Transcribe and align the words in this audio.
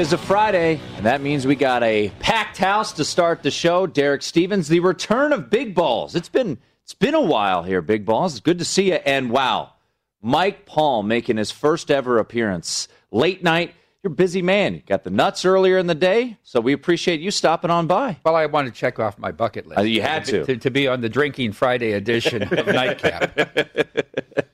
It 0.00 0.04
is 0.04 0.12
a 0.14 0.18
Friday, 0.18 0.80
and 0.96 1.04
that 1.04 1.20
means 1.20 1.46
we 1.46 1.54
got 1.54 1.82
a 1.82 2.10
packed 2.20 2.56
house 2.56 2.94
to 2.94 3.04
start 3.04 3.42
the 3.42 3.50
show. 3.50 3.86
Derek 3.86 4.22
Stevens, 4.22 4.66
the 4.66 4.80
return 4.80 5.30
of 5.30 5.50
Big 5.50 5.74
Balls. 5.74 6.14
It's 6.14 6.30
been 6.30 6.56
it's 6.82 6.94
been 6.94 7.12
a 7.12 7.20
while 7.20 7.64
here, 7.64 7.82
Big 7.82 8.06
Balls. 8.06 8.32
It's 8.32 8.40
good 8.40 8.58
to 8.60 8.64
see 8.64 8.92
you. 8.92 8.94
And 8.94 9.30
wow, 9.30 9.74
Mike 10.22 10.64
Paul 10.64 11.02
making 11.02 11.36
his 11.36 11.50
first 11.50 11.90
ever 11.90 12.18
appearance 12.18 12.88
late 13.10 13.42
night. 13.42 13.74
You're 14.02 14.14
a 14.14 14.16
busy 14.16 14.40
man. 14.40 14.76
You 14.76 14.80
got 14.86 15.04
the 15.04 15.10
nuts 15.10 15.44
earlier 15.44 15.76
in 15.76 15.86
the 15.86 15.94
day, 15.94 16.38
so 16.44 16.62
we 16.62 16.72
appreciate 16.72 17.20
you 17.20 17.30
stopping 17.30 17.70
on 17.70 17.86
by. 17.86 18.16
Well, 18.24 18.36
I 18.36 18.46
want 18.46 18.68
to 18.68 18.72
check 18.72 18.98
off 18.98 19.18
my 19.18 19.32
bucket 19.32 19.66
list. 19.66 19.80
Uh, 19.80 19.82
you 19.82 20.00
had 20.00 20.24
to. 20.24 20.46
to. 20.46 20.56
to 20.56 20.70
be 20.70 20.88
on 20.88 21.02
the 21.02 21.10
Drinking 21.10 21.52
Friday 21.52 21.92
edition 21.92 22.44
of 22.44 22.66
Nightcap. 22.66 23.38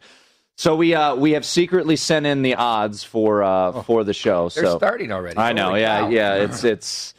So 0.56 0.74
we 0.74 0.95
uh, 0.95 1.15
we 1.15 1.33
have 1.33 1.45
secretly 1.45 1.96
sent 1.96 2.24
in 2.24 2.41
the 2.42 2.55
odds 2.55 3.05
for 3.05 3.42
uh, 3.42 3.83
for 3.83 4.05
the 4.05 4.14
show. 4.14 4.48
They're 4.48 4.64
so 4.64 4.78
starting 4.78 5.12
already. 5.12 5.37
I 5.38 5.52
know. 5.52 5.69
Holy 5.69 5.83
Yeah, 5.83 6.01
cow. 6.01 6.09
yeah. 6.09 6.34
It's 6.37 6.64
it's. 6.64 7.14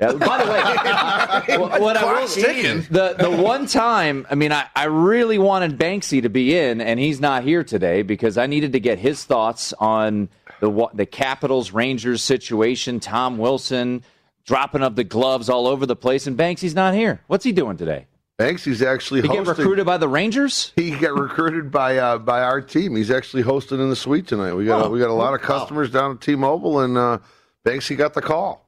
Yeah, 0.00 0.12
by 0.14 0.42
the 0.42 0.50
way, 0.50 1.58
what, 1.58 1.80
what 1.80 1.96
I 1.98 2.20
will 2.20 2.26
ticking. 2.26 2.86
the 2.90 3.14
the 3.18 3.30
one 3.30 3.66
time, 3.66 4.26
I 4.30 4.34
mean, 4.34 4.50
I, 4.50 4.64
I 4.74 4.84
really 4.84 5.38
wanted 5.38 5.78
Banksy 5.78 6.22
to 6.22 6.30
be 6.30 6.56
in, 6.56 6.80
and 6.80 6.98
he's 6.98 7.20
not 7.20 7.44
here 7.44 7.62
today 7.62 8.00
because 8.00 8.38
I 8.38 8.46
needed 8.46 8.72
to 8.72 8.80
get 8.80 8.98
his 8.98 9.24
thoughts 9.24 9.72
on 9.74 10.30
the 10.60 10.88
the 10.94 11.04
Capitals 11.06 11.72
Rangers 11.72 12.22
situation. 12.22 12.98
Tom 12.98 13.36
Wilson 13.38 14.02
dropping 14.46 14.82
of 14.82 14.96
the 14.96 15.04
gloves 15.04 15.48
all 15.50 15.68
over 15.68 15.84
the 15.86 15.94
place, 15.96 16.26
and 16.26 16.36
Banksy's 16.36 16.74
not 16.74 16.94
here. 16.94 17.20
What's 17.26 17.44
he 17.44 17.52
doing 17.52 17.76
today? 17.76 18.06
Banksy's 18.40 18.80
actually 18.80 19.20
He 19.20 19.28
get 19.28 19.46
recruited 19.46 19.84
by 19.84 19.98
the 19.98 20.08
Rangers? 20.08 20.72
He 20.74 20.92
got 20.92 21.12
recruited 21.12 21.70
by 21.70 21.98
uh, 21.98 22.16
by 22.16 22.40
our 22.40 22.62
team. 22.62 22.96
He's 22.96 23.10
actually 23.10 23.42
hosting 23.42 23.80
in 23.80 23.90
the 23.90 23.96
suite 23.96 24.26
tonight. 24.26 24.54
We 24.54 24.64
got 24.64 24.86
Oh, 24.86 24.88
we 24.88 24.98
got 24.98 25.10
a 25.10 25.12
lot 25.12 25.34
of 25.34 25.42
customers 25.42 25.90
down 25.90 26.12
at 26.12 26.20
T-Mobile, 26.22 26.80
and 26.80 26.96
uh, 26.96 27.18
Banksy 27.66 27.98
got 27.98 28.14
the 28.14 28.22
call. 28.22 28.66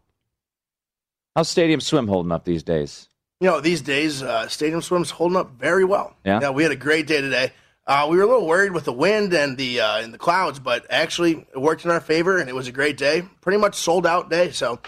How's 1.34 1.48
Stadium 1.48 1.80
Swim 1.80 2.06
holding 2.06 2.32
up 2.32 2.44
these 2.44 2.62
days? 2.62 3.08
You 3.40 3.48
know, 3.48 3.60
these 3.60 3.80
days, 3.80 4.22
uh, 4.22 4.46
Stadium 4.48 4.82
Swim's 4.82 5.10
holding 5.10 5.38
up 5.38 5.52
very 5.52 5.84
well. 5.84 6.14
Yeah? 6.24 6.50
we 6.50 6.62
had 6.62 6.72
a 6.72 6.76
great 6.76 7.06
day 7.06 7.22
today. 7.22 7.52
Uh, 7.86 8.06
we 8.10 8.18
were 8.18 8.22
a 8.24 8.26
little 8.26 8.46
worried 8.46 8.72
with 8.72 8.84
the 8.84 8.92
wind 8.92 9.32
and 9.32 9.56
the 9.56 9.80
uh, 9.80 10.00
and 10.00 10.12
the 10.12 10.18
clouds, 10.18 10.58
but 10.58 10.86
actually 10.90 11.46
it 11.52 11.58
worked 11.58 11.86
in 11.86 11.90
our 11.90 12.00
favor, 12.00 12.36
and 12.36 12.50
it 12.50 12.54
was 12.54 12.68
a 12.68 12.72
great 12.72 12.98
day. 12.98 13.22
Pretty 13.40 13.58
much 13.58 13.76
sold 13.76 14.06
out 14.06 14.28
day. 14.28 14.50
So, 14.50 14.80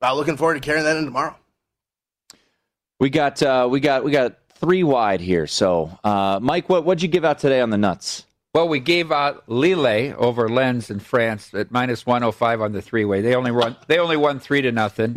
uh, 0.00 0.14
looking 0.14 0.36
forward 0.36 0.54
to 0.54 0.60
carrying 0.60 0.84
that 0.84 0.96
in 0.96 1.04
tomorrow. 1.04 1.36
We 3.00 3.10
got 3.10 3.42
uh, 3.42 3.68
we 3.70 3.80
got 3.80 4.04
we 4.04 4.10
got 4.10 4.38
three 4.54 4.82
wide 4.82 5.20
here. 5.20 5.46
So, 5.46 5.96
uh, 6.02 6.40
Mike, 6.42 6.68
what 6.68 6.84
what'd 6.84 7.02
you 7.02 7.08
give 7.08 7.24
out 7.24 7.38
today 7.38 7.60
on 7.60 7.70
the 7.70 7.78
nuts? 7.78 8.24
Well, 8.54 8.68
we 8.68 8.80
gave 8.80 9.12
out 9.12 9.48
Lille 9.48 10.14
over 10.18 10.48
Lens 10.48 10.90
in 10.90 10.98
France 10.98 11.52
at 11.54 11.70
minus 11.70 12.06
105 12.06 12.62
on 12.62 12.72
the 12.72 12.82
three-way. 12.82 13.20
They 13.20 13.34
only 13.34 13.52
won. 13.52 13.76
They 13.86 13.98
only 13.98 14.16
won 14.16 14.40
three 14.40 14.62
to 14.62 14.72
nothing. 14.72 15.16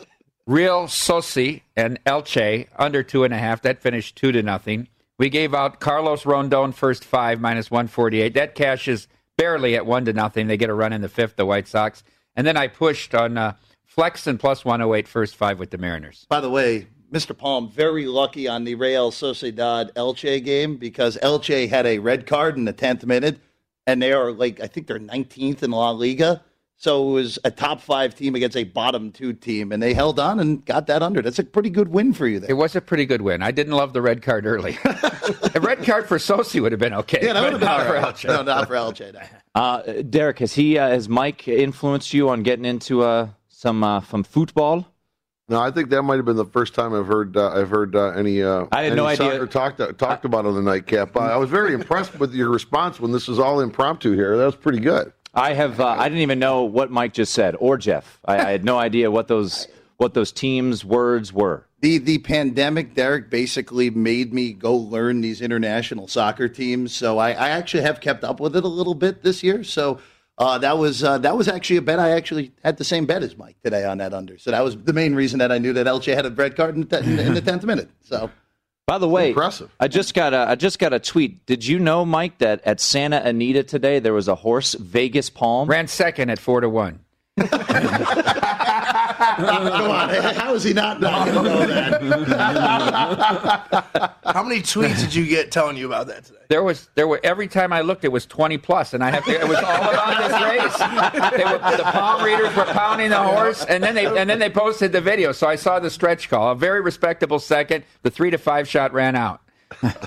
Real 0.46 0.88
Sosi 0.88 1.62
and 1.76 2.02
Elche 2.04 2.66
under 2.76 3.02
two 3.02 3.24
and 3.24 3.32
a 3.32 3.38
half. 3.38 3.62
That 3.62 3.80
finished 3.80 4.16
two 4.16 4.32
to 4.32 4.42
nothing. 4.42 4.88
We 5.16 5.30
gave 5.30 5.54
out 5.54 5.80
Carlos 5.80 6.26
Rondon 6.26 6.72
first 6.72 7.04
five 7.04 7.40
minus 7.40 7.70
148. 7.70 8.34
That 8.34 8.54
cashes 8.54 9.08
barely 9.38 9.76
at 9.76 9.86
one 9.86 10.04
to 10.04 10.12
nothing. 10.12 10.48
They 10.48 10.56
get 10.56 10.68
a 10.68 10.74
run 10.74 10.92
in 10.92 11.00
the 11.00 11.08
fifth. 11.08 11.36
The 11.36 11.46
White 11.46 11.68
Sox. 11.68 12.02
And 12.34 12.46
then 12.46 12.56
I 12.56 12.66
pushed 12.66 13.14
on 13.14 13.38
uh, 13.38 13.54
Flexen 13.84 14.36
plus 14.36 14.64
108 14.64 15.06
first 15.06 15.36
five 15.36 15.58
with 15.58 15.70
the 15.70 15.78
Mariners. 15.78 16.26
By 16.28 16.40
the 16.40 16.50
way, 16.50 16.88
Mr. 17.12 17.36
Palm 17.36 17.68
very 17.70 18.06
lucky 18.06 18.48
on 18.48 18.64
the 18.64 18.74
Real 18.74 19.10
Sociedad 19.10 19.92
Elche 19.92 20.42
game 20.42 20.76
because 20.76 21.18
Elche 21.18 21.68
had 21.68 21.86
a 21.86 21.98
red 21.98 22.26
card 22.26 22.56
in 22.56 22.64
the 22.64 22.72
tenth 22.72 23.04
minute, 23.04 23.38
and 23.86 24.00
they 24.00 24.12
are 24.12 24.32
like 24.32 24.60
I 24.60 24.66
think 24.66 24.86
they're 24.86 24.98
19th 24.98 25.62
in 25.62 25.70
La 25.72 25.90
Liga. 25.90 26.42
So 26.78 27.10
it 27.10 27.12
was 27.12 27.38
a 27.44 27.50
top 27.52 27.80
five 27.80 28.12
team 28.16 28.34
against 28.34 28.56
a 28.56 28.64
bottom 28.64 29.12
two 29.12 29.34
team, 29.34 29.70
and 29.70 29.80
they 29.80 29.94
held 29.94 30.18
on 30.18 30.40
and 30.40 30.64
got 30.64 30.88
that 30.88 31.00
under. 31.00 31.22
That's 31.22 31.38
a 31.38 31.44
pretty 31.44 31.70
good 31.70 31.88
win 31.88 32.12
for 32.12 32.26
you 32.26 32.40
there. 32.40 32.50
It 32.50 32.54
was 32.54 32.74
a 32.74 32.80
pretty 32.80 33.06
good 33.06 33.22
win. 33.22 33.40
I 33.40 33.52
didn't 33.52 33.74
love 33.74 33.92
the 33.92 34.02
red 34.02 34.20
card 34.22 34.46
early. 34.46 34.76
a 35.54 35.60
red 35.60 35.84
card 35.84 36.08
for 36.08 36.18
Sosi 36.18 36.60
would 36.60 36.72
have 36.72 36.80
been 36.80 36.94
okay. 36.94 37.20
Yeah, 37.22 37.34
that 37.34 37.40
but 37.40 37.44
would 37.44 37.52
have 37.52 37.60
been 37.60 37.68
not 37.68 37.80
all 37.80 37.86
for 37.86 37.92
right. 37.92 38.14
Elche. 38.16 38.26
No, 38.26 38.42
not 38.42 38.66
for 38.66 38.74
Elche. 38.74 39.12
no. 39.12 39.20
Uh, 39.54 40.00
Derek, 40.08 40.38
has 40.38 40.54
he 40.54 40.78
uh, 40.78 40.88
has 40.88 41.10
Mike 41.10 41.46
influenced 41.46 42.14
you 42.14 42.30
on 42.30 42.42
getting 42.42 42.64
into 42.64 43.02
uh, 43.02 43.28
some 43.48 43.84
uh, 43.84 44.00
some 44.00 44.24
football? 44.24 44.86
No, 45.48 45.60
I 45.60 45.70
think 45.70 45.90
that 45.90 46.02
might 46.02 46.16
have 46.16 46.24
been 46.24 46.36
the 46.36 46.44
first 46.44 46.74
time 46.74 46.94
I've 46.94 47.06
heard 47.06 47.36
uh, 47.36 47.50
I've 47.52 47.68
heard 47.68 47.96
uh, 47.96 48.10
any. 48.10 48.42
Uh, 48.42 48.66
I 48.72 48.84
had 48.84 48.92
any 48.92 48.96
no 48.96 49.06
idea- 49.06 49.32
soccer 49.32 49.46
talked 49.46 49.98
talked 49.98 50.24
about 50.24 50.46
on 50.46 50.54
the 50.54 50.62
nightcap. 50.62 51.16
Uh, 51.16 51.20
I 51.20 51.36
was 51.36 51.50
very 51.50 51.74
impressed 51.80 52.18
with 52.18 52.32
your 52.34 52.48
response 52.50 53.00
when 53.00 53.12
this 53.12 53.28
was 53.28 53.38
all 53.38 53.60
impromptu 53.60 54.12
here. 54.12 54.36
That 54.36 54.46
was 54.46 54.56
pretty 54.56 54.80
good. 54.80 55.12
I 55.34 55.54
have 55.54 55.80
uh, 55.80 55.86
I 55.88 56.08
didn't 56.08 56.22
even 56.22 56.38
know 56.38 56.62
what 56.62 56.90
Mike 56.90 57.12
just 57.14 57.32
said 57.32 57.56
or 57.58 57.76
Jeff. 57.76 58.20
I, 58.24 58.38
I 58.38 58.50
had 58.50 58.64
no 58.64 58.78
idea 58.78 59.10
what 59.10 59.28
those 59.28 59.66
what 59.96 60.14
those 60.14 60.32
teams' 60.32 60.84
words 60.84 61.32
were. 61.32 61.66
The 61.80 61.98
the 61.98 62.18
pandemic, 62.18 62.94
Derek, 62.94 63.28
basically 63.28 63.90
made 63.90 64.32
me 64.32 64.52
go 64.52 64.76
learn 64.76 65.20
these 65.22 65.40
international 65.42 66.06
soccer 66.06 66.48
teams. 66.48 66.94
So 66.94 67.18
I, 67.18 67.30
I 67.32 67.48
actually 67.48 67.82
have 67.82 68.00
kept 68.00 68.22
up 68.24 68.40
with 68.40 68.54
it 68.56 68.62
a 68.64 68.68
little 68.68 68.94
bit 68.94 69.22
this 69.22 69.42
year. 69.42 69.64
So 69.64 69.98
uh, 70.38 70.58
that 70.58 70.78
was 70.78 71.04
uh, 71.04 71.18
that 71.18 71.36
was 71.36 71.46
actually 71.48 71.76
a 71.76 71.82
bet. 71.82 71.98
I 71.98 72.10
actually 72.10 72.52
had 72.64 72.76
the 72.78 72.84
same 72.84 73.06
bet 73.06 73.22
as 73.22 73.36
Mike 73.36 73.56
today 73.62 73.84
on 73.84 73.98
that 73.98 74.12
under. 74.14 74.38
So 74.38 74.50
that 74.50 74.64
was 74.64 74.76
the 74.76 74.92
main 74.92 75.14
reason 75.14 75.38
that 75.40 75.52
I 75.52 75.58
knew 75.58 75.72
that 75.74 75.86
Elche 75.86 76.14
had 76.14 76.26
a 76.26 76.30
red 76.30 76.56
card 76.56 76.74
in, 76.74 76.88
the- 76.88 77.00
in, 77.00 77.18
in 77.18 77.34
the 77.34 77.40
tenth 77.40 77.64
minute. 77.64 77.90
So 78.02 78.30
By 78.86 78.98
the 78.98 79.08
way, 79.08 79.28
Impressive. 79.28 79.70
I 79.78 79.88
just 79.88 80.14
got 80.14 80.32
a 80.34 80.38
I 80.48 80.54
just 80.54 80.78
got 80.78 80.92
a 80.92 80.98
tweet. 80.98 81.44
Did 81.46 81.66
you 81.66 81.78
know, 81.78 82.04
Mike, 82.04 82.38
that 82.38 82.60
at 82.64 82.80
Santa 82.80 83.18
Anita 83.22 83.62
today 83.62 83.98
there 84.00 84.14
was 84.14 84.26
a 84.28 84.34
horse 84.34 84.74
Vegas 84.74 85.30
Palm? 85.30 85.68
Ran 85.68 85.86
second 85.86 86.30
at 86.30 86.38
four 86.38 86.60
to 86.60 86.68
one. 86.68 87.00
come 88.92 89.90
on, 89.90 90.08
how 90.34 90.54
is 90.54 90.62
he 90.62 90.72
not 90.72 91.00
not 91.00 91.26
going 91.26 91.44
to 91.44 91.50
know 91.50 91.66
that? 91.66 92.02
How 94.24 94.42
many 94.42 94.60
tweets 94.60 95.00
did 95.00 95.14
you 95.14 95.26
get 95.26 95.50
telling 95.52 95.76
you 95.76 95.86
about 95.86 96.06
that 96.08 96.24
today? 96.24 96.38
There 96.48 96.62
was 96.62 96.88
there 96.94 97.08
were 97.08 97.20
every 97.24 97.48
time 97.48 97.72
I 97.72 97.80
looked, 97.80 98.04
it 98.04 98.12
was 98.12 98.26
twenty 98.26 98.58
plus, 98.58 98.94
and 98.94 99.02
I 99.02 99.10
have 99.10 99.24
to. 99.24 99.30
It 99.32 99.48
was 99.48 99.58
all 99.58 99.64
about 99.64 100.18
this 100.18 100.32
race. 100.42 100.78
They 101.36 101.44
were, 101.44 101.76
the 101.76 101.82
palm 101.84 102.24
readers 102.24 102.54
were 102.56 102.64
pounding 102.64 103.10
the 103.10 103.22
horse, 103.22 103.64
and 103.64 103.82
then 103.82 103.94
they 103.94 104.06
and 104.06 104.28
then 104.28 104.38
they 104.38 104.50
posted 104.50 104.92
the 104.92 105.00
video. 105.00 105.32
So 105.32 105.46
I 105.46 105.56
saw 105.56 105.78
the 105.78 105.90
stretch 105.90 106.28
call, 106.28 106.52
a 106.52 106.54
very 106.54 106.80
respectable 106.80 107.38
second. 107.38 107.84
The 108.02 108.10
three 108.10 108.30
to 108.30 108.38
five 108.38 108.68
shot 108.68 108.92
ran 108.92 109.16
out. 109.16 109.40
I've 109.82 109.98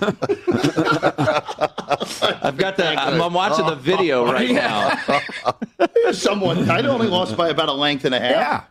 got 2.57 2.77
that. 2.77 2.97
I'm, 2.97 3.21
I'm 3.21 3.33
watching 3.33 3.65
the 3.65 3.75
video 3.75 4.31
right 4.31 4.51
now. 4.51 6.11
Someone, 6.11 6.69
I 6.69 6.81
only 6.85 7.07
lost 7.07 7.35
by 7.35 7.49
about 7.49 7.69
a 7.69 7.73
length 7.73 8.05
and 8.05 8.13
a 8.13 8.19
half. 8.19 8.31
Yeah. 8.31 8.63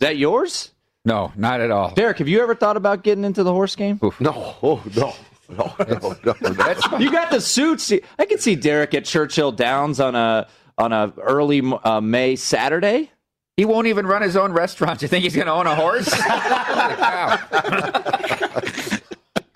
That 0.00 0.16
yours? 0.16 0.72
No, 1.04 1.32
not 1.36 1.60
at 1.60 1.70
all. 1.70 1.94
Derek, 1.94 2.18
have 2.18 2.28
you 2.28 2.42
ever 2.42 2.54
thought 2.54 2.76
about 2.76 3.02
getting 3.02 3.24
into 3.24 3.42
the 3.42 3.52
horse 3.52 3.74
game? 3.74 3.98
No, 4.20 4.56
oh 4.62 4.82
no, 4.94 5.14
no, 5.48 5.74
no, 5.78 6.16
no. 6.24 6.34
no. 6.42 6.48
That's. 6.50 6.86
You 6.98 7.10
got 7.10 7.30
the 7.30 7.40
suits. 7.40 7.92
I 8.18 8.26
can 8.26 8.38
see 8.38 8.56
Derek 8.56 8.92
at 8.94 9.04
Churchill 9.06 9.52
Downs 9.52 10.00
on 10.00 10.14
a 10.14 10.46
on 10.76 10.92
a 10.92 11.12
early 11.22 11.62
uh, 11.84 12.00
May 12.00 12.36
Saturday. 12.36 13.10
He 13.56 13.64
won't 13.64 13.86
even 13.88 14.06
run 14.06 14.22
his 14.22 14.36
own 14.36 14.52
restaurant. 14.52 15.02
You 15.02 15.08
think 15.08 15.24
he's 15.24 15.34
going 15.34 15.46
to 15.46 15.52
own 15.52 15.66
a 15.66 15.74
horse? 15.74 16.08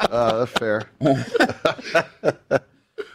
Uh, 0.01 0.45
that's 0.45 0.53
fair. 0.59 0.83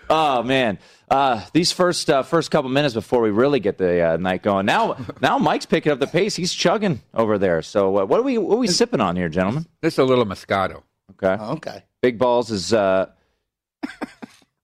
Oh 0.09 0.41
man, 0.43 0.79
uh, 1.11 1.45
these 1.53 1.71
first 1.71 2.09
uh, 2.09 2.23
first 2.23 2.49
couple 2.51 2.69
minutes 2.69 2.93
before 2.95 3.21
we 3.21 3.29
really 3.29 3.59
get 3.59 3.77
the 3.77 4.13
uh, 4.13 4.17
night 4.17 4.41
going. 4.41 4.65
Now 4.65 4.97
now 5.21 5.37
Mike's 5.37 5.65
picking 5.67 5.91
up 5.91 5.99
the 5.99 6.07
pace. 6.07 6.35
He's 6.35 6.53
chugging 6.53 7.01
over 7.13 7.37
there. 7.37 7.61
So 7.61 7.97
uh, 7.99 8.05
what 8.05 8.19
are 8.19 8.23
we 8.23 8.37
what 8.37 8.55
are 8.55 8.59
we 8.59 8.67
sipping 8.67 9.01
on 9.01 9.15
here, 9.15 9.29
gentlemen? 9.29 9.65
This 9.81 9.93
is 9.95 9.99
a 9.99 10.03
little 10.05 10.25
Moscato. 10.25 10.83
Okay, 11.21 11.43
Okay. 11.43 11.83
Big 12.01 12.17
balls 12.17 12.49
is 12.49 12.71
uh, 12.73 13.07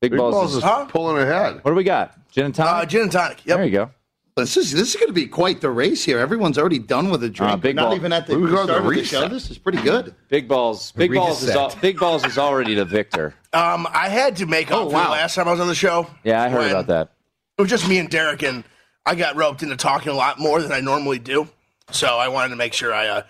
big, 0.02 0.12
Big 0.12 0.18
balls. 0.18 0.34
balls 0.34 0.52
is, 0.52 0.58
is 0.58 0.64
Huh? 0.64 0.86
pulling 0.86 1.18
ahead. 1.22 1.56
what 1.64 1.72
do 1.72 1.76
we 1.76 1.84
got? 1.84 2.18
Gin 2.32 2.46
and 2.46 2.60
Uh, 2.60 2.64
tonic. 2.66 2.90
gin 2.90 3.02
and 3.04 3.12
tonic. 3.12 3.46
Yep. 3.46 3.58
there 3.58 3.66
you 3.66 3.72
go. 3.72 3.92
This 4.36 4.58
is 4.58 4.74
this 4.74 4.90
is 4.90 4.96
going 4.98 5.08
to 5.08 5.14
be 5.14 5.28
quite 5.28 5.62
the 5.62 5.70
race 5.70 6.04
here. 6.04 6.20
Everyone's 6.20 6.58
already 6.58 6.78
done 6.80 7.10
with 7.10 7.24
a 7.24 7.30
drink. 7.30 7.54
Uh, 7.54 7.56
big 7.56 7.78
Not 7.78 7.86
ball. 7.86 7.96
even 7.96 8.12
at 8.12 8.28
the 8.28 8.38
We 8.38 8.50
start 8.50 8.68
the 8.68 8.76
of 8.76 8.84
the 8.84 9.04
show. 9.06 9.28
This 9.30 9.50
is 9.50 9.58
pretty 9.58 9.82
good. 9.82 10.14
Big 10.28 10.50
balls. 10.50 10.92
Big 10.92 11.14
balls 11.14 11.42
is 11.42 11.48
Reset. 11.48 11.74
al- 11.76 11.82
big 11.82 11.98
balls 11.98 12.26
is 12.26 12.38
already 12.38 12.76
the 12.76 12.84
victor. 12.84 13.34
Um, 13.54 13.88
I 13.94 14.10
had 14.10 14.36
to 14.38 14.46
make 14.46 14.72
up 14.72 14.78
Oh, 14.80 14.90
for 14.90 14.96
wow. 14.96 15.04
the 15.06 15.10
last 15.12 15.36
time 15.36 15.48
I 15.48 15.52
was 15.52 15.62
on 15.62 15.68
the 15.70 15.76
show. 15.76 16.08
Yeah, 16.26 16.44
I 16.44 16.50
heard 16.50 16.70
about 16.70 16.88
that. 16.88 17.12
It 17.58 17.62
was 17.62 17.72
just 17.72 17.88
me 17.88 17.98
and 17.98 18.10
Derek, 18.10 18.44
and 18.44 18.66
I 19.06 19.16
got 19.16 19.38
roped 19.38 19.64
into 19.64 19.78
talking 19.78 20.12
a 20.12 20.16
lot 20.16 20.38
more 20.38 20.62
than 20.62 20.74
I 20.74 20.82
normally 20.82 21.20
do. 21.20 21.48
So 21.92 22.18
I 22.18 22.28
wanted 22.28 22.50
to 22.50 22.58
make 22.58 22.74
sure 22.74 22.94
I 22.94 23.08
uh, 23.08 23.22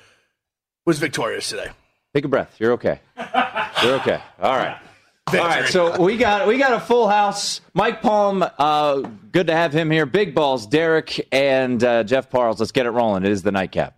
was 0.88 0.98
victorious 0.98 1.48
today. 1.50 1.68
Take 2.16 2.26
a 2.26 2.30
breath. 2.30 2.56
You're 2.58 2.72
okay. 2.72 3.00
You're 3.84 3.96
okay. 4.00 4.22
All 4.42 4.56
right. 4.58 4.80
All 5.34 5.40
right, 5.40 5.68
so 5.68 6.00
we 6.00 6.18
got 6.18 6.46
we 6.48 6.60
got 6.60 6.74
a 6.74 6.80
full 6.80 7.10
house. 7.10 7.60
Mike 7.74 8.04
Palm, 8.04 8.46
uh, 8.60 8.98
good 9.32 9.48
to 9.48 9.56
have 9.56 9.74
him 9.74 9.90
here. 9.90 10.06
Big 10.06 10.36
balls, 10.36 10.68
Derek 10.68 11.28
and 11.32 11.84
uh, 11.84 12.04
Jeff 12.04 12.30
Parles. 12.30 12.60
Let's 12.60 12.72
get 12.72 12.86
it 12.86 12.92
rolling. 12.92 13.26
It 13.26 13.32
is 13.32 13.42
the 13.42 13.52
nightcap. 13.52 13.98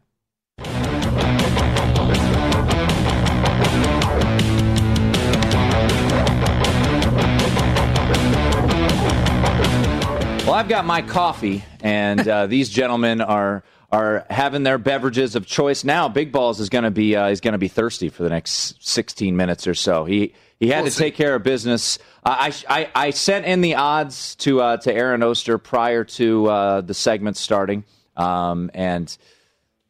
Well, 10.46 10.56
I've 10.56 10.70
got 10.70 10.86
my 10.86 11.02
coffee, 11.02 11.66
and 11.82 12.26
uh, 12.26 12.48
these 12.48 12.70
gentlemen 12.70 13.20
are 13.20 13.66
are 13.92 14.26
having 14.30 14.64
their 14.64 14.78
beverages 14.78 15.36
of 15.36 15.46
choice 15.46 15.84
now. 15.84 16.08
Big 16.08 16.32
Balls 16.32 16.62
is 16.62 16.70
going 16.70 16.86
to 16.86 16.92
be 16.92 17.18
uh, 17.18 17.28
he's 17.28 17.42
going 17.42 17.52
to 17.52 17.58
be 17.58 17.68
thirsty 17.68 18.08
for 18.08 18.24
the 18.24 18.30
next 18.30 18.82
16 18.88 19.36
minutes 19.36 19.68
or 19.68 19.74
so. 19.74 20.06
He 20.06 20.34
he 20.60 20.70
had 20.70 20.78
We'll 20.78 20.86
to 20.86 20.92
see. 20.92 21.04
take 21.06 21.16
care 21.16 21.36
of 21.36 21.44
business. 21.44 22.00
I, 22.26 22.54
I 22.68 22.90
I 22.96 23.10
sent 23.12 23.46
in 23.46 23.62
the 23.62 23.76
odds 23.76 24.36
to 24.38 24.62
uh, 24.62 24.78
to 24.78 24.94
Aaron 24.94 25.24
Oster 25.24 25.58
prior 25.58 26.04
to 26.04 26.48
uh, 26.48 26.82
the 26.82 26.94
segment 26.94 27.38
starting, 27.38 27.84
um, 28.16 28.70
and 28.74 29.16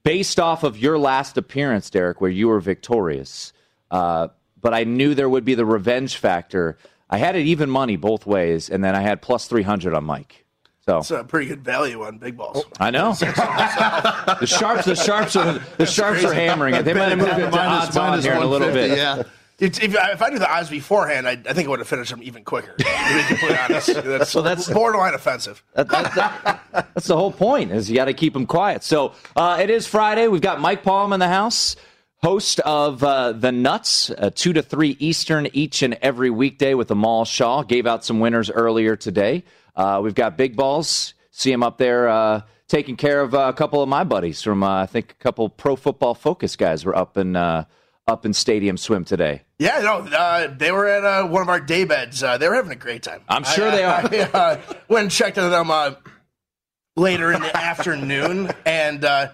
based 0.04 0.40
off 0.40 0.64
of 0.64 0.78
your 0.78 0.98
last 1.00 1.38
appearance, 1.38 1.90
Derek, 1.90 2.22
where 2.22 2.30
you 2.32 2.48
were 2.48 2.60
victorious, 2.60 3.54
uh, 3.92 4.28
but 4.62 4.74
I 4.74 4.84
knew 4.84 5.16
there 5.16 5.30
would 5.30 5.46
be 5.46 5.56
the 5.56 5.66
revenge 5.66 6.18
factor. 6.18 6.78
I 7.10 7.18
had 7.18 7.36
it 7.38 7.46
even 7.46 7.70
money 7.70 7.96
both 7.96 8.26
ways, 8.26 8.70
and 8.70 8.84
then 8.84 8.94
I 8.96 9.00
had 9.02 9.22
plus 9.22 9.48
300 9.48 9.94
on 9.94 10.04
Mike. 10.04 10.44
So 10.86 10.98
It's 11.00 11.12
a 11.12 11.24
pretty 11.24 11.48
good 11.48 11.64
value 11.64 12.04
on 12.04 12.18
big 12.18 12.38
balls. 12.38 12.64
I 12.80 12.92
know 12.92 13.14
the 13.20 14.46
sharps. 14.46 14.86
The 14.86 14.96
sharps 14.96 15.36
are 15.36 15.60
the 15.78 15.86
sharps 15.86 16.24
are 16.24 16.34
hammering 16.34 16.76
it. 16.76 16.84
They 16.86 16.94
might 16.94 17.10
have 17.10 17.18
moved 17.18 17.32
it 17.32 17.46
to 17.46 17.52
Minus- 17.52 17.88
odds 17.88 17.98
on 17.98 18.22
here 18.22 18.34
in 18.34 18.42
a 18.42 18.46
little 18.46 18.72
bit. 18.72 18.98
Yeah. 18.98 19.24
If, 19.60 19.82
if, 19.82 19.96
I- 20.22 20.30
knew 20.30 20.38
the 20.40 20.52
odds 20.52 20.70
beforehand, 20.70 21.28
I, 21.28 21.32
I 21.32 21.54
think 21.54 21.68
I 21.68 21.70
would 21.70 21.80
have 21.80 21.88
finished 21.88 22.12
them 22.12 22.22
even 22.22 22.44
quicker. 22.44 22.74
To 22.78 22.84
be 22.84 23.24
completely 23.28 23.58
honest, 23.70 23.88
that's, 23.88 24.34
that's- 24.34 24.70
borderline 24.72 25.14
offensive. 25.14 25.64
That- 25.74 25.90
that- 25.90 26.14
that- 26.16 26.64
that's 26.94 27.08
the 27.08 27.18
whole 27.18 27.32
point. 27.32 27.72
Is 27.72 27.90
you 27.90 27.96
got 27.96 28.06
to 28.06 28.14
keep 28.14 28.34
them 28.34 28.46
quiet. 28.46 28.84
So 28.84 29.14
uh, 29.36 29.58
it 29.60 29.70
is 29.70 29.88
Friday. 29.88 30.28
We've 30.28 30.42
got 30.42 30.60
Mike 30.62 30.84
Palm 30.84 31.12
in 31.14 31.20
the 31.20 31.28
house, 31.28 31.76
host 32.22 32.60
of 32.62 33.04
uh, 33.04 33.32
the 33.32 33.52
Nuts, 33.52 34.12
uh, 34.12 34.30
two 34.34 34.54
to 34.54 34.62
three 34.62 34.96
Eastern 35.00 35.48
each 35.54 35.82
and 35.82 35.96
every 36.04 36.30
weekday 36.30 36.74
with 36.76 36.88
the 36.88 36.96
Mall 36.96 37.26
Shaw. 37.26 37.64
Gave 37.64 37.88
out 37.88 38.06
some 38.06 38.20
winners 38.20 38.52
earlier 38.52 38.96
today. 38.96 39.44
Uh, 39.76 40.02
we've 40.04 40.16
got 40.16 40.38
Big 40.38 40.56
Balls. 40.56 41.14
See 41.32 41.52
him 41.52 41.64
up 41.64 41.78
there. 41.78 42.10
Uh, 42.10 42.42
Taking 42.68 42.98
care 42.98 43.22
of 43.22 43.34
uh, 43.34 43.46
a 43.48 43.54
couple 43.54 43.82
of 43.82 43.88
my 43.88 44.04
buddies 44.04 44.42
from, 44.42 44.62
uh, 44.62 44.82
I 44.82 44.88
think, 44.88 45.12
a 45.14 45.24
couple 45.24 45.48
Pro 45.48 45.78
Football 45.78 46.16
Focus 46.16 46.58
guys 46.58 46.84
were 46.84 46.94
up 46.98 47.16
in 47.18 47.38
uh, 47.38 47.64
up 48.10 48.26
in 48.26 48.34
Stadium 48.34 48.76
Swim 48.76 49.06
today. 49.06 49.44
Yeah, 49.60 49.80
no, 49.80 49.98
uh, 50.16 50.54
they 50.56 50.72
were 50.72 50.88
at 50.88 51.04
uh, 51.04 51.28
one 51.28 51.42
of 51.42 51.50
our 51.50 51.60
day 51.60 51.84
beds. 51.84 52.22
Uh, 52.22 52.38
they 52.38 52.48
were 52.48 52.54
having 52.56 52.72
a 52.72 52.76
great 52.76 53.02
time. 53.02 53.22
I'm 53.28 53.44
sure 53.44 53.70
I- 53.70 53.76
they 53.76 53.84
are. 53.84 54.32
I, 54.36 54.38
uh, 54.38 54.62
went 54.88 55.04
and 55.04 55.12
checked 55.12 55.38
into 55.38 55.50
them 55.50 55.72
uh, 55.72 55.96
later 56.96 57.32
in 57.32 57.42
the 57.42 57.58
afternoon, 57.58 58.52
and 58.66 59.04
uh, 59.04 59.30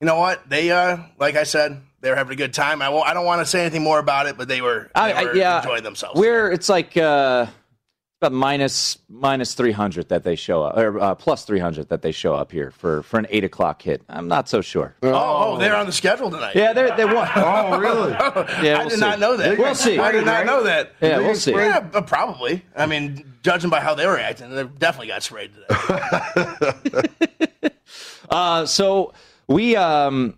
you 0.00 0.06
know 0.06 0.16
what? 0.18 0.48
They, 0.48 0.70
uh, 0.70 0.98
like 1.18 1.34
I 1.34 1.42
said, 1.42 1.80
they 2.00 2.10
were 2.10 2.16
having 2.16 2.34
a 2.34 2.36
good 2.36 2.54
time. 2.54 2.82
I 2.82 2.88
won't. 2.90 3.08
I 3.08 3.14
don't 3.14 3.26
want 3.26 3.40
to 3.40 3.46
say 3.46 3.62
anything 3.62 3.82
more 3.82 3.98
about 3.98 4.26
it, 4.26 4.36
but 4.36 4.46
they 4.46 4.60
were. 4.60 4.90
They 4.94 5.00
I, 5.00 5.24
were 5.24 5.34
yeah, 5.34 5.58
enjoying 5.58 5.82
themselves. 5.82 6.20
We're 6.20 6.52
it's 6.52 6.68
like 6.68 6.96
uh, 6.96 7.46
about 8.20 8.32
minus 8.32 8.98
minus 9.08 9.54
three 9.54 9.72
hundred 9.72 10.08
that 10.08 10.22
they 10.22 10.36
show 10.36 10.62
up, 10.62 10.76
or 10.76 10.98
uh, 11.00 11.14
plus 11.14 11.44
three 11.44 11.58
hundred 11.58 11.88
that 11.88 12.02
they 12.02 12.12
show 12.12 12.34
up 12.34 12.52
here 12.52 12.70
for 12.70 13.02
for 13.02 13.18
an 13.18 13.26
eight 13.30 13.44
o'clock 13.44 13.82
hit. 13.82 14.02
I'm 14.08 14.28
not 14.28 14.48
so 14.48 14.60
sure. 14.60 14.94
oh, 15.02 15.12
oh, 15.54 15.58
they're 15.58 15.76
on 15.76 15.86
the 15.86 15.92
schedule 15.92 16.30
tonight. 16.30 16.54
Yeah, 16.54 16.72
they 16.72 16.90
they 16.96 17.04
won. 17.04 17.28
Oh, 17.36 17.78
really? 17.78 18.12
Yeah, 18.62 18.78
I 18.78 18.78
we'll 18.78 18.80
I 18.80 18.84
did 18.84 18.92
see. 18.92 19.00
not 19.00 19.18
know 19.20 19.36
that. 19.36 19.58
We'll 19.58 19.74
see. 19.74 19.98
I 19.98 20.12
did 20.12 20.24
not 20.24 20.46
know 20.46 20.62
that. 20.64 20.92
Yeah, 21.00 21.18
we'll 21.18 21.34
see. 21.34 21.52
Yeah, 21.52 21.80
probably. 21.80 22.64
I 22.76 22.86
mean, 22.86 23.34
judging 23.42 23.70
by 23.70 23.80
how 23.80 23.94
they 23.94 24.06
were 24.06 24.18
acting, 24.18 24.50
they 24.50 24.64
definitely 24.64 25.08
got 25.08 25.22
sprayed 25.22 25.50
today. 25.54 27.08
Uh, 28.30 28.64
so 28.64 29.12
we 29.46 29.76
um, 29.76 30.36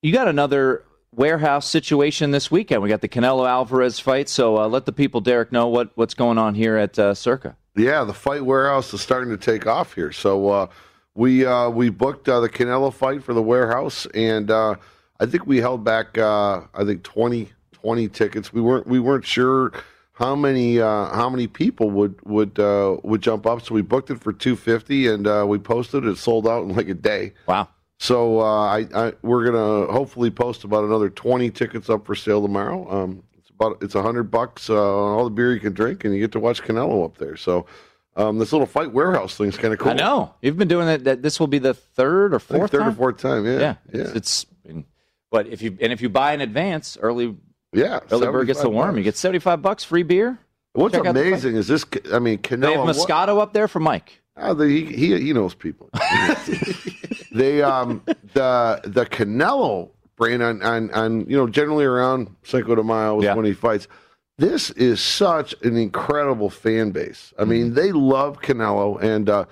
you 0.00 0.12
got 0.12 0.28
another 0.28 0.84
warehouse 1.18 1.68
situation 1.68 2.30
this 2.30 2.50
weekend. 2.50 2.80
We 2.80 2.88
got 2.88 3.02
the 3.02 3.08
Canelo 3.08 3.46
Alvarez 3.46 4.00
fight. 4.00 4.28
So 4.30 4.56
uh, 4.56 4.68
let 4.68 4.86
the 4.86 4.92
people, 4.92 5.20
Derek, 5.20 5.52
know 5.52 5.68
what 5.68 5.90
what's 5.96 6.14
going 6.14 6.38
on 6.38 6.54
here 6.54 6.76
at 6.76 6.98
uh, 6.98 7.12
Circa. 7.12 7.56
Yeah, 7.76 8.04
the 8.04 8.14
fight 8.14 8.44
warehouse 8.44 8.94
is 8.94 9.02
starting 9.02 9.30
to 9.30 9.36
take 9.36 9.66
off 9.66 9.94
here. 9.94 10.12
So 10.12 10.48
uh, 10.48 10.66
we 11.14 11.44
uh, 11.44 11.68
we 11.68 11.90
booked 11.90 12.28
uh, 12.28 12.40
the 12.40 12.48
Canelo 12.48 12.92
fight 12.94 13.22
for 13.22 13.34
the 13.34 13.42
warehouse, 13.42 14.06
and 14.14 14.50
uh, 14.50 14.76
I 15.20 15.26
think 15.26 15.46
we 15.46 15.58
held 15.58 15.84
back 15.84 16.16
uh, 16.16 16.62
I 16.72 16.84
think 16.84 17.02
20, 17.02 17.50
20 17.72 18.08
tickets. 18.08 18.52
We 18.52 18.60
weren't 18.60 18.86
we 18.86 19.00
weren't 19.00 19.26
sure 19.26 19.72
how 20.18 20.34
many 20.34 20.80
uh, 20.80 21.06
how 21.14 21.30
many 21.30 21.46
people 21.46 21.90
would 21.90 22.20
would 22.24 22.58
uh, 22.58 22.96
would 23.04 23.22
jump 23.22 23.46
up, 23.46 23.62
so 23.62 23.74
we 23.74 23.82
booked 23.82 24.10
it 24.10 24.20
for 24.20 24.32
two 24.32 24.56
fifty, 24.56 25.06
and 25.06 25.26
uh, 25.26 25.44
we 25.46 25.58
posted 25.58 26.04
it. 26.04 26.18
Sold 26.18 26.46
out 26.46 26.64
in 26.64 26.74
like 26.74 26.88
a 26.88 26.94
day. 26.94 27.34
Wow. 27.46 27.68
So 27.98 28.40
uh, 28.40 28.66
I, 28.66 28.86
I 28.94 29.12
we're 29.22 29.44
gonna 29.44 29.92
hopefully 29.92 30.30
post 30.30 30.64
about 30.64 30.84
another 30.84 31.10
twenty 31.10 31.50
tickets 31.50 31.90
up 31.90 32.06
for 32.06 32.14
sale 32.14 32.40
tomorrow. 32.40 32.88
Um, 32.90 33.22
it's 33.36 33.50
about 33.50 33.78
it's 33.82 33.94
a 33.96 34.02
hundred 34.02 34.30
bucks 34.30 34.70
uh, 34.70 34.74
on 34.74 35.18
all 35.18 35.24
the 35.24 35.30
beer 35.30 35.52
you 35.52 35.60
can 35.60 35.72
drink, 35.72 36.04
and 36.04 36.14
you 36.14 36.20
get 36.20 36.32
to 36.32 36.40
watch 36.40 36.62
Canelo 36.62 37.04
up 37.04 37.18
there. 37.18 37.36
So 37.36 37.66
um, 38.14 38.38
this 38.38 38.52
little 38.52 38.66
fight 38.68 38.92
warehouse 38.92 39.36
thing's 39.36 39.56
kind 39.56 39.74
of 39.74 39.80
cool. 39.80 39.90
I 39.90 39.94
know 39.94 40.32
you've 40.42 40.56
been 40.56 40.68
doing 40.68 40.86
that. 40.86 41.04
that 41.04 41.22
this 41.22 41.40
will 41.40 41.48
be 41.48 41.58
the 41.58 41.74
third 41.74 42.34
or 42.34 42.38
fourth 42.38 42.70
third 42.70 42.80
time? 42.80 42.88
or 42.90 42.92
fourth 42.92 43.18
time. 43.18 43.44
Yeah, 43.44 43.58
Yeah, 43.58 43.74
yeah, 43.92 44.00
It's, 44.14 44.46
it's 44.64 44.84
but 45.30 45.48
if 45.48 45.60
you 45.60 45.76
and 45.80 45.92
if 45.92 46.00
you 46.00 46.08
buy 46.08 46.34
in 46.34 46.40
advance, 46.40 46.96
early 47.00 47.36
yeah. 47.72 47.98
early 48.12 48.26
bird 48.28 48.46
gets 48.46 48.60
the 48.60 48.66
75 48.66 48.74
worm. 48.74 48.96
You 48.96 49.02
get 49.02 49.16
seventy 49.16 49.40
five 49.40 49.60
bucks 49.60 49.82
free 49.82 50.04
beer. 50.04 50.38
What's 50.72 50.94
check 50.94 51.04
amazing 51.04 51.56
is 51.56 51.66
this. 51.66 51.84
I 52.12 52.20
mean, 52.20 52.38
Canelo. 52.38 52.60
They 52.60 52.72
have 52.74 52.84
what- 52.86 52.96
Moscato 52.96 53.40
up 53.40 53.52
there 53.52 53.66
for 53.66 53.80
Mike. 53.80 54.20
Oh, 54.40 54.54
the, 54.54 54.66
he, 54.68 54.84
he 54.84 55.20
he 55.20 55.32
knows 55.32 55.54
people. 55.54 55.90
they 57.32 57.62
um 57.62 58.02
the 58.34 58.80
the 58.84 59.04
Canelo 59.06 59.90
brand 60.16 60.42
on, 60.42 60.62
on 60.62 60.90
on 60.92 61.20
you 61.28 61.36
know 61.36 61.48
generally 61.48 61.84
around 61.84 62.34
Cinco 62.42 62.74
de 62.74 62.82
Mayo 62.82 63.18
is 63.18 63.24
Yeah. 63.24 63.34
when 63.34 63.44
he 63.44 63.52
fights. 63.52 63.88
This 64.36 64.70
is 64.70 65.00
such 65.00 65.52
an 65.64 65.76
incredible 65.76 66.48
fan 66.48 66.92
base. 66.92 67.32
I 67.38 67.44
mean, 67.44 67.74
they 67.74 67.90
love 67.90 68.40
Canelo, 68.40 69.02
and 69.02 69.28
uh, 69.28 69.46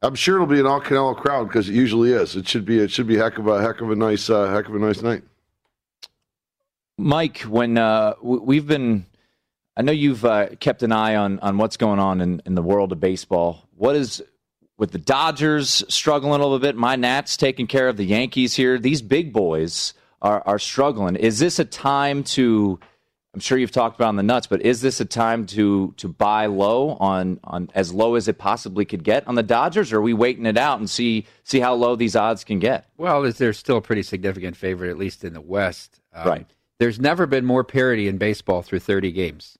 I'm 0.00 0.14
sure 0.14 0.36
it'll 0.36 0.46
be 0.46 0.58
an 0.58 0.64
all 0.66 0.80
Canelo 0.80 1.14
crowd 1.14 1.48
because 1.48 1.68
it 1.68 1.74
usually 1.74 2.12
is. 2.12 2.34
It 2.34 2.48
should 2.48 2.64
be 2.64 2.78
it 2.78 2.90
should 2.90 3.06
be 3.06 3.16
heck 3.18 3.36
of 3.36 3.46
a 3.46 3.60
heck 3.60 3.82
of 3.82 3.90
a 3.90 3.96
nice 3.96 4.30
uh, 4.30 4.46
heck 4.50 4.68
of 4.68 4.74
a 4.74 4.78
nice 4.78 5.02
night. 5.02 5.22
Mike, 6.98 7.40
when 7.40 7.78
uh, 7.78 8.14
we've 8.22 8.66
been, 8.66 9.06
I 9.76 9.82
know 9.82 9.92
you've 9.92 10.24
uh, 10.24 10.48
kept 10.60 10.82
an 10.82 10.92
eye 10.92 11.16
on 11.16 11.38
on 11.40 11.58
what's 11.58 11.76
going 11.76 11.98
on 11.98 12.20
in, 12.20 12.40
in 12.46 12.54
the 12.54 12.62
world 12.62 12.92
of 12.92 13.00
baseball. 13.00 13.68
What 13.82 13.96
is 13.96 14.22
with 14.78 14.92
the 14.92 14.98
Dodgers 14.98 15.82
struggling 15.88 16.40
a 16.40 16.44
little 16.44 16.60
bit? 16.60 16.76
My 16.76 16.94
Nats 16.94 17.36
taking 17.36 17.66
care 17.66 17.88
of 17.88 17.96
the 17.96 18.04
Yankees 18.04 18.54
here. 18.54 18.78
These 18.78 19.02
big 19.02 19.32
boys 19.32 19.92
are 20.22 20.40
are 20.46 20.60
struggling. 20.60 21.16
Is 21.16 21.40
this 21.40 21.58
a 21.58 21.64
time 21.64 22.22
to? 22.38 22.78
I'm 23.34 23.40
sure 23.40 23.58
you've 23.58 23.72
talked 23.72 23.96
about 23.96 24.10
on 24.10 24.14
the 24.14 24.22
nuts, 24.22 24.46
but 24.46 24.62
is 24.62 24.82
this 24.82 25.00
a 25.00 25.04
time 25.04 25.46
to 25.46 25.94
to 25.96 26.06
buy 26.06 26.46
low 26.46 26.90
on 27.00 27.40
on 27.42 27.70
as 27.74 27.92
low 27.92 28.14
as 28.14 28.28
it 28.28 28.38
possibly 28.38 28.84
could 28.84 29.02
get 29.02 29.26
on 29.26 29.34
the 29.34 29.42
Dodgers? 29.42 29.92
Or 29.92 29.96
are 29.96 30.00
we 30.00 30.12
waiting 30.12 30.46
it 30.46 30.56
out 30.56 30.78
and 30.78 30.88
see 30.88 31.26
see 31.42 31.58
how 31.58 31.74
low 31.74 31.96
these 31.96 32.14
odds 32.14 32.44
can 32.44 32.60
get? 32.60 32.88
Well, 32.98 33.24
is 33.24 33.38
there 33.38 33.52
still 33.52 33.78
a 33.78 33.82
pretty 33.82 34.04
significant 34.04 34.56
favorite, 34.56 34.90
at 34.90 34.96
least 34.96 35.24
in 35.24 35.32
the 35.32 35.40
West? 35.40 35.98
Um, 36.14 36.28
Right. 36.28 36.46
There's 36.78 37.00
never 37.00 37.26
been 37.26 37.44
more 37.44 37.64
parity 37.64 38.06
in 38.06 38.16
baseball 38.16 38.62
through 38.62 38.78
30 38.78 39.10
games. 39.10 39.58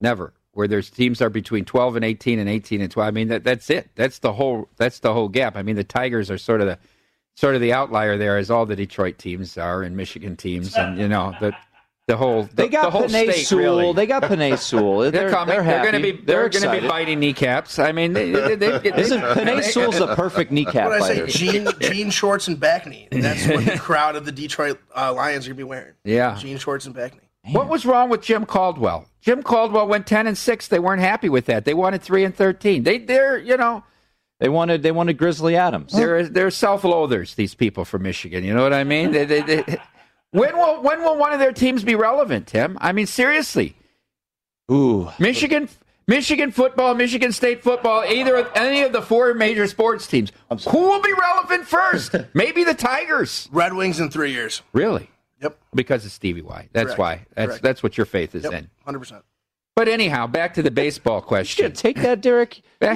Never. 0.00 0.32
Where 0.54 0.66
there's 0.68 0.90
teams 0.90 1.20
are 1.20 1.30
between 1.30 1.64
12 1.64 1.96
and 1.96 2.04
18 2.04 2.38
and 2.38 2.48
18 2.48 2.80
and 2.80 2.90
12. 2.90 3.06
I 3.06 3.10
mean, 3.10 3.28
that, 3.28 3.44
that's 3.44 3.68
it. 3.70 3.90
That's 3.96 4.20
the 4.20 4.32
whole. 4.32 4.68
That's 4.76 5.00
the 5.00 5.12
whole 5.12 5.28
gap. 5.28 5.56
I 5.56 5.62
mean, 5.62 5.76
the 5.76 5.84
Tigers 5.84 6.30
are 6.30 6.38
sort 6.38 6.60
of 6.60 6.66
the 6.68 6.78
sort 7.36 7.54
of 7.54 7.60
the 7.60 7.72
outlier 7.72 8.16
there, 8.16 8.38
as 8.38 8.50
all 8.50 8.64
the 8.66 8.76
Detroit 8.76 9.18
teams 9.18 9.58
are, 9.58 9.82
and 9.82 9.96
Michigan 9.96 10.36
teams, 10.36 10.74
and 10.76 10.98
you 10.98 11.08
know 11.08 11.34
the 11.40 11.52
the 12.06 12.16
whole. 12.16 12.44
The, 12.44 12.54
They 12.54 12.68
got 12.68 12.84
the 12.84 12.90
whole 12.90 13.04
Penei 13.04 13.32
state, 13.32 13.46
Sewell. 13.46 13.78
really. 13.78 13.92
They 13.94 14.06
got 14.06 14.22
Penei 14.24 14.58
Sewell. 14.70 15.10
They're, 15.10 15.30
coming. 15.30 15.54
They're, 15.54 15.62
happy. 15.62 15.90
going 15.90 16.02
to 16.02 16.12
be. 16.12 16.24
They're, 16.24 16.48
going 16.48 16.64
to 16.64 16.80
be 16.82 16.86
biting 16.86 17.18
kneecaps. 17.18 17.78
I 17.78 17.92
mean, 17.92 18.12
they, 18.12 18.30
they, 18.30 18.54
they, 18.56 18.78
they, 18.78 18.94
Isn't 19.00 19.20
Penei 19.22 19.62
Sewell's 19.62 20.00
a 20.00 20.14
perfect 20.14 20.52
kneecap 20.52 20.88
What 20.88 20.98
did 20.98 21.02
I 21.02 21.06
say? 21.08 21.20
fighter? 21.20 21.26
Jean, 21.26 21.68
jean 21.80 22.10
shorts 22.10 22.46
and 22.48 22.60
back 22.60 22.86
knee. 22.86 23.08
That's 23.10 23.46
what 23.46 23.64
the 23.64 23.78
crowd 23.78 24.16
of 24.16 24.26
the 24.26 24.32
Detroit 24.32 24.78
uh, 24.94 25.14
Lions 25.14 25.46
are 25.46 25.50
gonna 25.50 25.56
be 25.56 25.64
wearing. 25.64 25.94
Yeah. 26.04 26.36
jean 26.36 26.58
shorts 26.58 26.84
and 26.86 26.94
back 26.94 27.14
knee. 27.14 27.23
What 27.52 27.68
was 27.68 27.84
wrong 27.84 28.08
with 28.08 28.22
Jim 28.22 28.46
Caldwell? 28.46 29.06
Jim 29.20 29.42
Caldwell 29.42 29.86
went 29.88 30.06
ten 30.06 30.26
and 30.26 30.36
six. 30.36 30.68
They 30.68 30.78
weren't 30.78 31.00
happy 31.00 31.28
with 31.28 31.46
that. 31.46 31.64
They 31.64 31.74
wanted 31.74 32.02
three 32.02 32.24
and 32.24 32.34
thirteen. 32.34 32.82
They 32.82 32.98
they're 32.98 33.38
you 33.38 33.56
know 33.56 33.84
They 34.40 34.48
wanted 34.48 34.82
they 34.82 34.92
wanted 34.92 35.18
Grizzly 35.18 35.56
Adams. 35.56 35.92
they're 35.92 36.28
they're 36.28 36.50
self 36.50 36.84
loathers. 36.84 37.34
These 37.34 37.54
people 37.54 37.84
from 37.84 38.02
Michigan. 38.02 38.44
You 38.44 38.54
know 38.54 38.62
what 38.62 38.72
I 38.72 38.84
mean? 38.84 39.12
They, 39.12 39.24
they, 39.24 39.40
they, 39.42 39.62
when 40.30 40.56
will 40.56 40.82
when 40.82 41.02
will 41.02 41.16
one 41.16 41.32
of 41.32 41.38
their 41.38 41.52
teams 41.52 41.84
be 41.84 41.94
relevant, 41.94 42.46
Tim? 42.46 42.78
I 42.80 42.92
mean 42.92 43.06
seriously, 43.06 43.76
Ooh, 44.70 45.10
Michigan. 45.18 45.68
Michigan 46.06 46.50
football, 46.50 46.94
Michigan 46.94 47.32
State 47.32 47.62
football, 47.62 48.04
either 48.04 48.36
of 48.36 48.50
any 48.54 48.82
of 48.82 48.92
the 48.92 49.00
four 49.00 49.32
major 49.32 49.66
sports 49.66 50.06
teams. 50.06 50.30
Who 50.68 50.78
will 50.80 51.00
be 51.00 51.14
relevant 51.18 51.66
first? 51.66 52.14
Maybe 52.34 52.62
the 52.62 52.74
Tigers. 52.74 53.48
Red 53.50 53.72
Wings 53.72 53.98
in 54.00 54.10
three 54.10 54.30
years. 54.32 54.60
Really? 54.74 55.08
Yep, 55.42 55.58
Because 55.74 56.04
of 56.04 56.12
Stevie 56.12 56.42
Y. 56.42 56.68
That's 56.72 56.86
Correct. 56.86 56.98
why. 56.98 57.26
That's 57.34 57.48
Correct. 57.48 57.62
that's 57.62 57.82
what 57.82 57.98
your 57.98 58.06
faith 58.06 58.34
is 58.34 58.44
yep, 58.44 58.52
in. 58.52 58.70
hundred 58.84 59.00
percent. 59.00 59.24
But 59.76 59.88
anyhow, 59.88 60.26
back 60.28 60.54
to 60.54 60.62
the 60.62 60.70
baseball 60.70 61.20
question. 61.20 61.72
take 61.72 61.96
that, 61.96 62.20
Derek. 62.20 62.62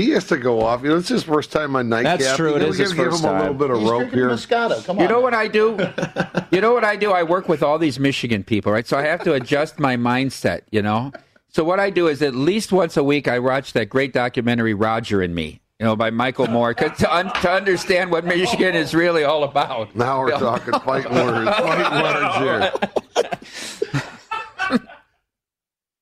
He 0.00 0.10
has 0.10 0.26
to 0.28 0.38
go 0.38 0.62
off. 0.62 0.82
You 0.82 0.90
know, 0.90 0.96
it's 0.96 1.08
his 1.08 1.24
first 1.24 1.52
time 1.52 1.76
on 1.76 1.88
nightcap. 1.90 2.20
That's 2.20 2.36
true. 2.36 2.54
You 2.54 2.60
know, 2.60 2.66
is 2.68 2.78
his 2.78 2.92
gotta 2.94 3.10
give 3.10 3.12
first 3.12 3.24
him 3.24 3.34
a 3.34 3.38
little 3.38 3.54
bit 3.54 3.70
of 3.70 3.80
He's 3.80 3.90
rope 3.90 4.10
here. 4.10 4.30
Moscato. 4.30 4.84
Come 4.84 4.98
on. 4.98 5.02
You 5.02 5.08
know 5.08 5.20
what 5.20 5.34
I 5.34 5.46
do? 5.46 5.76
you 6.50 6.62
know 6.62 6.72
what 6.72 6.84
I 6.84 6.96
do? 6.96 7.12
I 7.12 7.22
work 7.22 7.48
with 7.48 7.62
all 7.62 7.78
these 7.78 7.98
Michigan 7.98 8.42
people, 8.42 8.72
right? 8.72 8.86
So 8.86 8.96
I 8.96 9.02
have 9.02 9.22
to 9.24 9.34
adjust 9.34 9.78
my 9.78 9.96
mindset, 9.96 10.62
you 10.70 10.80
know? 10.80 11.12
So 11.48 11.64
what 11.64 11.80
I 11.80 11.90
do 11.90 12.06
is 12.08 12.22
at 12.22 12.34
least 12.34 12.72
once 12.72 12.96
a 12.96 13.04
week 13.04 13.28
I 13.28 13.40
watch 13.40 13.74
that 13.74 13.86
great 13.90 14.12
documentary 14.14 14.72
Roger 14.72 15.20
and 15.20 15.34
Me. 15.34 15.59
You 15.80 15.86
know, 15.86 15.96
by 15.96 16.10
Michael 16.10 16.46
Moore 16.46 16.74
'cause 16.74 16.98
to, 16.98 17.10
un- 17.14 17.32
to 17.40 17.50
understand 17.50 18.10
what 18.10 18.26
Michigan 18.26 18.74
is 18.74 18.94
really 18.94 19.24
all 19.24 19.44
about. 19.44 19.94
Now 19.96 20.20
we're 20.20 20.30
talking 20.32 20.74
fight 20.80 21.10
words. 21.10 21.50
Fighting 21.56 22.02
words 22.02 22.36
here. 22.36 22.70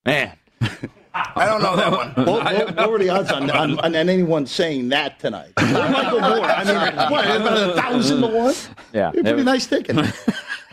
Man, 0.04 0.32
I 1.14 1.46
don't 1.46 1.62
know 1.62 1.76
that 1.76 1.92
one. 1.92 2.08
What, 2.26 2.44
what, 2.44 2.76
what 2.76 2.90
were 2.90 2.98
the 2.98 3.10
odds 3.10 3.30
on, 3.30 3.48
on, 3.50 3.78
on 3.78 3.94
anyone 3.94 4.46
saying 4.46 4.88
that 4.88 5.20
tonight? 5.20 5.52
Or 5.58 5.64
Michael 5.66 6.20
Moore. 6.20 6.40
I 6.42 6.64
mean, 6.64 7.10
what, 7.12 7.24
about 7.36 7.70
a 7.70 7.74
thousand 7.80 8.20
to 8.22 8.26
one? 8.26 8.54
yeah. 8.92 9.12
You're 9.14 9.22
pretty 9.22 9.44
nice 9.44 9.66
ticket. 9.66 9.96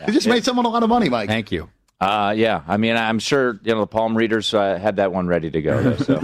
You 0.06 0.12
just 0.12 0.26
made 0.28 0.44
someone 0.44 0.66
a 0.66 0.68
lot 0.68 0.82
of 0.82 0.90
money, 0.90 1.08
Mike. 1.08 1.26
Thank 1.26 1.50
you. 1.50 1.70
Uh, 2.02 2.34
yeah. 2.36 2.62
I 2.68 2.76
mean, 2.76 2.96
I'm 2.96 3.18
sure 3.18 3.58
you 3.64 3.72
know 3.72 3.80
the 3.80 3.86
palm 3.86 4.14
readers 4.14 4.52
uh, 4.52 4.78
had 4.78 4.96
that 4.96 5.10
one 5.10 5.26
ready 5.26 5.50
to 5.50 5.62
go. 5.62 5.82
Though, 5.82 5.96
so 5.96 6.20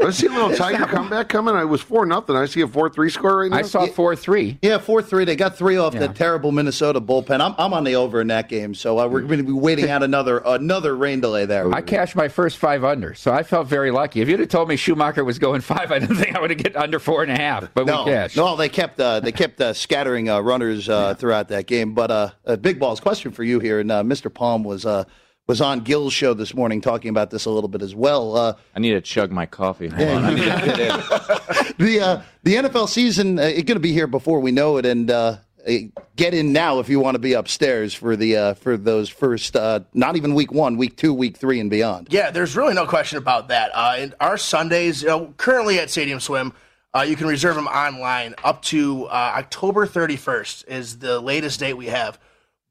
I 0.00 0.10
see 0.10 0.26
a 0.26 0.30
little 0.30 0.50
Tiger 0.56 0.84
comeback 0.86 1.28
coming. 1.28 1.54
I 1.54 1.64
was 1.64 1.80
four 1.82 2.06
nothing. 2.06 2.36
I 2.36 2.46
see 2.46 2.60
a 2.60 2.68
four 2.68 2.88
three 2.88 3.10
score 3.10 3.38
right 3.38 3.50
now. 3.50 3.56
I 3.58 3.62
saw 3.62 3.86
four 3.86 4.14
three. 4.14 4.58
Yeah, 4.62 4.78
four 4.78 5.02
three. 5.02 5.24
They 5.24 5.36
got 5.36 5.56
three 5.56 5.76
off 5.76 5.94
Yeah. 5.94 6.06
the 6.06 6.08
terrible 6.08 6.52
Minnesota 6.52 7.00
bullpen. 7.00 7.40
I'm, 7.40 7.54
I'm 7.58 7.74
on 7.74 7.84
the 7.84 7.96
over 7.96 8.20
in 8.20 8.28
that 8.28 8.48
game, 8.48 8.74
so 8.74 8.98
uh, 8.98 9.08
we're 9.08 9.22
going 9.22 9.38
to 9.38 9.44
be 9.44 9.52
waiting 9.52 9.90
out 9.90 10.02
another 10.02 10.38
another 10.46 10.96
rain 10.96 11.20
delay 11.20 11.46
there. 11.46 11.72
I 11.74 11.80
cashed 11.82 12.14
my 12.16 12.28
first 12.28 12.58
five 12.58 12.84
under, 12.84 13.14
so 13.14 13.32
I 13.32 13.42
felt 13.42 13.66
very 13.66 13.90
lucky. 13.90 14.20
If 14.20 14.28
you'd 14.28 14.40
have 14.40 14.48
told 14.48 14.68
me 14.68 14.76
Shoemaker 14.76 15.24
was 15.24 15.38
going 15.38 15.60
five, 15.62 15.90
I 15.90 15.98
didn't 15.98 16.16
think 16.16 16.36
I 16.36 16.40
would 16.40 16.50
have 16.50 16.58
get 16.62 16.76
under 16.76 16.98
four 16.98 17.22
and 17.22 17.32
a 17.32 17.36
half. 17.36 17.68
But 17.74 17.86
no, 17.86 18.04
we 18.04 18.12
cashed. 18.12 18.36
no, 18.36 18.56
they 18.56 18.68
kept 18.68 19.00
uh, 19.00 19.20
they 19.20 19.32
kept 19.32 19.60
uh, 19.60 19.72
scattering 19.72 20.28
uh, 20.30 20.40
runners 20.40 20.88
uh, 20.88 21.14
throughout 21.14 21.48
that 21.48 21.66
game. 21.66 21.94
But 21.94 22.10
uh, 22.10 22.30
uh, 22.46 22.56
big 22.56 22.78
balls 22.78 23.00
question 23.00 23.32
for 23.32 23.42
you 23.42 23.58
here, 23.60 23.80
and 23.80 23.90
uh, 23.90 24.02
Mr. 24.04 24.32
Palm 24.32 24.62
was 24.64 24.86
uh, 24.86 25.04
was 25.48 25.62
on 25.62 25.80
Gill's 25.80 26.12
show 26.12 26.34
this 26.34 26.54
morning 26.54 26.82
talking 26.82 27.08
about 27.08 27.30
this 27.30 27.46
a 27.46 27.50
little 27.50 27.68
bit 27.68 27.80
as 27.80 27.94
well. 27.94 28.36
Uh, 28.36 28.54
I 28.76 28.80
need 28.80 28.90
to 28.90 29.00
chug 29.00 29.32
my 29.32 29.46
coffee. 29.46 29.88
Hold 29.88 30.08
on. 30.10 30.24
I 30.24 30.34
need 30.34 30.44
to 30.44 30.60
fit 30.60 30.78
in. 30.78 31.74
the 31.86 32.00
uh, 32.00 32.22
the 32.42 32.54
NFL 32.56 32.88
season 32.90 33.38
uh, 33.38 33.42
is 33.42 33.62
going 33.62 33.76
to 33.76 33.80
be 33.80 33.94
here 33.94 34.06
before 34.06 34.40
we 34.40 34.52
know 34.52 34.76
it, 34.76 34.84
and 34.84 35.10
uh, 35.10 35.38
uh, 35.66 35.72
get 36.16 36.34
in 36.34 36.52
now 36.52 36.80
if 36.80 36.90
you 36.90 37.00
want 37.00 37.14
to 37.14 37.18
be 37.18 37.32
upstairs 37.32 37.94
for 37.94 38.14
the 38.14 38.36
uh, 38.36 38.54
for 38.54 38.76
those 38.76 39.08
first 39.08 39.56
uh, 39.56 39.80
not 39.94 40.16
even 40.16 40.34
week 40.34 40.52
one, 40.52 40.76
week 40.76 40.98
two, 40.98 41.14
week 41.14 41.38
three, 41.38 41.60
and 41.60 41.70
beyond. 41.70 42.08
Yeah, 42.10 42.30
there's 42.30 42.54
really 42.54 42.74
no 42.74 42.86
question 42.86 43.16
about 43.16 43.48
that. 43.48 43.70
Uh, 43.74 43.94
and 43.96 44.14
our 44.20 44.36
Sundays, 44.36 45.00
you 45.00 45.08
know, 45.08 45.32
currently 45.38 45.78
at 45.78 45.88
Stadium 45.88 46.20
Swim, 46.20 46.52
uh, 46.94 47.06
you 47.08 47.16
can 47.16 47.26
reserve 47.26 47.54
them 47.54 47.68
online 47.68 48.34
up 48.44 48.60
to 48.64 49.06
uh, 49.06 49.32
October 49.36 49.86
31st 49.86 50.68
is 50.68 50.98
the 50.98 51.18
latest 51.20 51.58
date 51.58 51.74
we 51.74 51.86
have. 51.86 52.18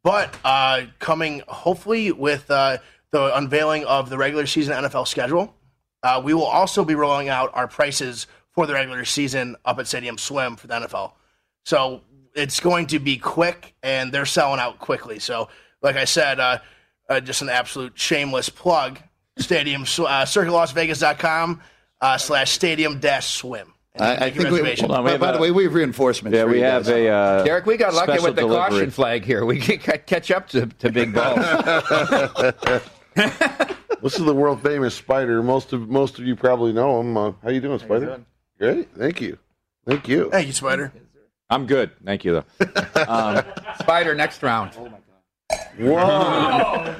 But 0.07 0.39
uh, 0.45 0.83
coming 0.99 1.43
hopefully 1.49 2.13
with 2.13 2.49
uh, 2.49 2.77
the 3.11 3.37
unveiling 3.37 3.83
of 3.83 4.09
the 4.09 4.17
regular 4.17 4.45
season 4.45 4.73
NFL 4.73 5.05
schedule, 5.05 5.53
uh, 6.01 6.21
we 6.23 6.33
will 6.33 6.45
also 6.45 6.85
be 6.85 6.95
rolling 6.95 7.27
out 7.27 7.51
our 7.53 7.67
prices 7.67 8.25
for 8.51 8.65
the 8.65 8.71
regular 8.71 9.03
season 9.03 9.57
up 9.65 9.79
at 9.79 9.87
Stadium 9.87 10.17
Swim 10.17 10.55
for 10.55 10.67
the 10.67 10.75
NFL. 10.75 11.11
So 11.65 12.03
it's 12.33 12.61
going 12.61 12.87
to 12.87 12.99
be 12.99 13.17
quick, 13.17 13.75
and 13.83 14.09
they're 14.13 14.25
selling 14.25 14.61
out 14.61 14.79
quickly. 14.79 15.19
So, 15.19 15.49
like 15.81 15.97
I 15.97 16.05
said, 16.05 16.39
uh, 16.39 16.59
uh, 17.09 17.19
just 17.19 17.41
an 17.41 17.49
absolute 17.49 17.99
shameless 17.99 18.47
plug. 18.47 18.99
Stadium 19.37 19.81
uh, 19.81 20.23
CircaLasVegas.com 20.23 21.61
uh, 21.99 22.17
slash 22.17 22.51
Stadium 22.51 23.01
dash 23.01 23.27
Swim. 23.27 23.73
And 23.99 24.23
I, 24.23 24.27
I 24.27 24.29
think 24.31 24.49
we, 24.49 24.59
reservation. 24.59 24.87
Hold 24.87 24.97
on, 24.99 25.03
we 25.03 25.07
by, 25.07 25.11
have 25.11 25.19
by 25.21 25.31
the 25.31 25.39
way, 25.39 25.51
we 25.51 25.63
have 25.63 25.73
reinforcements. 25.73 26.35
Yeah, 26.35 26.45
we 26.45 26.61
have 26.61 26.83
guys. 26.83 26.93
a 26.93 27.07
uh, 27.09 27.43
Derek, 27.43 27.65
we 27.65 27.77
got 27.77 27.93
lucky 27.93 28.13
with 28.13 28.35
the 28.35 28.41
delivery. 28.41 28.69
caution 28.69 28.91
flag 28.91 29.25
here. 29.25 29.45
We 29.45 29.59
can 29.59 29.79
catch 29.79 30.31
up 30.31 30.49
to, 30.49 30.67
to 30.67 30.91
big 30.91 31.13
balls. 31.13 31.39
This 34.01 34.19
is 34.19 34.25
the 34.25 34.33
world 34.33 34.61
famous 34.61 34.93
Spider. 34.93 35.41
Most 35.41 35.73
of 35.73 35.89
most 35.89 36.19
of 36.19 36.25
you 36.25 36.35
probably 36.35 36.71
know 36.71 36.99
him. 36.99 37.17
Uh, 37.17 37.31
how 37.43 37.49
you 37.49 37.59
doing, 37.59 37.79
Spider? 37.79 38.21
Great. 38.59 38.89
Thank 38.95 39.21
you. 39.21 39.37
Thank 39.85 40.07
you. 40.07 40.29
Thank 40.29 40.47
you, 40.47 40.53
Spider. 40.53 40.93
I'm 41.49 41.65
good. 41.65 41.91
Thank 42.05 42.25
you, 42.25 42.43
though. 42.59 42.65
Um, 43.07 43.43
Spider 43.79 44.15
next 44.15 44.43
round. 44.43 44.71
Wow. 45.79 46.95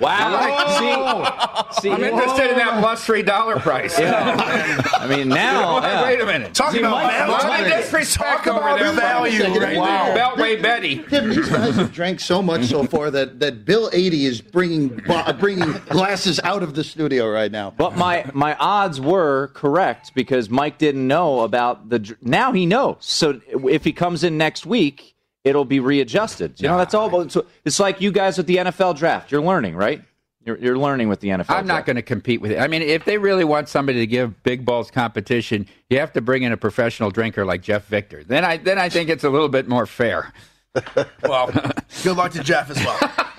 See, 1.73 1.81
see 1.81 1.91
I'm 1.91 2.03
interested 2.03 2.51
in 2.51 2.57
that 2.57 2.79
plus 2.79 3.03
three 3.03 3.23
dollar 3.23 3.59
price. 3.59 3.97
I 3.99 5.07
mean, 5.09 5.29
now. 5.29 5.81
yeah. 5.81 6.03
Wait 6.03 6.21
a 6.21 6.25
minute. 6.25 6.53
Talk 6.53 6.75
about 6.75 6.91
Lot 7.29 7.41
value. 7.43 7.65
of 7.65 7.71
disrespect 7.71 8.45
Talk 8.45 8.57
about 8.57 8.79
there. 8.79 8.93
value 8.93 9.43
right 9.59 9.77
wow. 9.77 10.05
there. 10.05 10.17
Beltway 10.17 10.61
Betty. 10.61 11.03
Tim, 11.09 11.29
these 11.29 11.49
guys 11.49 11.75
have 11.75 11.91
drank 11.91 12.19
so 12.19 12.41
much 12.41 12.65
so 12.65 12.83
far 12.87 13.09
that, 13.11 13.39
that 13.39 13.65
Bill 13.65 13.87
Adee 13.87 14.25
is 14.25 14.41
bringing 14.41 14.89
bo- 14.89 15.15
uh, 15.15 15.33
bringing 15.33 15.71
glasses 15.89 16.39
out 16.43 16.63
of 16.63 16.75
the 16.75 16.83
studio 16.83 17.29
right 17.29 17.51
now. 17.51 17.73
But 17.75 17.97
my 17.97 18.29
my 18.33 18.55
odds 18.55 19.01
were 19.01 19.49
correct 19.55 20.13
because 20.13 20.49
Mike 20.49 20.77
didn't 20.77 21.07
know 21.07 21.41
about 21.41 21.89
the. 21.89 22.15
Now 22.21 22.51
he 22.51 22.65
knows. 22.65 22.97
So 23.01 23.41
if 23.47 23.83
he 23.83 23.91
comes 23.91 24.23
in 24.23 24.37
next 24.37 24.65
week, 24.65 25.15
it'll 25.47 25.65
be 25.65 25.79
readjusted. 25.79 26.59
You 26.59 26.67
know, 26.67 26.77
that's 26.77 26.93
all. 26.93 27.07
About, 27.07 27.31
so 27.31 27.45
it's 27.65 27.79
like 27.79 28.01
you 28.01 28.11
guys 28.11 28.37
with 28.37 28.47
the 28.47 28.57
NFL 28.57 28.97
draft. 28.97 29.31
You're 29.31 29.41
learning, 29.41 29.75
right? 29.75 30.03
You're, 30.45 30.57
you're 30.59 30.77
learning 30.77 31.09
with 31.09 31.19
the 31.19 31.27
NFL. 31.27 31.49
I'm 31.49 31.67
not 31.67 31.85
going 31.85 31.97
to 31.97 32.01
compete 32.01 32.39
with 32.39 32.51
it. 32.51 32.59
I 32.59 32.67
mean, 32.67 32.81
if 32.81 33.03
they 33.03 33.17
really 33.17 33.43
want 33.43 33.67
somebody 33.67 33.99
to 33.99 34.07
give 34.07 34.43
big 34.43 34.63
balls 34.63 34.89
competition, 34.89 35.67
you 35.89 35.99
have 35.99 36.13
to 36.13 36.21
bring 36.21 36.43
in 36.43 36.53
a 36.53 36.57
professional 36.57 37.11
drinker 37.11 37.45
like 37.45 37.61
Jeff 37.61 37.85
Victor. 37.87 38.23
Then 38.23 38.45
I 38.45 38.55
then 38.55 38.77
I 38.79 38.87
think 38.87 39.09
it's 39.09 39.25
a 39.25 39.29
little 39.29 39.49
bit 39.49 39.67
more 39.67 39.85
fair. 39.85 40.31
Well, 41.23 41.47
good 42.03 42.15
luck 42.17 42.33
to 42.33 42.43
Jeff 42.43 42.69
as 42.69 42.77
well. 42.77 42.99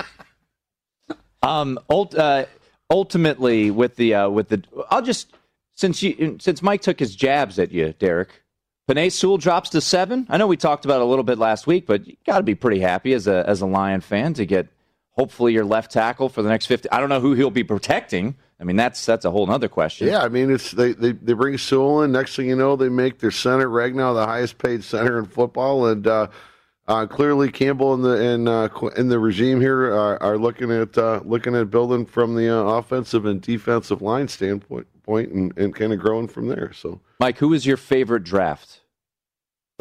Um, 1.40 1.78
ult, 1.88 2.16
uh, 2.16 2.46
ultimately, 2.90 3.70
with 3.70 3.94
the 3.94 4.12
uh, 4.12 4.28
with 4.28 4.48
the, 4.48 4.64
I'll 4.90 5.02
just 5.02 5.32
since 5.76 6.02
you 6.02 6.36
since 6.40 6.62
Mike 6.62 6.82
took 6.82 6.98
his 6.98 7.14
jabs 7.14 7.60
at 7.60 7.70
you, 7.70 7.94
Derek. 8.00 8.42
Penei 8.88 9.12
Sewell 9.12 9.36
drops 9.36 9.68
to 9.70 9.82
seven. 9.82 10.26
I 10.30 10.38
know 10.38 10.46
we 10.46 10.56
talked 10.56 10.86
about 10.86 11.02
a 11.02 11.04
little 11.04 11.22
bit 11.22 11.36
last 11.38 11.66
week, 11.66 11.84
but 11.84 12.06
you 12.06 12.16
got 12.24 12.38
to 12.38 12.42
be 12.42 12.54
pretty 12.54 12.80
happy 12.80 13.12
as 13.12 13.26
a 13.26 13.44
as 13.46 13.60
a 13.60 13.66
Lion 13.66 14.00
fan 14.00 14.32
to 14.34 14.46
get 14.46 14.68
hopefully 15.10 15.52
your 15.52 15.66
left 15.66 15.92
tackle 15.92 16.30
for 16.30 16.40
the 16.40 16.48
next 16.48 16.66
fifty. 16.66 16.90
I 16.90 16.98
don't 16.98 17.10
know 17.10 17.20
who 17.20 17.34
he'll 17.34 17.50
be 17.50 17.64
protecting. 17.64 18.34
I 18.58 18.64
mean, 18.64 18.76
that's 18.76 19.04
that's 19.04 19.26
a 19.26 19.30
whole 19.30 19.48
other 19.50 19.68
question. 19.68 20.08
Yeah, 20.08 20.22
I 20.22 20.30
mean, 20.30 20.50
it's 20.50 20.70
they, 20.70 20.94
they, 20.94 21.12
they 21.12 21.34
bring 21.34 21.58
Sewell 21.58 22.02
in. 22.02 22.12
Next 22.12 22.34
thing 22.34 22.48
you 22.48 22.56
know, 22.56 22.76
they 22.76 22.88
make 22.88 23.18
their 23.18 23.30
center 23.30 23.68
Ragnow 23.68 24.14
the 24.14 24.24
highest 24.24 24.56
paid 24.56 24.82
center 24.82 25.18
in 25.18 25.26
football, 25.26 25.86
and 25.88 26.06
uh, 26.06 26.28
uh, 26.86 27.04
clearly 27.04 27.52
Campbell 27.52 27.92
and 27.92 28.02
the 28.02 28.18
and 28.18 28.48
uh, 28.48 28.68
the 28.96 29.18
regime 29.18 29.60
here 29.60 29.92
are, 29.92 30.22
are 30.22 30.38
looking 30.38 30.72
at 30.72 30.96
uh, 30.96 31.20
looking 31.26 31.54
at 31.54 31.70
building 31.70 32.06
from 32.06 32.34
the 32.34 32.48
uh, 32.48 32.62
offensive 32.62 33.26
and 33.26 33.42
defensive 33.42 34.00
line 34.00 34.28
standpoint 34.28 34.86
point 35.08 35.32
and, 35.32 35.56
and 35.56 35.74
kind 35.74 35.92
of 35.92 35.98
growing 35.98 36.28
from 36.28 36.48
there. 36.48 36.70
So 36.74 37.00
Mike, 37.18 37.38
who 37.38 37.54
is 37.54 37.64
your 37.64 37.78
favorite 37.78 38.24
draft 38.24 38.80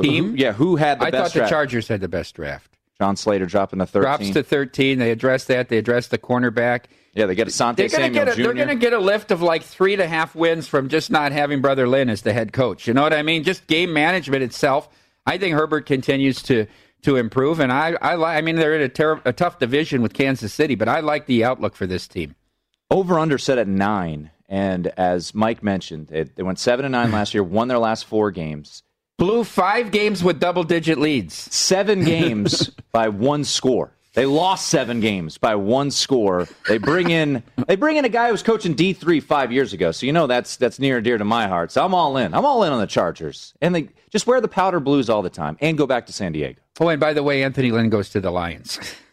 team? 0.02 0.36
Yeah, 0.38 0.54
who 0.54 0.78
had 0.78 1.00
the 1.00 1.06
I 1.08 1.12
best 1.12 1.34
thought 1.34 1.44
the? 1.44 1.50
Chargers 1.50 1.88
had 1.90 2.00
the 2.02 2.08
best 2.08 2.36
draft. 2.36 2.72
John 3.00 3.16
Slater 3.16 3.46
dropping 3.46 3.80
to 3.80 3.86
thirteen. 3.86 4.02
Drops 4.02 4.30
to 4.32 4.42
13. 4.44 4.98
They 5.00 5.12
address 5.12 5.44
that. 5.46 5.70
They 5.70 5.78
address 5.78 6.08
the 6.08 6.18
cornerback. 6.18 6.86
yeah, 7.14 7.28
they 7.28 7.36
get 7.36 7.48
Asante 7.48 7.76
They're 7.76 7.90
going 7.90 8.02
Samuel 8.14 8.26
to 8.26 8.32
get 8.32 8.40
a, 8.40 8.44
they're 8.44 8.54
Jr. 8.54 8.58
going 8.58 8.68
to 8.70 8.76
get 8.76 8.94
a 8.94 9.00
lift 9.00 9.30
of 9.32 9.42
like 9.44 9.62
three 9.64 9.94
and 9.94 10.02
a 10.02 10.08
half 10.08 10.34
wins 10.34 10.68
from 10.68 10.90
just 10.90 11.12
not 11.12 11.32
having 11.32 11.62
Brother 11.62 11.88
Lynn 11.88 12.10
as 12.10 12.24
the 12.24 12.34
head 12.34 12.54
coach. 12.54 12.88
You 12.88 12.96
know 12.96 13.04
what 13.04 13.14
I 13.14 13.22
mean? 13.22 13.44
Just 13.44 13.68
game 13.68 13.94
management 13.94 14.42
itself. 14.44 14.90
I 15.28 15.38
think 15.38 15.54
Herbert 15.56 15.86
continues 15.86 16.42
to 16.44 16.66
to 17.04 17.18
improve, 17.18 17.60
and 17.60 17.72
I 17.72 17.96
I 18.02 18.16
li- 18.16 18.24
I 18.24 18.42
mean 18.42 18.56
they're 18.56 18.74
in 18.76 18.82
a, 18.82 18.90
ter- 18.90 19.22
a 19.26 19.34
tough 19.34 19.60
division 19.60 20.02
with 20.02 20.14
Kansas 20.14 20.52
City, 20.54 20.74
but 20.74 20.88
I 20.90 21.02
like 21.02 21.28
the 21.28 21.44
outlook 21.44 21.76
for 21.76 21.86
this 21.86 22.08
team. 22.08 22.34
Over 22.90 23.20
under 23.20 23.38
set 23.38 23.58
at 23.60 23.68
nine. 23.68 24.32
And 24.50 24.88
as 24.98 25.34
Mike 25.36 25.62
mentioned, 25.62 26.08
they, 26.08 26.24
they 26.24 26.44
went 26.44 26.60
seven 26.60 26.86
and 26.86 26.92
nine 26.92 27.12
last 27.12 27.34
year, 27.34 27.44
won 27.44 27.68
their 27.68 27.80
last 27.80 28.06
four 28.06 28.32
games. 28.32 28.84
Blew 29.18 29.44
five 29.44 29.92
games 29.92 30.24
with 30.24 30.40
double 30.40 30.64
digit 30.64 30.98
leads. 30.98 31.34
Seven 31.34 32.04
games 32.06 32.70
by 32.92 33.10
one 33.10 33.44
score. 33.44 33.92
They 34.14 34.26
lost 34.26 34.70
seven 34.70 35.00
games 35.00 35.38
by 35.38 35.54
one 35.56 35.92
score. 35.92 36.48
They 36.68 36.80
bring 36.80 37.12
in 37.12 37.44
they 37.68 37.76
bring 37.76 37.98
in 37.98 38.06
a 38.06 38.10
guy 38.10 38.28
who 38.28 38.32
was 38.32 38.42
coaching 38.42 38.74
D 38.74 38.94
three 38.94 39.20
five 39.20 39.52
years 39.52 39.74
ago. 39.74 39.92
So 39.92 40.08
you 40.08 40.12
know 40.12 40.26
that's 40.26 40.58
that's 40.58 40.80
near 40.80 40.98
and 40.98 41.04
dear 41.04 41.20
to 41.20 41.26
my 41.26 41.48
heart. 41.48 41.72
So 41.72 41.86
I'm 41.86 41.94
all 41.94 42.18
in. 42.18 42.34
I'm 42.34 42.44
all 42.44 42.64
in 42.64 42.72
on 42.74 42.80
the 42.80 42.88
Chargers. 42.88 43.54
And 43.62 43.76
they 43.76 43.90
just 44.10 44.26
wear 44.26 44.42
the 44.42 44.48
powder 44.48 44.80
blues 44.80 45.08
all 45.08 45.22
the 45.22 45.30
time 45.30 45.56
and 45.62 45.78
go 45.78 45.86
back 45.86 46.08
to 46.08 46.14
San 46.14 46.32
Diego. 46.32 46.60
Oh, 46.80 46.90
and 46.90 47.00
by 47.00 47.14
the 47.14 47.22
way, 47.22 47.44
Anthony 47.44 47.72
Lynn 47.72 47.92
goes 47.92 48.10
to 48.10 48.20
the 48.20 48.32
Lions. 48.32 48.80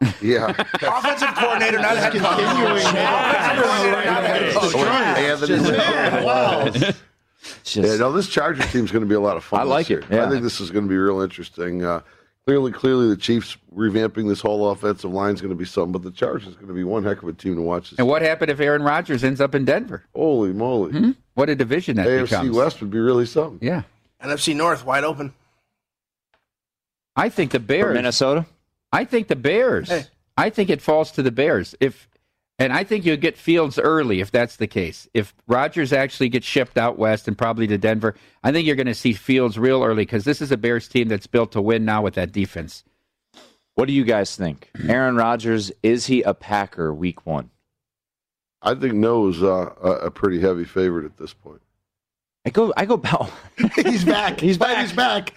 yeah, 0.22 0.48
Offensive 0.82 1.34
coordinator, 1.34 1.78
not 1.78 1.96
head 1.96 2.12
coach. 2.12 2.22
Offensive 2.22 3.64
coordinator, 3.64 4.04
not 4.04 4.22
head 4.24 4.54
coach. 4.54 4.74
Anthony. 4.76 6.78
Just- 6.78 7.02
Yeah, 7.76 7.96
no, 7.96 8.10
this 8.12 8.28
Chargers 8.28 8.70
team's 8.72 8.90
going 8.90 9.02
to 9.04 9.08
be 9.08 9.14
a 9.14 9.20
lot 9.20 9.36
of 9.36 9.44
fun. 9.44 9.60
I 9.60 9.64
this 9.64 9.70
like 9.70 9.88
year. 9.88 10.00
it, 10.00 10.06
yeah. 10.10 10.26
I 10.26 10.30
think 10.30 10.42
this 10.42 10.60
is 10.60 10.70
going 10.72 10.84
to 10.84 10.88
be 10.88 10.96
real 10.96 11.20
interesting. 11.20 11.84
Uh, 11.84 12.00
clearly, 12.44 12.72
clearly, 12.72 13.08
the 13.08 13.16
Chiefs 13.16 13.56
revamping 13.72 14.26
this 14.28 14.40
whole 14.40 14.68
offensive 14.70 15.12
line 15.12 15.34
is 15.34 15.40
going 15.40 15.50
to 15.50 15.56
be 15.56 15.64
something, 15.64 15.92
but 15.92 16.02
the 16.02 16.10
Chargers 16.10 16.48
is 16.48 16.54
going 16.56 16.66
to 16.66 16.74
be 16.74 16.82
one 16.82 17.04
heck 17.04 17.22
of 17.22 17.28
a 17.28 17.32
team 17.32 17.54
to 17.54 17.62
watch. 17.62 17.90
This 17.90 18.00
And 18.00 18.08
what 18.08 18.22
happened 18.22 18.50
if 18.50 18.58
Aaron 18.58 18.82
Rodgers 18.82 19.22
ends 19.22 19.40
up 19.40 19.54
in 19.54 19.64
Denver? 19.64 20.02
Holy 20.14 20.52
moly! 20.52 21.14
What 21.34 21.48
a 21.48 21.54
division 21.54 21.94
that 21.96 22.08
AFC 22.08 22.22
becomes. 22.22 22.56
West 22.56 22.80
would 22.80 22.90
be 22.90 22.98
really 22.98 23.26
something. 23.26 23.64
Yeah. 23.66 23.82
NFC 24.20 24.56
North 24.56 24.84
wide 24.84 25.04
open. 25.04 25.32
I 27.14 27.28
think 27.28 27.52
the 27.52 27.60
for 27.60 27.66
Bears. 27.66 27.94
Minnesota. 27.94 28.44
I 28.92 29.04
think 29.04 29.28
the 29.28 29.36
Bears. 29.36 29.88
Hey. 29.88 30.04
I 30.36 30.50
think 30.50 30.70
it 30.70 30.82
falls 30.82 31.10
to 31.12 31.22
the 31.22 31.30
Bears. 31.30 31.74
If 31.80 32.08
And 32.58 32.72
I 32.72 32.84
think 32.84 33.04
you'll 33.04 33.16
get 33.16 33.36
Fields 33.36 33.78
early 33.78 34.20
if 34.20 34.30
that's 34.30 34.56
the 34.56 34.66
case. 34.66 35.08
If 35.14 35.34
Rodgers 35.46 35.92
actually 35.92 36.28
gets 36.28 36.46
shipped 36.46 36.78
out 36.78 36.98
west 36.98 37.28
and 37.28 37.36
probably 37.36 37.66
to 37.68 37.78
Denver, 37.78 38.14
I 38.42 38.52
think 38.52 38.66
you're 38.66 38.76
going 38.76 38.86
to 38.86 38.94
see 38.94 39.12
Fields 39.12 39.58
real 39.58 39.82
early 39.82 40.04
because 40.04 40.24
this 40.24 40.40
is 40.40 40.52
a 40.52 40.56
Bears 40.56 40.88
team 40.88 41.08
that's 41.08 41.26
built 41.26 41.52
to 41.52 41.62
win 41.62 41.84
now 41.84 42.02
with 42.02 42.14
that 42.14 42.32
defense. 42.32 42.84
What 43.74 43.88
do 43.88 43.92
you 43.92 44.04
guys 44.04 44.36
think? 44.36 44.70
Aaron 44.88 45.16
Rodgers, 45.16 45.70
is 45.82 46.06
he 46.06 46.22
a 46.22 46.34
Packer 46.34 46.94
week 46.94 47.26
one? 47.26 47.50
I 48.62 48.74
think 48.74 48.94
No's 48.94 49.42
uh, 49.42 49.74
a, 49.82 49.90
a 50.06 50.10
pretty 50.10 50.40
heavy 50.40 50.64
favorite 50.64 51.04
at 51.04 51.18
this 51.18 51.32
point. 51.32 51.60
I 52.46 52.50
go, 52.50 52.72
I 52.76 52.84
go, 52.84 52.96
Bell. 52.96 53.28
he's 53.74 54.04
back. 54.04 54.38
He's 54.46 54.56
back. 54.56 54.78
He's 54.86 54.92
back. 54.92 55.34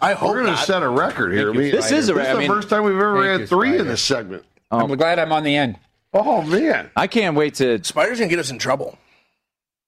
I 0.00 0.14
hope 0.14 0.30
We're 0.30 0.42
going 0.42 0.56
to 0.56 0.62
set 0.62 0.82
a 0.82 0.88
record 0.88 1.34
here. 1.34 1.50
I 1.50 1.52
mean, 1.52 1.70
This 1.70 1.92
is 1.92 2.08
a- 2.08 2.14
this 2.14 2.28
I 2.28 2.32
the 2.32 2.38
mean- 2.40 2.48
first 2.48 2.70
time 2.70 2.82
we've 2.84 2.94
ever 2.96 3.30
had 3.30 3.40
you, 3.40 3.46
three 3.46 3.68
in 3.70 3.74
Spider. 3.74 3.90
this 3.90 4.02
segment. 4.02 4.44
Oh. 4.70 4.78
I'm 4.80 4.96
glad 4.96 5.18
I'm 5.18 5.32
on 5.32 5.44
the 5.44 5.54
end. 5.54 5.76
Oh 6.14 6.42
man, 6.42 6.90
I 6.96 7.08
can't 7.08 7.36
wait 7.36 7.54
to. 7.56 7.82
Spider's 7.84 8.18
gonna 8.20 8.30
get 8.30 8.38
us 8.38 8.48
in 8.50 8.58
trouble. 8.58 8.96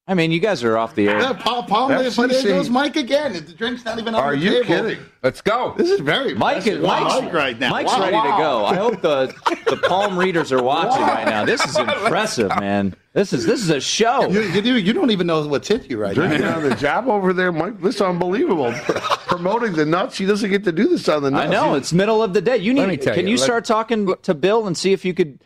I 0.08 0.14
mean, 0.14 0.30
you 0.30 0.38
guys 0.38 0.62
are 0.62 0.78
off 0.78 0.94
the 0.94 1.08
air. 1.08 1.18
Yeah, 1.18 1.32
Paul, 1.32 1.64
Paul, 1.64 1.88
That's 1.88 2.14
but 2.14 2.30
there 2.30 2.40
goes 2.44 2.70
Mike 2.70 2.94
again. 2.94 3.32
The 3.32 3.40
drink's 3.40 3.84
not 3.84 3.98
even 3.98 4.14
on 4.14 4.22
are 4.22 4.36
the 4.36 4.38
you 4.38 4.50
table. 4.62 4.66
kidding? 4.88 5.04
Let's 5.25 5.40
go. 5.40 5.75
This 5.76 5.90
is 5.90 5.98
very 5.98 6.32
Mike 6.32 6.64
is. 6.64 6.78
Mike's, 6.78 7.22
Mike 7.22 7.32
right 7.32 7.58
now. 7.58 7.70
Mike's 7.70 7.90
Wow. 7.90 7.98
ready 8.02 8.16
to 8.16 8.36
go. 8.38 8.64
I 8.66 8.76
hope 8.76 9.00
the 9.02 9.34
the 9.68 9.76
palm 9.88 10.16
readers 10.16 10.52
are 10.52 10.62
watching 10.62 11.02
right 11.02 11.25
now. 11.26 11.44
This 11.44 11.64
is 11.64 11.76
impressive, 11.76 12.50
man. 12.50 12.94
This 13.14 13.32
is 13.32 13.46
this 13.46 13.60
is 13.60 13.70
a 13.70 13.80
show. 13.80 14.28
You, 14.28 14.42
you, 14.42 14.62
do- 14.62 14.78
you 14.78 14.92
don't 14.92 15.10
even 15.10 15.26
know 15.26 15.44
what's 15.48 15.66
hit 15.66 15.90
you 15.90 15.98
right 15.98 16.14
Drinking 16.14 16.42
now. 16.42 16.58
on 16.58 16.62
the 16.68 16.76
job 16.76 17.08
over 17.08 17.32
there, 17.32 17.50
Mike. 17.50 17.80
This 17.80 17.96
is 17.96 18.00
unbelievable. 18.00 18.72
Promoting 19.26 19.72
the 19.72 19.84
nuts. 19.86 20.18
He 20.18 20.25
doesn't 20.26 20.50
get 20.50 20.62
to 20.64 20.72
do 20.72 20.86
this 20.88 21.08
on 21.08 21.25
the 21.25 21.32
nuts. 21.32 21.48
I 21.48 21.50
know 21.50 21.75
it's 21.75 21.92
middle 21.92 22.22
of 22.22 22.32
the 22.32 22.40
day. 22.40 22.58
You 22.58 22.75
Let 22.75 22.88
need. 22.88 23.00
me 23.00 23.04
tell 23.04 23.14
Can 23.14 23.25
you, 23.26 23.32
you 23.32 23.38
let- 23.38 23.44
start 23.44 23.64
talking 23.64 24.14
to 24.22 24.34
Bill 24.34 24.68
and 24.68 24.76
see 24.78 24.92
if 24.92 25.04
you 25.04 25.14
could, 25.14 25.40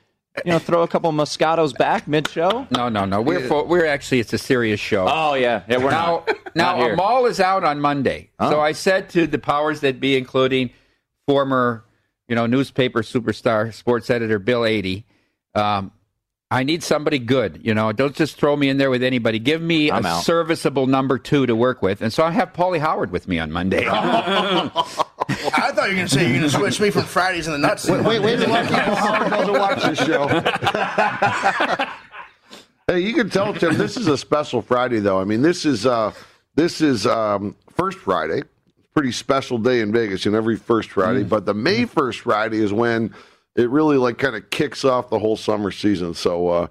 you 0.45 0.53
know, 0.53 0.59
throw 0.59 0.83
a 0.83 0.89
couple 0.89 1.11
Moscatos 1.13 1.77
back 1.77 2.07
mid 2.07 2.29
show? 2.29 2.67
No, 2.71 2.89
no, 2.89 3.05
no. 3.05 3.21
We're 3.21 3.47
full, 3.47 3.67
we're 3.67 3.87
actually 3.87 4.21
it's 4.21 4.33
a 4.33 4.39
serious 4.39 4.81
show. 4.81 5.07
Oh 5.09 5.35
yeah, 5.35 5.63
yeah. 5.69 5.79
We're 5.79 5.91
now, 5.91 6.25
not. 6.27 6.39
now 6.55 6.77
not 6.77 6.79
here. 6.79 6.93
Amal 6.95 7.27
is 7.27 7.41
out 7.41 7.65
on 7.65 7.81
Monday. 7.81 8.31
Oh. 8.39 8.51
So 8.51 8.61
I 8.61 8.73
said 8.73 9.11
to 9.11 9.27
the 9.27 9.39
powers 9.39 9.81
that 9.81 10.01
be, 10.01 10.17
including 10.17 10.71
former, 11.27 11.85
you 12.29 12.37
know, 12.37 12.47
newspaper 12.47 13.03
superstar, 13.03 13.75
sports 13.75 14.09
editor 14.09 14.39
Bill 14.39 14.65
Adee, 14.65 15.05
um, 15.55 15.93
I 16.53 16.65
need 16.65 16.83
somebody 16.83 17.21
good. 17.21 17.61
You 17.63 17.75
know, 17.75 17.93
don't 17.93 18.15
just 18.15 18.37
throw 18.37 18.57
me 18.57 18.69
in 18.69 18.77
there 18.79 18.91
with 18.91 19.05
anybody. 19.05 19.39
Give 19.39 19.63
me 19.63 19.91
I'm 19.91 20.05
a 20.05 20.09
out. 20.09 20.25
serviceable 20.25 20.89
number 20.89 21.17
two 21.19 21.47
to 21.47 21.55
work 21.55 21.81
with. 21.81 22.03
And 22.03 22.13
so 22.13 22.25
I 22.25 22.33
have 22.33 22.53
Pauly 22.53 22.81
Howard 22.81 23.13
with 23.13 23.29
me 23.29 23.39
on 23.39 23.53
Monday. 23.53 23.85
I 25.31 25.73
thought 25.73 25.89
you 25.89 25.91
were 25.91 25.97
gonna 25.97 26.09
say 26.09 26.27
you're 26.27 26.37
gonna 26.37 26.51
switch 26.51 26.81
me 26.81 26.91
from 26.91 27.05
Fridays 27.05 27.47
and 27.47 27.55
the 27.55 27.59
nuts. 27.59 27.89
Wait, 27.89 28.05
wait, 28.05 28.21
wait. 28.21 28.41
wait. 28.41 28.49
Howard 28.49 29.31
doesn't 29.31 29.59
watch 29.59 29.83
this 29.83 29.99
show. 29.99 30.29
hey, 32.87 33.01
you 33.01 33.15
can 33.15 33.31
tell 33.31 33.55
Tim 33.55 33.77
this 33.77 33.97
is 33.97 34.09
a 34.09 34.19
special 34.19 34.63
Friday, 34.63 34.99
though. 34.99 35.21
I 35.21 35.25
mean, 35.25 35.43
this 35.43 35.65
is 35.65 35.87
uh, 35.87 36.13
this 36.55 36.81
is 36.81 37.07
um, 37.07 37.57
first 37.71 37.99
Friday. 37.99 38.43
Pretty 38.93 39.13
special 39.13 39.59
day 39.59 39.81
in 39.81 39.93
Vegas, 39.93 40.27
and 40.27 40.35
every 40.35 40.57
first 40.57 40.91
Friday. 40.91 41.23
But 41.23 41.47
the 41.47 41.55
May 41.55 41.85
first 41.85 42.21
Friday 42.21 42.59
is 42.59 42.73
when 42.73 43.15
it 43.55 43.71
really 43.71 43.97
like 43.97 44.19
kind 44.19 44.35
of 44.35 44.51
kicks 44.51 44.85
off 44.85 45.11
the 45.11 45.19
whole 45.19 45.37
summer 45.37 45.71
season. 45.71 46.15
So 46.15 46.49
uh, 46.49 46.67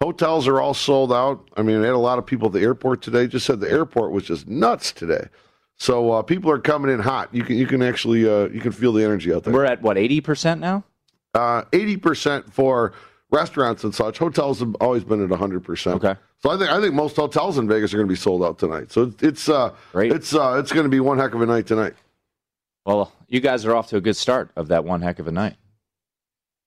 hotels 0.00 0.46
are 0.46 0.60
all 0.60 0.74
sold 0.74 1.12
out. 1.12 1.48
I 1.56 1.62
mean, 1.62 1.82
I 1.82 1.86
had 1.86 1.94
a 1.94 1.98
lot 1.98 2.18
of 2.18 2.26
people 2.26 2.46
at 2.46 2.52
the 2.52 2.60
airport 2.60 3.02
today. 3.02 3.26
Just 3.26 3.46
said 3.46 3.60
the 3.60 3.70
airport 3.70 4.12
was 4.12 4.24
just 4.24 4.46
nuts 4.46 4.92
today. 4.92 5.28
So 5.78 6.12
uh, 6.12 6.22
people 6.22 6.50
are 6.50 6.58
coming 6.58 6.90
in 6.92 7.00
hot. 7.00 7.28
You 7.34 7.42
can 7.42 7.56
you 7.56 7.66
can 7.66 7.82
actually 7.82 8.28
uh, 8.28 8.48
you 8.48 8.60
can 8.60 8.72
feel 8.72 8.92
the 8.92 9.04
energy 9.04 9.32
out 9.32 9.44
there 9.44 9.52
We're 9.52 9.64
at 9.64 9.82
what 9.82 9.98
eighty 9.98 10.20
percent 10.20 10.60
now. 10.60 10.84
uh, 11.34 11.62
eighty 11.72 11.96
percent 11.96 12.52
for 12.52 12.92
restaurants 13.30 13.82
and 13.84 13.94
such. 13.94 14.18
Hotels 14.18 14.60
have 14.60 14.74
always 14.76 15.02
been 15.04 15.22
at 15.30 15.36
hundred 15.36 15.64
percent. 15.64 15.96
Okay. 15.96 16.18
So 16.42 16.50
I 16.50 16.58
think 16.58 16.70
I 16.70 16.80
think 16.80 16.94
most 16.94 17.16
hotels 17.16 17.58
in 17.58 17.66
Vegas 17.66 17.92
are 17.92 17.96
going 17.96 18.06
to 18.06 18.12
be 18.12 18.16
sold 18.18 18.42
out 18.44 18.58
tonight. 18.58 18.92
So 18.92 19.12
it's 19.20 19.48
uh, 19.48 19.74
Great. 19.92 20.12
it's 20.12 20.34
uh, 20.34 20.56
it's 20.60 20.72
going 20.72 20.84
to 20.84 20.90
be 20.90 21.00
one 21.00 21.18
heck 21.18 21.34
of 21.34 21.40
a 21.42 21.46
night 21.46 21.66
tonight. 21.66 21.94
Well, 22.86 23.12
you 23.28 23.40
guys 23.40 23.64
are 23.64 23.74
off 23.74 23.88
to 23.88 23.96
a 23.96 24.00
good 24.00 24.16
start 24.16 24.50
of 24.56 24.68
that 24.68 24.84
one 24.84 25.00
heck 25.00 25.18
of 25.18 25.26
a 25.26 25.32
night. 25.32 25.56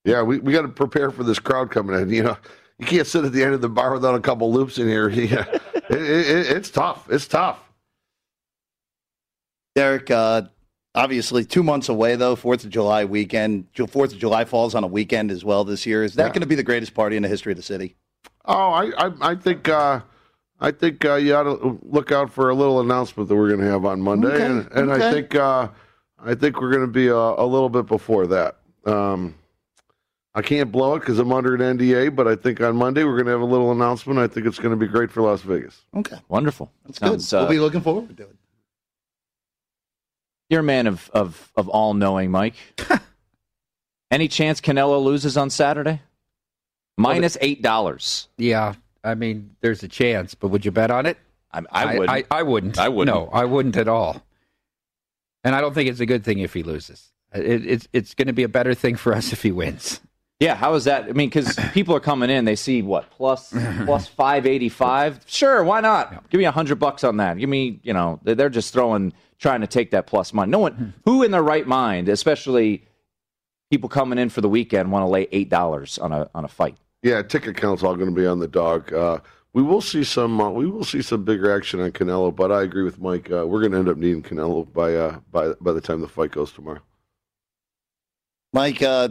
Yeah, 0.04 0.24
we, 0.24 0.40
we 0.40 0.52
got 0.52 0.64
to 0.64 0.68
prepare 0.70 1.12
for 1.12 1.24
this 1.24 1.38
crowd 1.38 1.70
coming 1.70 2.00
in. 2.00 2.10
You 2.10 2.24
know, 2.24 2.38
you 2.80 2.86
can't 2.88 3.06
sit 3.06 3.24
at 3.24 3.34
the 3.34 3.44
end 3.44 3.54
of 3.54 3.62
the 3.62 3.70
bar 3.70 3.94
without 3.94 4.16
a 4.16 4.20
couple 4.20 4.52
loops 4.52 4.78
in 4.80 4.88
here. 4.88 5.10
Yeah, 5.28 5.46
it, 5.90 6.02
it, 6.02 6.48
it's 6.58 6.70
tough. 6.72 7.08
It's 7.10 7.28
tough. 7.28 7.64
Derek, 9.78 10.10
uh, 10.10 10.42
obviously 10.96 11.46
two 11.46 11.62
months 11.62 11.88
away 11.88 12.16
though. 12.16 12.36
Fourth 12.36 12.64
of 12.64 12.72
July 12.72 13.06
weekend. 13.06 13.68
Fourth 13.90 14.12
of 14.12 14.18
July 14.18 14.44
falls 14.44 14.74
on 14.74 14.84
a 14.84 14.88
weekend 14.88 15.30
as 15.30 15.46
well 15.46 15.64
this 15.64 15.86
year. 15.86 16.04
Is 16.04 16.16
that 16.16 16.24
Yeah. 16.24 16.30
going 16.30 16.42
to 16.42 16.48
be 16.48 16.56
the 16.56 16.64
greatest 16.64 16.96
party 16.96 17.16
in 17.16 17.22
the 17.22 17.30
history 17.30 17.52
of 17.52 17.58
the 17.58 17.62
city? 17.64 17.96
Oh, 18.46 18.72
I 18.72 18.92
I, 18.98 19.12
I 19.22 19.36
think 19.36 19.70
uh, 19.70 20.00
I 20.60 20.72
think 20.72 21.06
uh, 21.06 21.14
you 21.16 21.36
ought 21.36 21.44
to 21.44 21.80
look 21.84 22.12
out 22.12 22.32
for 22.34 22.50
a 22.50 22.56
little 22.56 22.80
announcement 22.80 23.30
that 23.30 23.36
we're 23.36 23.50
going 23.50 23.60
to 23.60 23.68
have 23.68 23.86
on 23.86 24.02
Monday, 24.02 24.30
Okay, 24.30 24.46
and, 24.46 24.68
and 24.72 24.92
I 24.92 25.12
think 25.12 25.36
uh, 25.36 25.68
I 26.26 26.34
think 26.34 26.60
we're 26.60 26.72
going 26.72 26.82
to 26.88 26.92
be 26.92 27.08
a, 27.10 27.16
a 27.16 27.46
little 27.46 27.70
bit 27.70 27.86
before 27.86 28.26
that. 28.26 28.58
Um, 28.88 29.36
I 30.34 30.42
can't 30.42 30.72
blow 30.72 30.96
it 30.96 31.02
because 31.02 31.20
I'm 31.20 31.32
under 31.32 31.54
an 31.54 31.78
NDA, 31.78 32.16
but 32.16 32.28
I 32.28 32.36
think 32.36 32.62
on 32.62 32.76
Monday 32.76 33.04
we're 33.04 33.14
going 33.18 33.26
to 33.26 33.32
have 33.34 33.42
a 33.42 33.46
little 33.46 33.72
announcement. 33.72 34.18
I 34.18 34.26
think 34.28 34.48
it's 34.48 34.58
going 34.58 34.72
to 34.72 34.76
be 34.78 34.88
great 34.88 35.12
for 35.12 35.22
Las 35.22 35.42
Vegas. 35.44 35.84
Okay, 35.96 36.18
Wonderful. 36.30 36.72
that's 36.86 36.98
Sounds, 36.98 37.30
good. 37.30 37.38
uh, 37.38 37.40
we'll 37.42 37.50
be 37.52 37.60
looking 37.60 37.82
forward 37.82 38.18
to 38.18 38.24
it. 38.24 38.36
You're 40.50 40.62
a 40.62 40.64
man 40.64 40.88
of 40.88 41.10
of 41.14 41.52
of 41.56 41.68
all 41.70 41.94
knowing, 41.94 42.32
Mike. 42.32 42.56
Any 44.12 44.28
chance 44.28 44.62
Canelo 44.62 45.04
loses 45.04 45.36
on 45.38 45.50
Saturday? 45.50 46.02
Minus 46.98 47.38
eight 47.42 47.62
dollars. 47.62 48.28
yeah, 48.38 48.74
I 49.04 49.14
mean, 49.16 49.56
there's 49.62 49.84
a 49.84 49.88
chance, 49.88 50.34
but 50.34 50.48
would 50.48 50.66
you 50.66 50.72
bet 50.72 50.90
on 50.90 51.06
it? 51.06 51.18
I, 51.52 51.62
I 51.72 51.98
would. 51.98 52.10
I, 52.10 52.24
I 52.32 52.44
wouldn't. 52.44 52.78
I 52.80 52.90
wouldn't. 52.90 53.16
No, 53.16 53.30
I 53.32 53.46
wouldn't 53.46 53.78
at 53.78 53.88
all. 53.88 54.22
And 55.44 55.56
I 55.56 55.62
don't 55.62 55.74
think 55.74 55.90
it's 55.90 56.00
a 56.00 56.06
good 56.06 56.24
thing 56.24 56.40
if 56.40 56.54
he 56.54 56.64
loses. 56.64 57.12
It, 57.34 57.66
it's 57.66 57.88
it's 57.94 58.14
going 58.16 58.28
to 58.28 58.34
be 58.34 58.44
a 58.44 58.50
better 58.50 58.74
thing 58.74 58.96
for 58.96 59.14
us 59.14 59.32
if 59.32 59.44
he 59.44 59.52
wins. 59.52 60.00
yeah. 60.40 60.56
How 60.56 60.74
is 60.74 60.86
that? 60.86 61.04
I 61.04 61.12
mean, 61.12 61.30
because 61.30 61.56
people 61.74 61.96
are 61.96 62.00
coming 62.00 62.30
in, 62.30 62.46
they 62.46 62.56
see 62.56 62.82
what 62.82 63.10
plus 63.12 63.54
plus 63.86 64.08
five 64.08 64.46
eighty 64.48 64.70
five. 64.70 65.20
Sure, 65.28 65.64
why 65.64 65.82
not? 65.82 66.30
Give 66.30 66.40
me 66.40 66.46
a 66.46 66.52
hundred 66.52 66.80
bucks 66.80 67.04
on 67.04 67.18
that. 67.18 67.38
Give 67.38 67.50
me, 67.50 67.80
you 67.84 67.94
know, 67.94 68.20
they're 68.24 68.50
just 68.50 68.74
throwing, 68.74 69.14
trying 69.40 69.62
to 69.62 69.68
take 69.68 69.92
that 69.92 70.08
plus 70.08 70.34
money. 70.34 70.52
No 70.52 70.60
one, 70.60 70.94
who 71.06 71.24
in 71.24 71.32
their 71.32 71.44
right 71.44 71.68
mind, 71.68 72.10
especially 72.10 72.86
people 73.70 73.90
coming 73.90 74.20
in 74.20 74.30
for 74.30 74.42
the 74.42 74.50
weekend, 74.50 74.92
want 74.92 75.04
to 75.04 75.08
lay 75.08 75.28
eight 75.32 75.50
dollars 75.50 75.98
on 75.98 76.12
a 76.12 76.30
on 76.34 76.46
a 76.46 76.48
fight. 76.48 76.78
Yeah, 77.04 77.22
ticket 77.22 77.58
count's 77.58 77.84
all 77.84 77.96
going 77.96 78.10
to 78.10 78.16
be 78.16 78.26
on 78.26 78.40
the 78.40 78.48
dog. 78.48 78.92
Uh, 78.92 79.20
we 79.54 79.62
will 79.62 79.82
see 79.82 80.04
some. 80.04 80.40
Uh, 80.42 80.50
we 80.50 80.68
will 80.68 80.84
see 80.84 81.02
some 81.02 81.24
bigger 81.24 81.56
action 81.56 81.80
on 81.80 81.92
Canelo, 81.92 82.36
but 82.36 82.52
I 82.52 82.64
agree 82.64 82.84
with 82.84 83.00
Mike. 83.00 83.32
Uh, 83.32 83.46
we're 83.48 83.60
going 83.60 83.72
to 83.72 83.78
end 83.78 83.90
up 83.90 83.98
needing 83.98 84.24
Canelo 84.24 84.72
by 84.72 84.96
uh, 84.96 85.20
by 85.32 85.54
by 85.62 85.72
the 85.72 85.82
time 85.82 86.02
the 86.02 86.08
fight 86.08 86.32
goes 86.32 86.52
tomorrow. 86.52 86.82
Mike, 88.54 88.82
uh, 88.82 89.10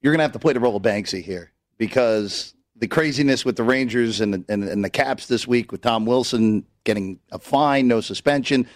you're 0.00 0.12
going 0.12 0.18
to 0.18 0.24
have 0.24 0.32
to 0.32 0.38
play 0.38 0.52
the 0.52 0.60
role 0.60 0.76
of 0.76 0.82
Banksy 0.82 1.22
here 1.22 1.52
because 1.76 2.54
the 2.76 2.88
craziness 2.88 3.44
with 3.44 3.56
the 3.56 3.62
Rangers 3.62 4.20
and 4.20 4.34
the, 4.34 4.44
and, 4.48 4.64
and 4.64 4.84
the 4.84 4.90
Caps 4.90 5.26
this 5.26 5.46
week 5.46 5.72
with 5.72 5.80
Tom 5.80 6.06
Wilson 6.06 6.64
getting 6.84 7.18
a 7.32 7.38
fine, 7.38 7.88
no 7.88 8.00
suspension. 8.00 8.66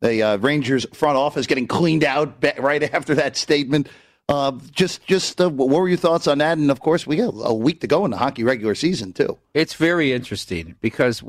The 0.00 0.22
uh, 0.22 0.36
Rangers 0.38 0.86
front 0.92 1.16
office 1.16 1.46
getting 1.46 1.66
cleaned 1.66 2.04
out 2.04 2.42
right 2.58 2.82
after 2.94 3.14
that 3.16 3.36
statement. 3.36 3.88
Uh, 4.28 4.52
just, 4.70 5.04
just 5.06 5.40
uh, 5.40 5.50
what 5.50 5.68
were 5.68 5.88
your 5.88 5.98
thoughts 5.98 6.28
on 6.28 6.38
that? 6.38 6.56
And 6.56 6.70
of 6.70 6.80
course, 6.80 7.06
we 7.06 7.16
got 7.16 7.34
a 7.36 7.52
week 7.52 7.80
to 7.80 7.86
go 7.86 8.04
in 8.04 8.12
the 8.12 8.16
hockey 8.16 8.44
regular 8.44 8.74
season 8.74 9.12
too. 9.12 9.36
It's 9.54 9.74
very 9.74 10.12
interesting 10.12 10.76
because 10.80 11.22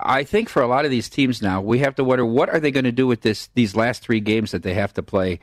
I 0.00 0.24
think 0.24 0.48
for 0.48 0.62
a 0.62 0.66
lot 0.66 0.84
of 0.84 0.90
these 0.90 1.08
teams 1.08 1.40
now, 1.40 1.60
we 1.60 1.78
have 1.78 1.94
to 1.94 2.04
wonder 2.04 2.26
what 2.26 2.48
are 2.50 2.60
they 2.60 2.70
going 2.72 2.84
to 2.84 2.92
do 2.92 3.06
with 3.06 3.22
this 3.22 3.48
these 3.54 3.76
last 3.76 4.02
three 4.02 4.20
games 4.20 4.50
that 4.50 4.62
they 4.62 4.74
have 4.74 4.92
to 4.94 5.02
play 5.02 5.38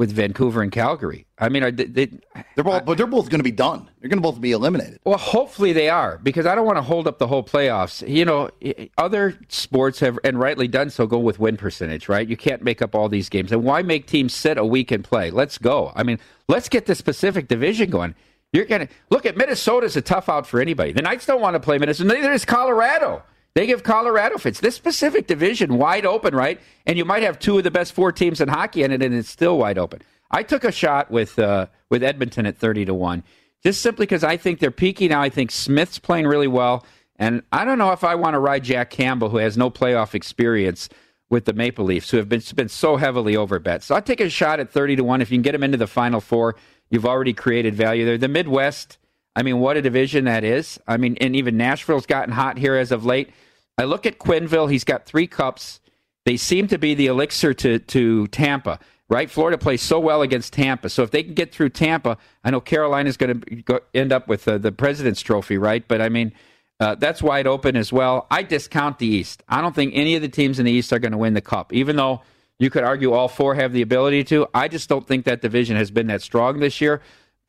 with 0.00 0.12
Vancouver 0.12 0.62
and 0.62 0.72
Calgary. 0.72 1.26
I 1.38 1.50
mean, 1.50 1.62
are 1.62 1.70
they, 1.70 1.84
they, 1.84 2.06
They're 2.54 2.64
both, 2.64 2.86
but 2.86 2.96
they're 2.96 3.06
both 3.06 3.28
going 3.28 3.40
to 3.40 3.44
be 3.44 3.50
done. 3.50 3.86
They're 4.00 4.08
going 4.08 4.16
to 4.16 4.22
both 4.22 4.40
be 4.40 4.52
eliminated. 4.52 4.98
Well, 5.04 5.18
hopefully 5.18 5.74
they 5.74 5.90
are 5.90 6.16
because 6.22 6.46
I 6.46 6.54
don't 6.54 6.64
want 6.64 6.78
to 6.78 6.82
hold 6.82 7.06
up 7.06 7.18
the 7.18 7.26
whole 7.26 7.44
playoffs. 7.44 8.08
You 8.08 8.24
know, 8.24 8.48
other 8.96 9.38
sports 9.48 10.00
have, 10.00 10.18
and 10.24 10.40
rightly 10.40 10.68
done 10.68 10.88
so, 10.88 11.06
go 11.06 11.18
with 11.18 11.38
win 11.38 11.58
percentage, 11.58 12.08
right? 12.08 12.26
You 12.26 12.38
can't 12.38 12.62
make 12.62 12.80
up 12.80 12.94
all 12.94 13.10
these 13.10 13.28
games. 13.28 13.52
And 13.52 13.62
why 13.62 13.82
make 13.82 14.06
teams 14.06 14.32
sit 14.32 14.56
a 14.56 14.64
week 14.64 14.90
and 14.90 15.04
play? 15.04 15.30
Let's 15.30 15.58
go. 15.58 15.92
I 15.94 16.02
mean, 16.02 16.18
let's 16.48 16.70
get 16.70 16.86
the 16.86 16.94
Pacific 16.96 17.46
Division 17.46 17.90
going. 17.90 18.14
You're 18.54 18.64
going 18.64 18.86
to 18.86 18.92
look 19.10 19.26
at 19.26 19.36
Minnesota's 19.36 19.96
a 19.96 20.00
tough 20.00 20.30
out 20.30 20.46
for 20.46 20.62
anybody. 20.62 20.92
The 20.92 21.02
Knights 21.02 21.26
don't 21.26 21.42
want 21.42 21.56
to 21.56 21.60
play 21.60 21.76
Minnesota. 21.76 22.14
Neither 22.14 22.32
is 22.32 22.46
Colorado. 22.46 23.22
They 23.54 23.66
give 23.66 23.82
Colorado 23.82 24.38
fits. 24.38 24.60
This 24.60 24.78
Pacific 24.78 25.26
Division 25.26 25.76
wide 25.76 26.06
open, 26.06 26.34
right? 26.34 26.60
And 26.86 26.96
you 26.96 27.04
might 27.04 27.22
have 27.22 27.38
two 27.38 27.58
of 27.58 27.64
the 27.64 27.70
best 27.70 27.92
four 27.92 28.12
teams 28.12 28.40
in 28.40 28.48
hockey 28.48 28.82
in 28.84 28.92
it, 28.92 29.02
and 29.02 29.14
it's 29.14 29.28
still 29.28 29.58
wide 29.58 29.78
open. 29.78 30.02
I 30.30 30.44
took 30.44 30.62
a 30.62 30.70
shot 30.70 31.10
with 31.10 31.38
uh, 31.38 31.66
with 31.88 32.04
Edmonton 32.04 32.46
at 32.46 32.56
thirty 32.56 32.84
to 32.84 32.94
one, 32.94 33.24
just 33.62 33.82
simply 33.82 34.06
because 34.06 34.22
I 34.22 34.36
think 34.36 34.60
they're 34.60 34.70
peaking 34.70 35.10
now. 35.10 35.20
I 35.20 35.28
think 35.28 35.50
Smith's 35.50 35.98
playing 35.98 36.28
really 36.28 36.46
well, 36.46 36.86
and 37.16 37.42
I 37.50 37.64
don't 37.64 37.78
know 37.78 37.90
if 37.90 38.04
I 38.04 38.14
want 38.14 38.34
to 38.34 38.38
ride 38.38 38.62
Jack 38.62 38.90
Campbell, 38.90 39.30
who 39.30 39.38
has 39.38 39.56
no 39.56 39.70
playoff 39.70 40.14
experience 40.14 40.88
with 41.28 41.46
the 41.46 41.52
Maple 41.52 41.84
Leafs, 41.84 42.10
who 42.10 42.18
have 42.18 42.28
been 42.28 42.42
been 42.54 42.68
so 42.68 42.96
heavily 42.96 43.34
overbet. 43.34 43.82
So 43.82 43.96
I 43.96 44.00
take 44.00 44.20
a 44.20 44.30
shot 44.30 44.60
at 44.60 44.70
thirty 44.70 44.94
to 44.94 45.02
one. 45.02 45.20
If 45.20 45.32
you 45.32 45.36
can 45.36 45.42
get 45.42 45.52
them 45.52 45.64
into 45.64 45.76
the 45.76 45.88
Final 45.88 46.20
Four, 46.20 46.54
you've 46.90 47.06
already 47.06 47.32
created 47.32 47.74
value 47.74 48.04
there. 48.04 48.16
The 48.16 48.28
Midwest, 48.28 48.98
I 49.36 49.42
mean, 49.42 49.60
what 49.60 49.76
a 49.76 49.82
division 49.82 50.24
that 50.24 50.44
is. 50.44 50.78
I 50.86 50.96
mean, 50.96 51.16
and 51.20 51.36
even 51.36 51.56
Nashville's 51.56 52.06
gotten 52.06 52.32
hot 52.34 52.58
here 52.58 52.76
as 52.76 52.90
of 52.92 53.04
late. 53.04 53.30
I 53.78 53.84
look 53.84 54.06
at 54.06 54.18
Quenneville, 54.18 54.70
he's 54.70 54.84
got 54.84 55.06
three 55.06 55.26
cups. 55.26 55.80
They 56.26 56.36
seem 56.36 56.68
to 56.68 56.78
be 56.78 56.94
the 56.94 57.06
elixir 57.06 57.54
to, 57.54 57.78
to 57.78 58.26
Tampa, 58.28 58.78
right? 59.08 59.30
Florida 59.30 59.56
plays 59.56 59.80
so 59.80 59.98
well 59.98 60.22
against 60.22 60.52
Tampa. 60.52 60.90
So 60.90 61.02
if 61.02 61.10
they 61.10 61.22
can 61.22 61.34
get 61.34 61.52
through 61.52 61.70
Tampa, 61.70 62.18
I 62.44 62.50
know 62.50 62.60
Carolina's 62.60 63.16
going 63.16 63.40
to 63.40 63.82
end 63.94 64.12
up 64.12 64.28
with 64.28 64.46
uh, 64.46 64.58
the 64.58 64.72
President's 64.72 65.22
Trophy, 65.22 65.56
right? 65.56 65.86
But 65.86 66.02
I 66.02 66.08
mean, 66.08 66.32
uh, 66.78 66.96
that's 66.96 67.22
wide 67.22 67.46
open 67.46 67.76
as 67.76 67.92
well. 67.92 68.26
I 68.30 68.42
discount 68.42 68.98
the 68.98 69.06
East. 69.06 69.42
I 69.48 69.60
don't 69.60 69.74
think 69.74 69.92
any 69.94 70.14
of 70.16 70.22
the 70.22 70.28
teams 70.28 70.58
in 70.58 70.66
the 70.66 70.72
East 70.72 70.92
are 70.92 70.98
going 70.98 71.12
to 71.12 71.18
win 71.18 71.34
the 71.34 71.40
Cup, 71.40 71.72
even 71.72 71.96
though 71.96 72.22
you 72.58 72.68
could 72.68 72.84
argue 72.84 73.12
all 73.12 73.28
four 73.28 73.54
have 73.54 73.72
the 73.72 73.82
ability 73.82 74.24
to. 74.24 74.46
I 74.52 74.68
just 74.68 74.88
don't 74.88 75.06
think 75.06 75.24
that 75.24 75.40
division 75.40 75.76
has 75.76 75.90
been 75.90 76.08
that 76.08 76.20
strong 76.22 76.60
this 76.60 76.80
year. 76.80 77.00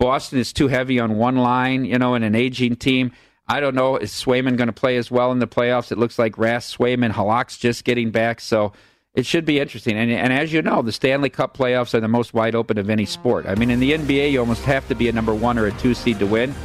Boston 0.02 0.40
is 0.40 0.52
too 0.52 0.68
heavy 0.68 1.00
on 1.00 1.16
one 1.16 1.36
line, 1.36 1.86
you 1.86 2.00
know, 2.00 2.16
and 2.16 2.26
an 2.26 2.34
aging 2.34 2.76
team. 2.76 3.12
I 3.48 3.60
don't 3.60 3.76
know. 3.76 3.98
Is 3.98 4.12
Swayman 4.12 4.58
going 4.58 4.66
to 4.66 4.74
play 4.74 4.98
as 4.98 5.12
well 5.12 5.32
in 5.32 5.38
the 5.38 5.46
playoffs? 5.48 5.92
It 5.92 6.00
looks 6.00 6.18
like 6.18 6.38
Rask, 6.38 6.76
Swayman, 6.76 7.12
Halak's 7.12 7.56
just 7.56 7.84
getting 7.84 8.10
back. 8.10 8.40
So 8.42 8.74
it 9.14 9.28
should 9.28 9.46
be 9.46 9.60
interesting. 9.60 9.96
And, 10.00 10.10
and 10.12 10.34
as 10.34 10.52
you 10.52 10.64
know, 10.64 10.82
the 10.82 10.92
Stanley 10.92 11.30
Cup 11.30 11.56
playoffs 11.56 11.94
are 11.94 12.00
the 12.00 12.08
most 12.08 12.34
wide 12.34 12.56
open 12.56 12.80
of 12.80 12.90
any 12.90 13.06
sport. 13.06 13.46
I 13.46 13.54
mean, 13.54 13.70
in 13.70 13.80
the 13.80 13.92
NBA, 13.92 14.32
you 14.32 14.40
almost 14.40 14.64
have 14.64 14.88
to 14.88 14.96
be 14.96 15.08
a 15.08 15.12
number 15.12 15.36
one 15.36 15.60
or 15.60 15.68
a 15.68 15.72
two 15.74 15.94
seed 15.94 16.18
to 16.18 16.26
win. 16.26 16.56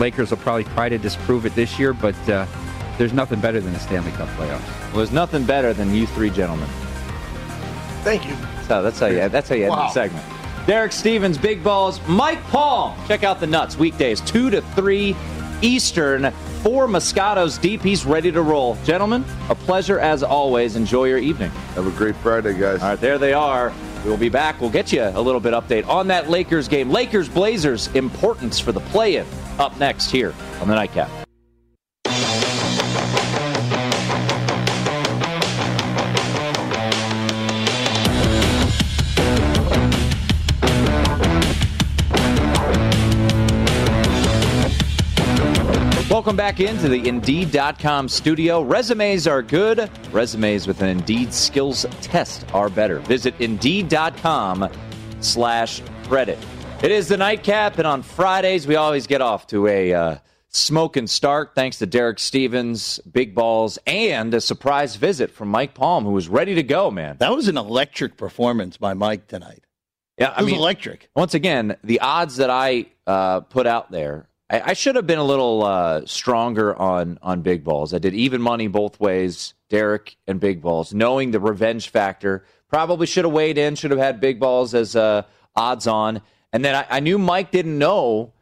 Lakers 0.00 0.30
will 0.30 0.38
probably 0.38 0.64
try 0.64 0.88
to 0.88 0.98
disprove 0.98 1.46
it 1.46 1.54
this 1.54 1.78
year, 1.78 1.92
but 1.94 2.16
uh, 2.28 2.46
there's 2.98 3.12
nothing 3.12 3.38
better 3.40 3.60
than 3.60 3.74
the 3.74 3.78
Stanley 3.78 4.10
Cup 4.12 4.28
playoffs. 4.30 4.66
Well, 4.88 4.96
there's 4.96 5.12
nothing 5.12 5.44
better 5.44 5.72
than 5.72 5.94
you 5.94 6.08
three 6.08 6.30
gentlemen. 6.30 6.68
Thank 8.02 8.26
you. 8.26 8.34
So 8.66 8.82
that's 8.82 8.98
how 8.98 9.06
you 9.06 9.28
that's 9.28 9.48
how 9.48 9.54
you 9.54 9.66
end 9.66 9.70
Wow. 9.70 9.86
the 9.86 9.92
segment. 9.92 10.26
Derek 10.66 10.92
Stevens, 10.92 11.38
Big 11.38 11.64
Balls, 11.64 12.00
Mike 12.06 12.42
Palm. 12.44 12.96
Check 13.08 13.24
out 13.24 13.40
the 13.40 13.46
nuts 13.46 13.76
weekdays 13.76 14.20
two 14.20 14.50
to 14.50 14.60
three 14.60 15.16
Eastern. 15.60 16.30
Four 16.62 16.86
Moscatos 16.86 17.60
deep. 17.60 17.82
He's 17.82 18.04
ready 18.04 18.30
to 18.30 18.40
roll. 18.42 18.76
Gentlemen, 18.84 19.24
a 19.48 19.54
pleasure 19.54 19.98
as 19.98 20.22
always. 20.22 20.76
Enjoy 20.76 21.06
your 21.06 21.18
evening. 21.18 21.50
Have 21.74 21.88
a 21.88 21.90
great 21.90 22.14
Friday, 22.16 22.56
guys. 22.56 22.80
All 22.80 22.90
right, 22.90 23.00
there 23.00 23.18
they 23.18 23.32
are. 23.32 23.72
We'll 24.04 24.16
be 24.16 24.28
back. 24.28 24.60
We'll 24.60 24.70
get 24.70 24.92
you 24.92 25.02
a 25.02 25.20
little 25.20 25.40
bit 25.40 25.54
update 25.54 25.86
on 25.88 26.08
that 26.08 26.30
Lakers 26.30 26.68
game. 26.68 26.90
Lakers 26.90 27.28
Blazers 27.28 27.88
importance 27.94 28.60
for 28.60 28.72
the 28.72 28.80
play-in. 28.80 29.26
Up 29.58 29.78
next 29.78 30.10
here 30.10 30.34
on 30.60 30.68
the 30.68 30.74
Nightcap. 30.74 31.21
Welcome 46.22 46.36
back 46.36 46.60
into 46.60 46.88
the 46.88 47.08
Indeed.com 47.08 48.08
studio. 48.08 48.62
Resumes 48.62 49.26
are 49.26 49.42
good. 49.42 49.90
Resumes 50.12 50.68
with 50.68 50.80
an 50.80 50.88
Indeed 50.88 51.34
skills 51.34 51.84
test 52.00 52.46
are 52.54 52.68
better. 52.68 53.00
Visit 53.00 53.34
Indeed.com 53.40 54.70
slash 55.18 55.82
credit. 56.04 56.38
It 56.80 56.92
is 56.92 57.08
the 57.08 57.16
nightcap, 57.16 57.76
and 57.78 57.88
on 57.88 58.02
Fridays 58.04 58.68
we 58.68 58.76
always 58.76 59.08
get 59.08 59.20
off 59.20 59.48
to 59.48 59.66
a 59.66 59.92
uh, 59.92 60.16
smoking 60.46 61.08
start 61.08 61.56
thanks 61.56 61.78
to 61.80 61.86
Derek 61.86 62.20
Stevens, 62.20 63.00
Big 63.00 63.34
Balls, 63.34 63.80
and 63.84 64.32
a 64.32 64.40
surprise 64.40 64.94
visit 64.94 65.32
from 65.32 65.48
Mike 65.48 65.74
Palm, 65.74 66.04
who 66.04 66.12
was 66.12 66.28
ready 66.28 66.54
to 66.54 66.62
go, 66.62 66.88
man. 66.92 67.16
That 67.18 67.34
was 67.34 67.48
an 67.48 67.56
electric 67.58 68.16
performance 68.16 68.76
by 68.76 68.94
Mike 68.94 69.26
tonight. 69.26 69.64
Yeah, 70.18 70.28
It 70.30 70.34
I 70.36 70.42
was 70.42 70.52
mean, 70.52 70.60
electric. 70.60 71.10
once 71.16 71.34
again, 71.34 71.76
the 71.82 71.98
odds 71.98 72.36
that 72.36 72.48
I 72.48 72.86
uh, 73.08 73.40
put 73.40 73.66
out 73.66 73.90
there, 73.90 74.28
I, 74.52 74.70
I 74.70 74.72
should 74.74 74.94
have 74.96 75.06
been 75.06 75.18
a 75.18 75.24
little 75.24 75.64
uh, 75.64 76.02
stronger 76.04 76.76
on 76.76 77.18
on 77.22 77.40
big 77.40 77.64
balls. 77.64 77.94
I 77.94 77.98
did 77.98 78.14
even 78.14 78.40
money 78.40 78.68
both 78.68 79.00
ways, 79.00 79.54
Derek 79.70 80.16
and 80.28 80.38
big 80.38 80.60
balls, 80.60 80.94
knowing 80.94 81.30
the 81.30 81.40
revenge 81.40 81.88
factor. 81.88 82.44
Probably 82.68 83.06
should 83.06 83.24
have 83.24 83.34
weighed 83.34 83.58
in, 83.58 83.74
should 83.74 83.90
have 83.90 84.00
had 84.00 84.20
big 84.20 84.38
balls 84.38 84.74
as 84.74 84.94
uh, 84.94 85.22
odds 85.56 85.86
on, 85.86 86.22
and 86.52 86.64
then 86.64 86.74
I, 86.74 86.86
I 86.96 87.00
knew 87.00 87.18
Mike 87.18 87.50
didn't 87.50 87.78
know 87.78 88.32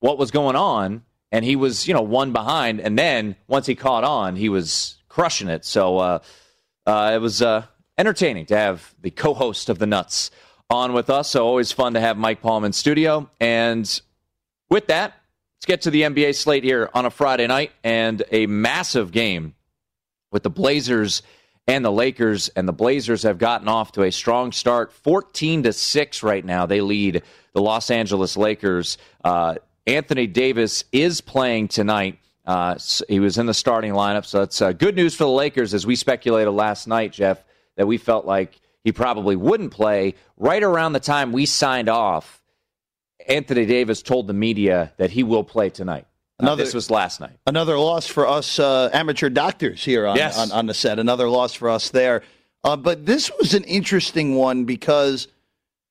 what 0.00 0.18
was 0.18 0.30
going 0.30 0.56
on, 0.56 1.02
and 1.32 1.44
he 1.44 1.56
was 1.56 1.88
you 1.88 1.94
know 1.94 2.02
one 2.02 2.32
behind, 2.32 2.80
and 2.80 2.98
then 2.98 3.34
once 3.48 3.66
he 3.66 3.74
caught 3.74 4.04
on, 4.04 4.36
he 4.36 4.48
was 4.48 4.96
crushing 5.08 5.48
it. 5.48 5.64
So 5.64 5.98
uh, 5.98 6.18
uh, 6.86 7.12
it 7.14 7.18
was 7.18 7.42
uh, 7.42 7.64
entertaining 7.96 8.46
to 8.46 8.56
have 8.56 8.94
the 9.02 9.10
co-host 9.10 9.68
of 9.68 9.78
the 9.78 9.86
Nuts 9.86 10.30
on 10.70 10.92
with 10.92 11.10
us. 11.10 11.30
So 11.30 11.46
always 11.46 11.72
fun 11.72 11.94
to 11.94 12.00
have 12.00 12.16
Mike 12.16 12.40
Palm 12.40 12.64
in 12.64 12.72
studio. 12.72 13.28
And 13.40 14.00
with 14.70 14.86
that, 14.88 15.14
let's 15.58 15.66
get 15.66 15.82
to 15.82 15.90
the 15.90 16.02
NBA 16.02 16.36
slate 16.36 16.62
here 16.62 16.88
on 16.94 17.04
a 17.04 17.10
Friday 17.10 17.48
night 17.48 17.72
and 17.82 18.22
a 18.30 18.46
massive 18.46 19.10
game 19.10 19.54
with 20.30 20.44
the 20.44 20.50
Blazers 20.50 21.22
and 21.66 21.84
the 21.84 21.90
Lakers. 21.90 22.48
And 22.50 22.68
the 22.68 22.72
Blazers 22.72 23.24
have 23.24 23.38
gotten 23.38 23.66
off 23.66 23.90
to 23.92 24.04
a 24.04 24.12
strong 24.12 24.52
start, 24.52 24.92
fourteen 24.92 25.64
to 25.64 25.72
six 25.72 26.22
right 26.22 26.44
now. 26.44 26.66
They 26.66 26.80
lead 26.80 27.24
the 27.54 27.60
Los 27.60 27.90
Angeles 27.90 28.36
Lakers. 28.36 28.98
Uh, 29.24 29.56
Anthony 29.84 30.28
Davis 30.28 30.84
is 30.92 31.20
playing 31.20 31.68
tonight. 31.68 32.20
Uh, 32.46 32.76
he 33.08 33.18
was 33.18 33.36
in 33.36 33.46
the 33.46 33.54
starting 33.54 33.92
lineup, 33.92 34.26
so 34.26 34.38
that's 34.38 34.62
uh, 34.62 34.70
good 34.70 34.94
news 34.94 35.16
for 35.16 35.24
the 35.24 35.30
Lakers. 35.30 35.74
As 35.74 35.84
we 35.84 35.96
speculated 35.96 36.52
last 36.52 36.86
night, 36.86 37.12
Jeff, 37.12 37.42
that 37.74 37.88
we 37.88 37.98
felt 37.98 38.26
like 38.26 38.60
he 38.84 38.92
probably 38.92 39.34
wouldn't 39.34 39.72
play. 39.72 40.14
Right 40.36 40.62
around 40.62 40.92
the 40.92 41.00
time 41.00 41.32
we 41.32 41.46
signed 41.46 41.88
off, 41.88 42.37
Anthony 43.26 43.66
Davis 43.66 44.02
told 44.02 44.26
the 44.26 44.32
media 44.32 44.92
that 44.96 45.10
he 45.10 45.22
will 45.22 45.44
play 45.44 45.70
tonight. 45.70 46.06
Uh, 46.40 46.54
this 46.54 46.72
was 46.72 46.88
last 46.88 47.18
night. 47.20 47.36
Another 47.48 47.76
loss 47.78 48.06
for 48.06 48.26
us 48.26 48.60
uh, 48.60 48.90
amateur 48.92 49.28
doctors 49.28 49.84
here 49.84 50.06
on, 50.06 50.16
Yes. 50.16 50.38
on, 50.38 50.52
on 50.52 50.66
the 50.66 50.74
set. 50.74 51.00
Another 51.00 51.28
loss 51.28 51.52
for 51.52 51.68
us 51.68 51.90
there. 51.90 52.22
Uh, 52.62 52.76
but 52.76 53.06
this 53.06 53.30
was 53.38 53.54
an 53.54 53.64
interesting 53.64 54.36
one 54.36 54.64
because 54.64 55.26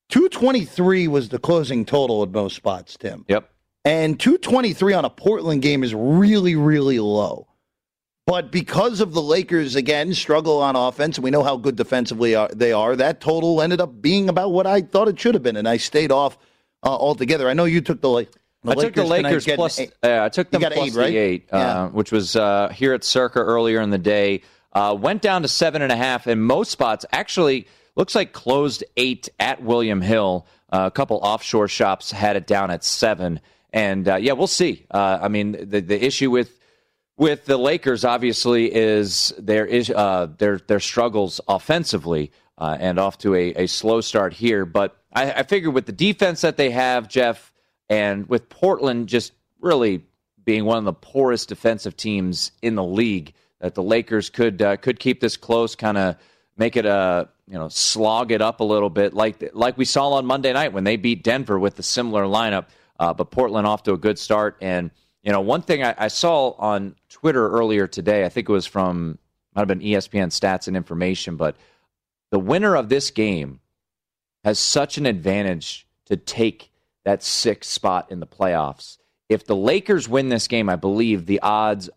223 0.08 1.06
was 1.08 1.28
the 1.28 1.38
closing 1.38 1.84
total 1.84 2.22
at 2.22 2.30
most 2.30 2.56
spots, 2.56 2.96
Tim. 2.96 3.26
Yep. 3.28 3.50
And 3.84 4.18
223 4.18 4.94
on 4.94 5.04
a 5.04 5.10
Portland 5.10 5.60
game 5.60 5.84
is 5.84 5.94
really, 5.94 6.56
really 6.56 6.98
low. 6.98 7.46
But 8.26 8.50
because 8.50 9.00
of 9.00 9.12
the 9.12 9.22
Lakers, 9.22 9.74
again, 9.74 10.12
struggle 10.12 10.60
on 10.62 10.76
offense, 10.76 11.16
and 11.16 11.24
we 11.24 11.30
know 11.30 11.42
how 11.42 11.56
good 11.56 11.76
defensively 11.76 12.34
are, 12.34 12.48
they 12.48 12.72
are, 12.72 12.96
that 12.96 13.20
total 13.20 13.60
ended 13.62 13.80
up 13.80 14.02
being 14.02 14.28
about 14.28 14.52
what 14.52 14.66
I 14.66 14.82
thought 14.82 15.08
it 15.08 15.18
should 15.18 15.34
have 15.34 15.42
been. 15.42 15.56
And 15.56 15.68
I 15.68 15.78
stayed 15.78 16.12
off 16.12 16.36
uh, 16.82 16.88
altogether. 16.88 17.48
I 17.48 17.52
know 17.54 17.64
you 17.64 17.80
took 17.80 18.00
the, 18.00 18.08
La- 18.08 18.22
the 18.64 18.70
I 18.72 18.74
took 18.74 18.94
the 18.94 19.04
Lakers 19.04 19.44
plus. 19.46 19.78
eight. 19.78 19.92
Uh, 20.02 20.22
I 20.24 20.28
took 20.28 20.50
them 20.50 20.60
plus 20.60 20.72
eight, 20.76 20.94
right? 20.94 21.10
the 21.10 21.16
eight, 21.16 21.48
uh, 21.52 21.56
Yeah. 21.58 21.86
which 21.88 22.12
was 22.12 22.36
uh, 22.36 22.68
here 22.70 22.92
at 22.94 23.04
Circa 23.04 23.38
earlier 23.40 23.80
in 23.80 23.90
the 23.90 23.98
day. 23.98 24.42
Uh, 24.72 24.94
went 24.98 25.22
down 25.22 25.42
to 25.42 25.48
seven 25.48 25.82
and 25.82 25.90
a 25.90 25.96
half, 25.96 26.26
and 26.26 26.42
most 26.44 26.70
spots 26.70 27.04
actually 27.12 27.66
looks 27.96 28.14
like 28.14 28.32
closed 28.32 28.84
eight 28.96 29.28
at 29.40 29.62
William 29.62 30.00
Hill. 30.00 30.46
Uh, 30.70 30.84
a 30.86 30.90
couple 30.90 31.16
offshore 31.22 31.66
shops 31.68 32.10
had 32.10 32.36
it 32.36 32.46
down 32.46 32.70
at 32.70 32.84
seven, 32.84 33.40
and 33.72 34.06
uh, 34.06 34.16
yeah, 34.16 34.32
we'll 34.34 34.46
see. 34.46 34.84
Uh, 34.90 35.18
I 35.22 35.28
mean, 35.28 35.52
the 35.52 35.80
the 35.80 36.04
issue 36.04 36.30
with 36.30 36.60
with 37.16 37.46
the 37.46 37.56
Lakers 37.56 38.04
obviously 38.04 38.72
is 38.72 39.32
their 39.38 39.64
is 39.64 39.88
uh, 39.90 40.28
their 40.36 40.58
their 40.58 40.78
struggles 40.80 41.40
offensively 41.48 42.30
uh, 42.58 42.76
and 42.78 42.98
off 42.98 43.18
to 43.18 43.34
a, 43.34 43.54
a 43.54 43.66
slow 43.66 44.00
start 44.00 44.32
here. 44.34 44.66
But 44.66 44.96
I, 45.12 45.32
I 45.32 45.42
figure 45.44 45.70
with 45.70 45.86
the 45.86 45.92
defense 45.92 46.40
that 46.42 46.56
they 46.56 46.70
have, 46.70 47.08
Jeff, 47.08 47.52
and 47.88 48.28
with 48.28 48.48
Portland 48.48 49.08
just 49.08 49.32
really 49.60 50.04
being 50.44 50.64
one 50.64 50.78
of 50.78 50.84
the 50.84 50.92
poorest 50.92 51.48
defensive 51.48 51.96
teams 51.96 52.52
in 52.62 52.74
the 52.74 52.84
league, 52.84 53.32
that 53.60 53.74
the 53.74 53.82
Lakers 53.82 54.30
could 54.30 54.60
uh, 54.60 54.76
could 54.76 54.98
keep 54.98 55.20
this 55.20 55.36
close, 55.36 55.74
kind 55.74 55.98
of 55.98 56.16
make 56.56 56.76
it 56.76 56.86
a 56.86 57.28
you 57.46 57.54
know 57.54 57.68
slog 57.68 58.32
it 58.32 58.42
up 58.42 58.60
a 58.60 58.64
little 58.64 58.90
bit, 58.90 59.14
like 59.14 59.50
like 59.54 59.78
we 59.78 59.84
saw 59.84 60.10
on 60.10 60.26
Monday 60.26 60.52
night 60.52 60.72
when 60.72 60.84
they 60.84 60.96
beat 60.96 61.22
Denver 61.22 61.58
with 61.58 61.78
a 61.78 61.82
similar 61.82 62.24
lineup. 62.24 62.66
Uh, 62.98 63.14
but 63.14 63.30
Portland 63.30 63.66
off 63.66 63.84
to 63.84 63.92
a 63.92 63.96
good 63.96 64.18
start, 64.18 64.56
and 64.60 64.90
you 65.22 65.32
know 65.32 65.40
one 65.40 65.62
thing 65.62 65.84
I, 65.84 65.94
I 65.96 66.08
saw 66.08 66.50
on 66.58 66.96
Twitter 67.08 67.48
earlier 67.50 67.86
today, 67.86 68.24
I 68.24 68.28
think 68.28 68.48
it 68.48 68.52
was 68.52 68.66
from 68.66 69.18
might 69.54 69.62
have 69.62 69.68
been 69.68 69.80
ESPN 69.80 70.28
Stats 70.28 70.68
and 70.68 70.76
Information, 70.76 71.36
but 71.36 71.56
the 72.30 72.38
winner 72.38 72.76
of 72.76 72.88
this 72.88 73.10
game 73.10 73.60
has 74.44 74.58
such 74.58 74.98
an 74.98 75.06
advantage 75.06 75.86
to 76.06 76.16
take 76.16 76.70
that 77.04 77.22
sixth 77.22 77.70
spot 77.70 78.10
in 78.10 78.20
the 78.20 78.26
playoffs. 78.26 78.98
If 79.28 79.46
the 79.46 79.56
Lakers 79.56 80.08
win 80.08 80.28
this 80.28 80.48
game, 80.48 80.68
I 80.68 80.76
believe 80.76 81.26
the 81.26 81.40
odds 81.40 81.90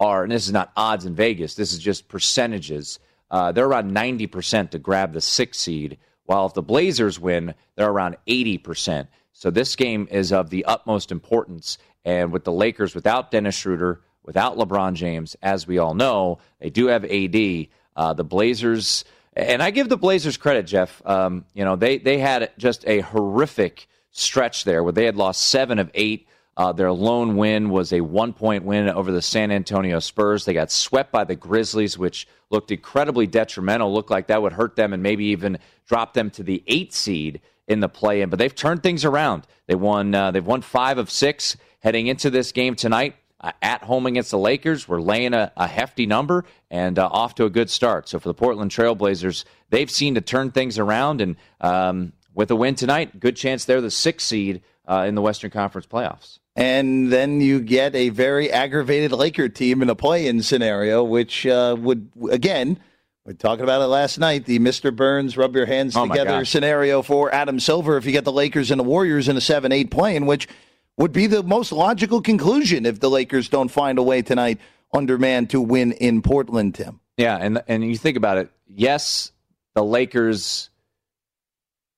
are, 0.00 0.22
and 0.22 0.32
this 0.32 0.46
is 0.46 0.52
not 0.52 0.72
odds 0.76 1.06
in 1.06 1.14
Vegas, 1.14 1.54
this 1.54 1.72
is 1.72 1.78
just 1.78 2.08
percentages. 2.08 2.98
Uh, 3.30 3.52
they're 3.52 3.66
around 3.66 3.92
90% 3.92 4.70
to 4.70 4.78
grab 4.78 5.12
the 5.12 5.20
sixth 5.20 5.60
seed, 5.60 5.98
while 6.24 6.46
if 6.46 6.54
the 6.54 6.62
Blazers 6.62 7.18
win, 7.18 7.54
they're 7.76 7.90
around 7.90 8.16
80%. 8.26 9.08
So 9.32 9.50
this 9.50 9.76
game 9.76 10.08
is 10.10 10.32
of 10.32 10.50
the 10.50 10.64
utmost 10.64 11.10
importance. 11.10 11.78
And 12.04 12.32
with 12.32 12.44
the 12.44 12.52
Lakers 12.52 12.94
without 12.94 13.30
Dennis 13.30 13.54
Schroeder, 13.54 14.00
without 14.24 14.56
LeBron 14.56 14.94
James, 14.94 15.36
as 15.42 15.66
we 15.66 15.78
all 15.78 15.94
know, 15.94 16.38
they 16.60 16.70
do 16.70 16.86
have 16.86 17.04
AD. 17.04 17.66
Uh, 17.96 18.12
the 18.12 18.24
Blazers, 18.24 19.04
and 19.36 19.62
I 19.62 19.70
give 19.70 19.88
the 19.88 19.96
Blazers 19.96 20.36
credit, 20.36 20.66
Jeff. 20.66 21.02
Um, 21.04 21.44
you 21.54 21.64
know, 21.64 21.76
they 21.76 21.98
they 21.98 22.18
had 22.18 22.52
just 22.58 22.86
a 22.86 23.00
horrific 23.00 23.86
stretch 24.10 24.64
there 24.64 24.82
where 24.82 24.92
they 24.92 25.04
had 25.04 25.16
lost 25.16 25.44
seven 25.44 25.78
of 25.78 25.90
eight 25.94 26.26
Uh, 26.56 26.72
their 26.72 26.92
lone 26.92 27.36
win 27.36 27.68
was 27.68 27.92
a 27.92 28.00
one 28.00 28.32
point 28.32 28.64
win 28.64 28.88
over 28.88 29.10
the 29.10 29.22
San 29.22 29.50
Antonio 29.50 29.98
Spurs. 29.98 30.44
They 30.44 30.54
got 30.54 30.70
swept 30.70 31.10
by 31.10 31.24
the 31.24 31.34
Grizzlies, 31.34 31.98
which 31.98 32.28
looked 32.48 32.70
incredibly 32.70 33.26
detrimental, 33.26 33.92
looked 33.92 34.10
like 34.10 34.28
that 34.28 34.40
would 34.40 34.52
hurt 34.52 34.76
them 34.76 34.92
and 34.92 35.02
maybe 35.02 35.26
even 35.26 35.58
drop 35.88 36.14
them 36.14 36.30
to 36.30 36.44
the 36.44 36.62
eight 36.68 36.92
seed 36.92 37.40
in 37.66 37.80
the 37.80 37.88
play 37.88 38.20
in. 38.20 38.30
But 38.30 38.38
they've 38.38 38.54
turned 38.54 38.82
things 38.82 39.04
around. 39.04 39.46
They 39.66 39.74
won, 39.74 40.14
uh, 40.14 40.30
they've 40.30 40.46
won 40.46 40.62
five 40.62 40.98
of 40.98 41.10
six 41.10 41.56
heading 41.80 42.06
into 42.06 42.30
this 42.30 42.52
game 42.52 42.76
tonight. 42.76 43.16
Uh, 43.44 43.52
at 43.60 43.82
home 43.82 44.06
against 44.06 44.30
the 44.30 44.38
Lakers, 44.38 44.88
we're 44.88 45.02
laying 45.02 45.34
a, 45.34 45.52
a 45.54 45.66
hefty 45.66 46.06
number 46.06 46.46
and 46.70 46.98
uh, 46.98 47.06
off 47.12 47.34
to 47.34 47.44
a 47.44 47.50
good 47.50 47.68
start. 47.68 48.08
So 48.08 48.18
for 48.18 48.26
the 48.30 48.34
Portland 48.34 48.70
Trailblazers, 48.70 49.44
they've 49.68 49.90
seen 49.90 50.14
to 50.14 50.22
turn 50.22 50.50
things 50.50 50.78
around, 50.78 51.20
and 51.20 51.36
um, 51.60 52.14
with 52.32 52.50
a 52.50 52.56
win 52.56 52.74
tonight, 52.74 53.20
good 53.20 53.36
chance 53.36 53.66
they're 53.66 53.82
the 53.82 53.90
sixth 53.90 54.26
seed 54.26 54.62
uh, 54.88 55.04
in 55.06 55.14
the 55.14 55.20
Western 55.20 55.50
Conference 55.50 55.86
playoffs. 55.86 56.38
And 56.56 57.12
then 57.12 57.42
you 57.42 57.60
get 57.60 57.94
a 57.94 58.08
very 58.08 58.50
aggravated 58.50 59.12
Laker 59.12 59.50
team 59.50 59.82
in 59.82 59.90
a 59.90 59.94
play-in 59.94 60.40
scenario, 60.40 61.04
which 61.04 61.46
uh, 61.46 61.76
would 61.78 62.08
again. 62.30 62.80
We 63.26 63.32
are 63.32 63.36
talking 63.36 63.64
about 63.64 63.82
it 63.82 63.86
last 63.86 64.18
night. 64.18 64.46
The 64.46 64.58
Mr. 64.58 64.94
Burns 64.94 65.36
rub 65.36 65.54
your 65.54 65.66
hands 65.66 65.96
Oh, 65.96 66.06
together 66.06 66.44
scenario 66.46 67.02
for 67.02 67.34
Adam 67.34 67.60
Silver 67.60 67.98
if 67.98 68.06
you 68.06 68.12
get 68.12 68.24
the 68.24 68.32
Lakers 68.32 68.70
and 68.70 68.78
the 68.78 68.84
Warriors 68.84 69.28
in 69.28 69.36
a 69.36 69.40
7 69.40 69.70
8 69.70 69.90
play-in, 69.90 70.24
which 70.24 70.48
would 70.96 71.12
be 71.12 71.26
the 71.26 71.42
most 71.42 71.72
logical 71.72 72.20
conclusion 72.20 72.86
if 72.86 73.00
the 73.00 73.10
Lakers 73.10 73.48
don't 73.48 73.70
find 73.70 73.98
a 73.98 74.02
way 74.02 74.22
tonight 74.22 74.60
under 74.92 75.18
man 75.18 75.46
to 75.48 75.60
win 75.60 75.92
in 75.92 76.22
Portland, 76.22 76.74
Tim. 76.74 77.00
Yeah, 77.16 77.36
and 77.36 77.62
and 77.68 77.84
you 77.84 77.96
think 77.96 78.16
about 78.16 78.38
it. 78.38 78.50
Yes, 78.66 79.32
the 79.74 79.84
Lakers, 79.84 80.70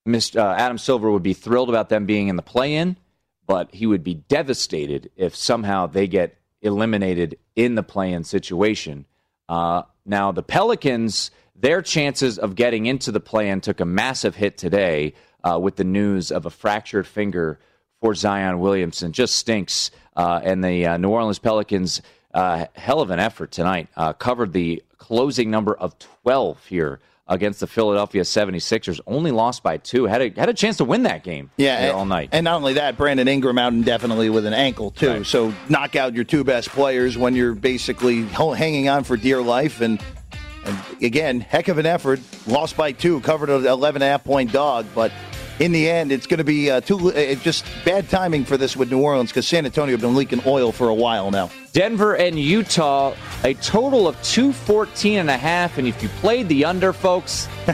Mr. 0.06 0.40
Uh, 0.40 0.54
Adam 0.54 0.78
Silver 0.78 1.10
would 1.10 1.22
be 1.22 1.34
thrilled 1.34 1.68
about 1.68 1.88
them 1.88 2.06
being 2.06 2.28
in 2.28 2.36
the 2.36 2.42
play-in, 2.42 2.96
but 3.46 3.74
he 3.74 3.86
would 3.86 4.02
be 4.02 4.14
devastated 4.14 5.10
if 5.16 5.34
somehow 5.34 5.86
they 5.86 6.06
get 6.06 6.36
eliminated 6.62 7.38
in 7.54 7.74
the 7.74 7.82
play-in 7.82 8.24
situation. 8.24 9.06
Uh, 9.48 9.82
now, 10.04 10.32
the 10.32 10.42
Pelicans, 10.42 11.30
their 11.54 11.80
chances 11.82 12.38
of 12.38 12.54
getting 12.54 12.86
into 12.86 13.12
the 13.12 13.20
play-in 13.20 13.60
took 13.60 13.80
a 13.80 13.84
massive 13.84 14.34
hit 14.34 14.58
today 14.58 15.14
uh, 15.44 15.58
with 15.58 15.76
the 15.76 15.84
news 15.84 16.32
of 16.32 16.46
a 16.46 16.50
fractured 16.50 17.06
finger 17.06 17.58
for 18.00 18.14
Zion 18.14 18.58
Williamson. 18.58 19.12
Just 19.12 19.36
stinks. 19.36 19.90
Uh, 20.16 20.40
and 20.42 20.64
the 20.64 20.86
uh, 20.86 20.96
New 20.96 21.10
Orleans 21.10 21.38
Pelicans, 21.38 22.00
uh, 22.32 22.66
hell 22.74 23.00
of 23.00 23.10
an 23.10 23.20
effort 23.20 23.50
tonight, 23.50 23.88
uh, 23.96 24.12
covered 24.12 24.52
the 24.52 24.82
closing 24.98 25.50
number 25.50 25.74
of 25.74 25.94
12 26.22 26.64
here 26.66 27.00
against 27.28 27.60
the 27.60 27.66
Philadelphia 27.66 28.22
76ers. 28.22 29.00
Only 29.06 29.30
lost 29.30 29.62
by 29.62 29.78
two. 29.78 30.06
Had 30.06 30.22
a, 30.22 30.30
had 30.30 30.48
a 30.48 30.54
chance 30.54 30.76
to 30.76 30.84
win 30.84 31.02
that 31.04 31.24
game 31.24 31.50
Yeah, 31.56 31.76
and, 31.78 31.92
all 31.92 32.06
night. 32.06 32.30
And 32.32 32.44
not 32.44 32.56
only 32.56 32.74
that, 32.74 32.96
Brandon 32.96 33.26
Ingram 33.26 33.58
out 33.58 33.72
indefinitely 33.72 34.30
with 34.30 34.46
an 34.46 34.54
ankle 34.54 34.90
too. 34.90 35.08
Right. 35.08 35.26
So 35.26 35.52
knock 35.68 35.96
out 35.96 36.14
your 36.14 36.24
two 36.24 36.44
best 36.44 36.68
players 36.70 37.18
when 37.18 37.34
you're 37.34 37.54
basically 37.54 38.24
hanging 38.24 38.88
on 38.88 39.04
for 39.04 39.16
dear 39.16 39.42
life. 39.42 39.80
And, 39.80 40.00
and 40.64 40.78
again, 41.02 41.40
heck 41.40 41.68
of 41.68 41.78
an 41.78 41.86
effort. 41.86 42.20
Lost 42.46 42.76
by 42.76 42.92
two, 42.92 43.20
covered 43.20 43.50
an 43.50 43.66
11 43.66 44.02
and 44.02 44.08
a 44.08 44.10
half 44.12 44.24
point 44.24 44.52
dog, 44.52 44.86
but. 44.94 45.12
In 45.58 45.72
the 45.72 45.88
end, 45.88 46.12
it's 46.12 46.26
going 46.26 46.38
to 46.38 46.44
be 46.44 46.70
uh, 46.70 46.82
too 46.82 47.12
uh, 47.12 47.34
just 47.36 47.64
bad 47.84 48.10
timing 48.10 48.44
for 48.44 48.58
this 48.58 48.76
with 48.76 48.90
New 48.90 49.00
Orleans 49.00 49.30
because 49.30 49.48
San 49.48 49.64
Antonio 49.64 49.92
have 49.92 50.02
been 50.02 50.14
leaking 50.14 50.42
oil 50.44 50.70
for 50.70 50.88
a 50.88 50.94
while 50.94 51.30
now. 51.30 51.50
Denver 51.72 52.14
and 52.16 52.38
Utah, 52.38 53.14
a 53.42 53.54
total 53.54 54.06
of 54.06 54.20
214 54.22 55.18
and 55.18 55.30
a 55.30 55.36
half. 55.36 55.78
And 55.78 55.88
if 55.88 56.02
you 56.02 56.10
played 56.20 56.48
the 56.48 56.66
under, 56.66 56.92
folks, 56.92 57.48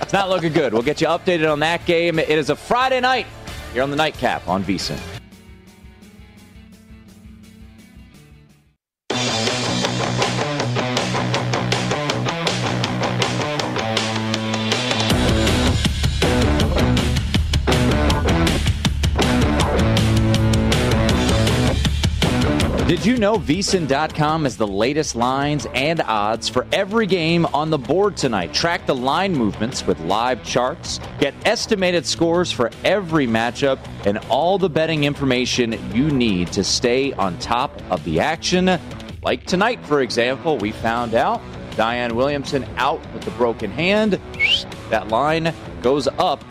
it's 0.00 0.12
not 0.14 0.30
looking 0.30 0.52
good. 0.52 0.72
We'll 0.72 0.82
get 0.82 1.02
you 1.02 1.06
updated 1.08 1.50
on 1.50 1.60
that 1.60 1.84
game. 1.84 2.18
It 2.18 2.30
is 2.30 2.48
a 2.48 2.56
Friday 2.56 3.00
night 3.00 3.26
here 3.74 3.82
on 3.82 3.90
the 3.90 3.96
Nightcap 3.96 4.48
on 4.48 4.64
VSIN. 4.64 5.13
Did 22.94 23.06
you 23.06 23.16
know 23.16 23.38
VSIN.com 23.38 24.46
is 24.46 24.56
the 24.56 24.68
latest 24.68 25.16
lines 25.16 25.66
and 25.74 26.00
odds 26.00 26.48
for 26.48 26.64
every 26.70 27.08
game 27.08 27.44
on 27.46 27.70
the 27.70 27.76
board 27.76 28.16
tonight? 28.16 28.54
Track 28.54 28.86
the 28.86 28.94
line 28.94 29.34
movements 29.34 29.84
with 29.84 29.98
live 29.98 30.44
charts, 30.44 31.00
get 31.18 31.34
estimated 31.44 32.06
scores 32.06 32.52
for 32.52 32.70
every 32.84 33.26
matchup, 33.26 33.80
and 34.06 34.18
all 34.28 34.58
the 34.58 34.70
betting 34.70 35.02
information 35.02 35.72
you 35.92 36.08
need 36.08 36.52
to 36.52 36.62
stay 36.62 37.12
on 37.14 37.36
top 37.40 37.82
of 37.90 38.04
the 38.04 38.20
action. 38.20 38.78
Like 39.24 39.44
tonight, 39.44 39.84
for 39.84 40.00
example, 40.00 40.56
we 40.58 40.70
found 40.70 41.16
out 41.16 41.42
Zion 41.72 42.14
Williamson 42.14 42.64
out 42.76 43.00
with 43.12 43.24
the 43.24 43.32
broken 43.32 43.72
hand. 43.72 44.20
That 44.90 45.08
line 45.08 45.52
goes 45.82 46.06
up 46.06 46.44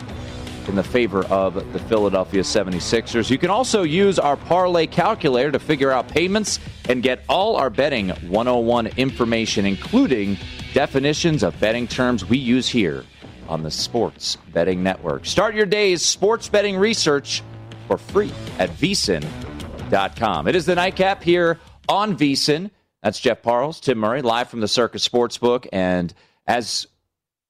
in 0.68 0.76
the 0.76 0.84
favor 0.84 1.24
of 1.26 1.54
the 1.72 1.78
Philadelphia 1.78 2.42
76ers. 2.42 3.30
You 3.30 3.38
can 3.38 3.50
also 3.50 3.82
use 3.82 4.18
our 4.18 4.36
parlay 4.36 4.86
calculator 4.86 5.52
to 5.52 5.58
figure 5.58 5.90
out 5.90 6.08
payments 6.08 6.60
and 6.88 7.02
get 7.02 7.24
all 7.28 7.56
our 7.56 7.70
betting 7.70 8.08
101 8.08 8.86
information, 8.96 9.66
including 9.66 10.36
definitions 10.72 11.42
of 11.42 11.58
betting 11.60 11.86
terms 11.86 12.24
we 12.24 12.38
use 12.38 12.68
here 12.68 13.04
on 13.48 13.62
the 13.62 13.70
Sports 13.70 14.36
Betting 14.52 14.82
Network. 14.82 15.26
Start 15.26 15.54
your 15.54 15.66
day's 15.66 16.02
sports 16.02 16.48
betting 16.48 16.76
research 16.76 17.42
for 17.86 17.98
free 17.98 18.32
at 18.58 18.70
vsin.com. 18.70 20.48
It 20.48 20.56
is 20.56 20.66
the 20.66 20.74
nightcap 20.74 21.22
here 21.22 21.58
on 21.88 22.16
VSIN. 22.16 22.70
That's 23.02 23.20
Jeff 23.20 23.42
Parles, 23.42 23.80
Tim 23.80 23.98
Murray, 23.98 24.22
live 24.22 24.48
from 24.48 24.60
the 24.60 24.68
Circa 24.68 24.98
Sportsbook. 24.98 25.66
And 25.72 26.14
as 26.46 26.86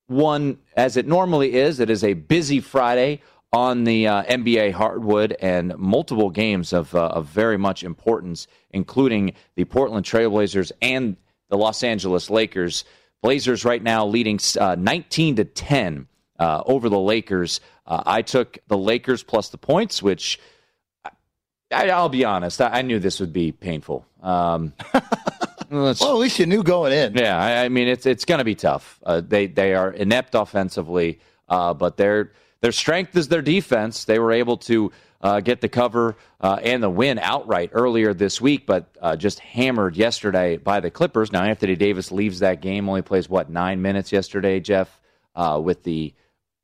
one 0.07 0.59
as 0.77 0.97
it 0.97 1.07
normally 1.07 1.55
is. 1.55 1.81
It 1.81 1.91
is 1.91 2.05
a 2.05 2.15
busy 2.15 2.61
Friday 2.61 3.21
on 3.53 3.85
the 3.85 4.09
uh, 4.09 4.25
NBA 4.25 4.73
hardwood 4.73 5.37
and 5.41 5.77
multiple 5.79 6.29
games 6.29 6.73
of, 6.73 6.95
uh, 6.95 7.07
of 7.07 7.27
very 7.27 7.57
much 7.57 7.85
importance, 7.85 8.49
including 8.71 9.33
the 9.55 9.65
Portland 9.65 10.05
Trailblazers 10.05 10.73
and 10.83 11.17
the 11.51 11.57
Los 11.57 11.85
Angeles 11.85 12.31
Lakers. 12.31 12.85
Blazers 13.23 13.65
right 13.65 13.83
now 13.83 14.07
leading 14.07 14.41
uh, 14.61 14.75
19 14.79 15.37
to 15.37 15.45
10 15.45 16.09
uh, 16.39 16.63
over 16.67 16.89
the 16.89 16.99
Lakers. 16.99 17.61
Uh, 17.87 18.03
I 18.05 18.23
took 18.23 18.59
the 18.67 18.77
Lakers 18.77 19.23
plus 19.23 19.51
the 19.51 19.59
points, 19.59 20.03
which 20.03 20.41
I, 21.71 21.91
I'll 21.91 22.09
be 22.09 22.25
honest, 22.25 22.61
I, 22.61 22.69
I 22.69 22.83
knew 22.83 22.99
this 22.99 23.21
would 23.21 23.33
be 23.33 23.53
painful. 23.53 24.05
Um, 24.21 24.73
let's- 25.83 26.01
Well, 26.01 26.13
at 26.13 26.19
least 26.19 26.39
you 26.39 26.47
knew 26.47 26.63
going 26.63 26.93
in. 26.93 27.15
yeah, 27.15 27.39
I, 27.39 27.65
I 27.65 27.69
mean 27.69 27.89
it's 27.89 28.07
it's 28.07 28.25
going 28.25 28.39
to 28.39 28.45
be 28.45 28.55
tough. 28.55 29.01
Uh, 29.05 29.21
they 29.21 29.47
they 29.47 29.75
are 29.75 29.91
inept 29.91 30.35
offensively, 30.35 31.21
uh, 31.49 31.75
but 31.75 31.97
their 31.97 32.33
their 32.61 32.73
strength 32.73 33.17
is 33.17 33.29
their 33.29 33.43
defense. 33.43 34.05
They 34.05 34.19
were 34.19 34.33
able 34.33 34.57
to 34.59 34.93
uh, 35.21 35.41
get 35.41 35.61
the 35.63 35.69
cover 35.69 36.17
uh, 36.41 36.59
and 36.63 36.83
the 36.83 36.91
win 36.91 37.19
outright 37.19 37.71
earlier 37.73 38.13
this 38.13 38.41
week, 38.41 38.67
but 38.67 38.95
uh, 39.01 39.17
just 39.17 39.39
hammered 39.39 39.97
yesterday 39.97 40.57
by 40.59 40.81
the 40.81 40.91
Clippers. 40.91 41.33
Now 41.33 41.43
Anthony 41.45 41.77
Davis 41.77 42.13
leaves 42.13 42.41
that 42.41 42.61
game, 42.61 42.89
only 42.89 43.03
plays 43.03 43.29
what 43.29 43.49
nine 43.51 43.81
minutes 43.83 44.13
yesterday, 44.13 44.61
Jeff, 44.61 45.01
uh, 45.35 45.61
with 45.63 45.83
the 45.83 46.13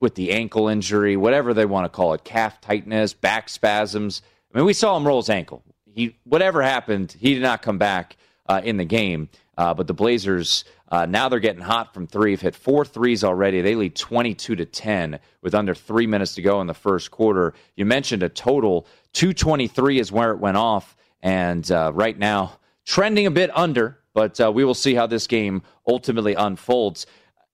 with 0.00 0.14
the 0.14 0.32
ankle 0.32 0.68
injury, 0.68 1.16
whatever 1.16 1.52
they 1.52 1.66
want 1.66 1.84
to 1.84 1.88
call 1.90 2.14
it, 2.14 2.24
calf 2.24 2.60
tightness, 2.60 3.12
back 3.12 3.48
spasms. 3.50 4.22
I 4.54 4.58
mean, 4.58 4.66
we 4.66 4.72
saw 4.72 4.96
him 4.96 5.06
roll 5.06 5.20
his 5.20 5.30
ankle. 5.30 5.62
He 5.86 6.16
whatever 6.24 6.62
happened, 6.62 7.14
he 7.18 7.34
did 7.34 7.42
not 7.42 7.62
come 7.62 7.78
back 7.78 8.16
uh, 8.50 8.60
in 8.64 8.76
the 8.76 8.84
game. 8.84 9.28
Uh, 9.56 9.72
but 9.74 9.86
the 9.86 9.94
Blazers 9.94 10.64
uh, 10.88 11.06
now 11.06 11.28
they're 11.28 11.38
getting 11.38 11.62
hot 11.62 11.94
from 11.94 12.06
three. 12.06 12.32
Have 12.32 12.40
hit 12.40 12.56
four 12.56 12.84
threes 12.84 13.22
already. 13.22 13.60
They 13.60 13.76
lead 13.76 13.94
twenty-two 13.94 14.56
to 14.56 14.64
ten 14.64 15.20
with 15.40 15.54
under 15.54 15.74
three 15.74 16.06
minutes 16.06 16.34
to 16.34 16.42
go 16.42 16.60
in 16.60 16.66
the 16.66 16.74
first 16.74 17.10
quarter. 17.10 17.54
You 17.76 17.84
mentioned 17.84 18.22
a 18.22 18.28
total 18.28 18.86
two 19.12 19.32
twenty-three 19.32 20.00
is 20.00 20.10
where 20.10 20.32
it 20.32 20.38
went 20.38 20.56
off, 20.56 20.96
and 21.22 21.70
uh, 21.70 21.92
right 21.94 22.18
now 22.18 22.58
trending 22.84 23.26
a 23.26 23.30
bit 23.30 23.56
under. 23.56 23.98
But 24.12 24.40
uh, 24.40 24.50
we 24.50 24.64
will 24.64 24.74
see 24.74 24.94
how 24.94 25.06
this 25.06 25.28
game 25.28 25.62
ultimately 25.86 26.34
unfolds. 26.34 27.06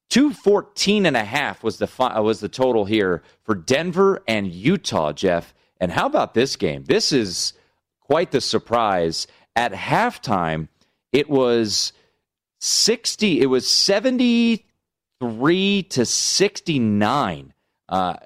214 0.08 1.04
and 1.04 1.16
a 1.16 1.24
half 1.24 1.62
was 1.62 1.76
the 1.78 1.86
fi- 1.86 2.18
was 2.20 2.40
the 2.40 2.48
total 2.48 2.86
here 2.86 3.22
for 3.42 3.54
Denver 3.54 4.22
and 4.26 4.46
Utah, 4.46 5.12
Jeff. 5.12 5.52
And 5.78 5.92
how 5.92 6.06
about 6.06 6.32
this 6.32 6.56
game? 6.56 6.84
This 6.84 7.12
is 7.12 7.52
quite 8.00 8.30
the 8.30 8.40
surprise. 8.40 9.26
At 9.54 9.72
halftime, 9.72 10.68
it 11.12 11.28
was 11.30 11.92
60 12.60 13.40
it 13.40 13.46
was 13.46 13.66
73 13.68 15.82
to 15.84 16.04
69. 16.06 17.54
Uh 17.88 18.16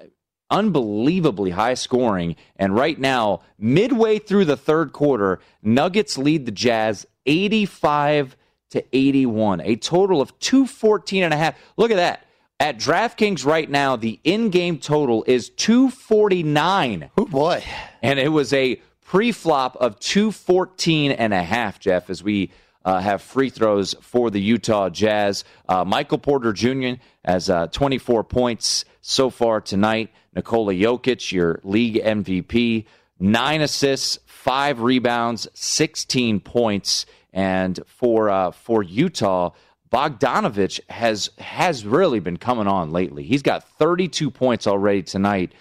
unbelievably 0.49 1.51
high 1.51 1.75
scoring 1.75 2.35
and 2.57 2.75
right 2.75 2.99
now 2.99 3.39
midway 3.57 4.19
through 4.19 4.43
the 4.43 4.57
third 4.57 4.91
quarter, 4.91 5.39
Nuggets 5.63 6.17
lead 6.17 6.45
the 6.45 6.51
Jazz 6.51 7.05
85 7.25 8.35
to 8.71 8.83
81, 8.93 9.61
a 9.61 9.77
total 9.77 10.19
of 10.21 10.37
214 10.39 11.23
and 11.23 11.33
a 11.33 11.37
half. 11.37 11.55
Look 11.77 11.91
at 11.91 11.95
that. 11.95 12.25
At 12.59 12.77
DraftKings 12.77 13.45
right 13.45 13.69
now, 13.69 13.95
the 13.95 14.19
in-game 14.25 14.77
total 14.79 15.23
is 15.25 15.49
249 15.51 17.09
Oh 17.17 17.25
boy. 17.25 17.63
and 18.01 18.19
it 18.19 18.29
was 18.29 18.51
a 18.53 18.81
pre-flop 19.05 19.75
of 19.77 19.99
214 19.99 21.11
and 21.11 21.33
a 21.33 21.43
half, 21.43 21.79
Jeff, 21.79 22.09
as 22.09 22.21
we 22.23 22.51
uh, 22.85 22.99
have 22.99 23.21
free 23.21 23.49
throws 23.49 23.95
for 24.01 24.29
the 24.29 24.41
Utah 24.41 24.89
Jazz. 24.89 25.43
Uh, 25.67 25.85
Michael 25.85 26.17
Porter 26.17 26.53
Jr. 26.53 27.01
has 27.23 27.49
uh, 27.49 27.67
24 27.67 28.23
points 28.23 28.85
so 29.01 29.29
far 29.29 29.61
tonight. 29.61 30.11
Nikola 30.35 30.73
Jokic, 30.73 31.31
your 31.31 31.59
league 31.63 31.95
MVP, 31.95 32.85
nine 33.19 33.61
assists, 33.61 34.19
five 34.25 34.81
rebounds, 34.81 35.47
16 35.53 36.39
points. 36.39 37.05
And 37.33 37.79
for 37.85 38.29
uh, 38.29 38.51
for 38.51 38.83
Utah, 38.83 39.51
Bogdanovich 39.91 40.79
has 40.89 41.29
has 41.37 41.85
really 41.85 42.19
been 42.19 42.37
coming 42.37 42.67
on 42.67 42.91
lately. 42.91 43.23
He's 43.23 43.41
got 43.41 43.67
32 43.77 44.31
points 44.31 44.67
already 44.67 45.03
tonight 45.03 45.53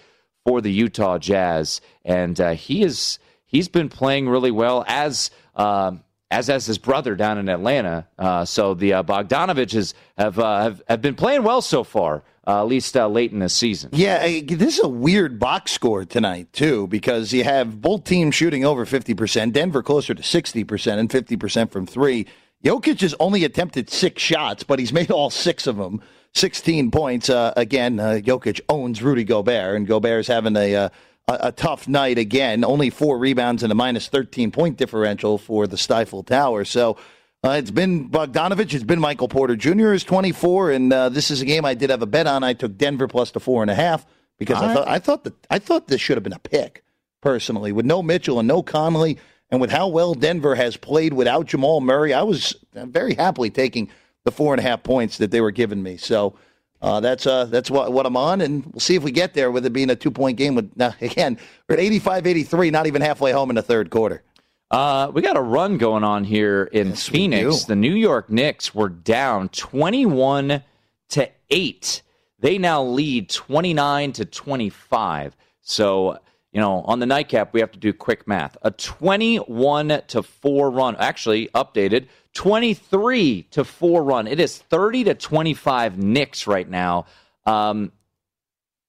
for 0.44 0.60
the 0.60 0.72
Utah 0.72 1.18
Jazz, 1.18 1.80
and 2.04 2.40
uh, 2.40 2.52
he 2.52 2.82
is 2.82 3.18
he's 3.44 3.68
been 3.68 3.88
playing 3.88 4.28
really 4.28 4.50
well 4.50 4.84
as. 4.86 5.30
Uh, 5.54 5.92
as 6.30 6.48
as 6.48 6.66
his 6.66 6.78
brother 6.78 7.16
down 7.16 7.38
in 7.38 7.48
Atlanta, 7.48 8.06
uh, 8.18 8.44
so 8.44 8.74
the 8.74 8.92
uh, 8.94 9.02
Bogdanoviches 9.02 9.94
have, 10.16 10.38
uh, 10.38 10.62
have 10.62 10.82
have 10.88 11.02
been 11.02 11.14
playing 11.14 11.42
well 11.42 11.60
so 11.60 11.82
far, 11.82 12.22
uh, 12.46 12.60
at 12.60 12.68
least 12.68 12.96
uh, 12.96 13.08
late 13.08 13.32
in 13.32 13.40
the 13.40 13.48
season. 13.48 13.90
Yeah, 13.92 14.26
this 14.42 14.78
is 14.78 14.84
a 14.84 14.88
weird 14.88 15.38
box 15.38 15.72
score 15.72 16.04
tonight 16.04 16.52
too, 16.52 16.86
because 16.86 17.32
you 17.32 17.44
have 17.44 17.80
both 17.80 18.04
teams 18.04 18.34
shooting 18.34 18.64
over 18.64 18.86
fifty 18.86 19.14
percent. 19.14 19.52
Denver 19.52 19.82
closer 19.82 20.14
to 20.14 20.22
sixty 20.22 20.62
percent 20.62 21.00
and 21.00 21.10
fifty 21.10 21.36
percent 21.36 21.72
from 21.72 21.86
three. 21.86 22.26
Jokic 22.64 23.00
has 23.00 23.14
only 23.18 23.44
attempted 23.44 23.90
six 23.90 24.22
shots, 24.22 24.62
but 24.62 24.78
he's 24.78 24.92
made 25.00 25.10
all 25.10 25.30
six 25.30 25.66
of 25.66 25.76
them. 25.76 26.00
16 26.32 26.92
points. 26.92 27.28
Uh, 27.28 27.52
again, 27.56 27.96
Jokic 27.96 28.60
owns 28.68 29.02
Rudy 29.02 29.24
Gobert, 29.24 29.74
and 29.74 29.84
Gobert's 29.84 30.28
having 30.28 30.54
a, 30.56 30.92
a, 31.28 31.38
a, 31.42 31.52
tough 31.52 31.88
night 31.88 32.18
again. 32.18 32.64
Only 32.64 32.90
four 32.90 33.18
rebounds 33.18 33.62
and 33.62 33.72
a 33.72 33.74
minus 33.74 34.08
13 34.08 34.50
point 34.50 34.76
differential 34.76 35.38
for 35.38 35.66
the 35.66 35.76
Stifle 35.76 36.22
Tower. 36.22 36.64
So 36.64 36.96
uh, 37.44 37.50
it's 37.52 37.70
been 37.70 38.10
Bogdanovich. 38.10 38.74
It's 38.74 38.84
been 38.84 39.00
Michael 39.00 39.28
Porter 39.28 39.56
Jr. 39.56 39.92
is 39.92 40.04
24, 40.04 40.72
and 40.72 40.92
uh, 40.92 41.08
this 41.08 41.30
is 41.30 41.40
a 41.40 41.46
game 41.46 41.64
I 41.64 41.74
did 41.74 41.90
have 41.90 42.02
a 42.02 42.06
bet 42.06 42.26
on. 42.26 42.44
I 42.44 42.52
took 42.52 42.76
Denver 42.76 43.08
plus 43.08 43.30
the 43.30 43.40
four 43.40 43.62
and 43.62 43.70
a 43.70 43.74
half 43.74 44.04
because 44.38 44.60
I 44.62 44.74
thought 44.74 44.88
I 44.88 44.98
thought 44.98 45.24
that 45.24 45.34
I 45.48 45.58
thought 45.58 45.88
this 45.88 46.00
should 46.00 46.16
have 46.16 46.24
been 46.24 46.32
a 46.32 46.38
pick 46.38 46.84
personally 47.20 47.72
with 47.72 47.86
no 47.86 48.02
Mitchell 48.02 48.38
and 48.38 48.48
no 48.48 48.62
Conley. 48.62 49.18
And 49.50 49.60
with 49.60 49.70
how 49.70 49.88
well 49.88 50.14
Denver 50.14 50.54
has 50.54 50.76
played 50.76 51.12
without 51.12 51.46
Jamal 51.46 51.80
Murray, 51.80 52.14
I 52.14 52.22
was 52.22 52.54
very 52.72 53.14
happily 53.14 53.50
taking 53.50 53.90
the 54.24 54.30
four 54.30 54.54
and 54.54 54.60
a 54.60 54.62
half 54.62 54.82
points 54.82 55.18
that 55.18 55.30
they 55.30 55.40
were 55.40 55.50
giving 55.50 55.82
me. 55.82 55.96
So 55.96 56.36
uh, 56.82 57.00
that's 57.00 57.26
uh, 57.26 57.44
that's 57.46 57.70
what, 57.70 57.92
what 57.92 58.06
I'm 58.06 58.16
on, 58.16 58.40
and 58.40 58.64
we'll 58.66 58.80
see 58.80 58.94
if 58.94 59.02
we 59.02 59.10
get 59.10 59.34
there 59.34 59.50
with 59.50 59.66
it 59.66 59.72
being 59.72 59.90
a 59.90 59.96
two 59.96 60.10
point 60.10 60.38
game. 60.38 60.54
With 60.54 60.74
now 60.76 60.94
again, 61.00 61.38
we're 61.68 61.74
at 61.74 61.80
85 61.80 62.26
83, 62.26 62.70
not 62.70 62.86
even 62.86 63.02
halfway 63.02 63.32
home 63.32 63.50
in 63.50 63.56
the 63.56 63.62
third 63.62 63.90
quarter. 63.90 64.22
Uh, 64.70 65.10
we 65.12 65.20
got 65.20 65.36
a 65.36 65.42
run 65.42 65.78
going 65.78 66.04
on 66.04 66.22
here 66.22 66.64
in 66.72 66.90
yes, 66.90 67.08
Phoenix. 67.08 67.64
The 67.64 67.74
New 67.74 67.94
York 67.94 68.30
Knicks 68.30 68.72
were 68.72 68.88
down 68.88 69.48
21 69.48 70.62
to 71.08 71.28
8. 71.50 72.02
They 72.38 72.56
now 72.56 72.84
lead 72.84 73.28
29 73.28 74.12
to 74.12 74.24
25. 74.24 75.36
So 75.60 76.18
you 76.52 76.60
know, 76.60 76.82
on 76.82 76.98
the 76.98 77.06
nightcap, 77.06 77.52
we 77.52 77.60
have 77.60 77.70
to 77.72 77.78
do 77.78 77.92
quick 77.92 78.26
math. 78.26 78.56
A 78.62 78.70
21 78.70 80.02
to 80.08 80.22
4 80.22 80.70
run, 80.70 80.96
actually 80.96 81.48
updated, 81.54 82.08
23 82.34 83.42
to 83.50 83.64
4 83.64 84.04
run. 84.04 84.26
It 84.26 84.40
is 84.40 84.58
30 84.58 85.04
to 85.04 85.14
25 85.14 85.98
Knicks 85.98 86.46
right 86.46 86.68
now. 86.68 87.06
Um, 87.44 87.92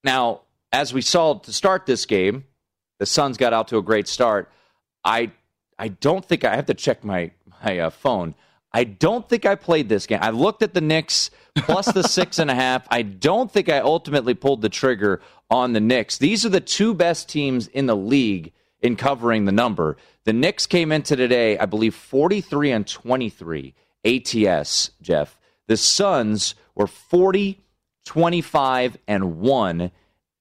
now, 0.04 0.42
as 0.72 0.94
we 0.94 1.02
saw 1.02 1.36
to 1.36 1.54
start 1.54 1.86
this 1.86 2.06
game, 2.06 2.46
the 3.00 3.06
Suns 3.06 3.38
got 3.38 3.54
out 3.54 3.70
to 3.70 3.78
a 3.78 3.82
great 3.82 4.08
start. 4.08 4.52
I 5.04 5.32
I 5.78 5.88
don't 5.88 6.24
think 6.24 6.44
I 6.44 6.56
have 6.56 6.68
to 6.68 6.74
check 6.74 7.04
my 7.04 7.32
my 7.64 7.80
uh, 7.80 7.90
phone. 7.90 8.36
I 8.74 8.84
don't 8.86 9.28
think 9.28 9.46
I 9.46 9.56
played 9.56 9.90
this 9.90 10.06
game. 10.06 10.20
I 10.22 10.30
looked 10.30 10.62
at 10.62 10.74
the 10.74 10.82
Knicks 10.82 11.30
plus 11.56 11.92
the 11.92 12.04
six 12.08 12.40
and 12.40 12.50
a 12.50 12.56
half. 12.56 12.88
I 12.90 13.02
don't 13.02 13.52
think 13.52 13.70
I 13.70 13.80
ultimately 13.80 14.34
pulled 14.34 14.62
the 14.62 14.70
trigger 14.70 15.22
on 15.50 15.74
the 15.74 15.82
Knicks. 15.82 16.18
These 16.18 16.46
are 16.46 16.50
the 16.50 16.62
two 16.62 16.94
best 16.94 17.28
teams 17.28 17.68
in 17.68 17.88
the 17.88 17.96
league 17.96 18.54
in 18.82 18.96
covering 18.96 19.46
the 19.46 19.52
number. 19.52 19.98
The 20.26 20.34
Knicks 20.34 20.68
came 20.68 20.92
into 20.92 21.16
today, 21.16 21.58
I 21.58 21.66
believe, 21.66 21.96
43 21.96 22.72
and 22.72 22.88
23 22.88 23.74
ATS, 24.06 24.92
Jeff. 25.02 25.38
The 25.68 25.78
Suns 25.78 26.56
were 26.76 26.88
40, 26.88 27.60
25, 28.06 28.98
and 29.08 29.40
1. 29.40 29.92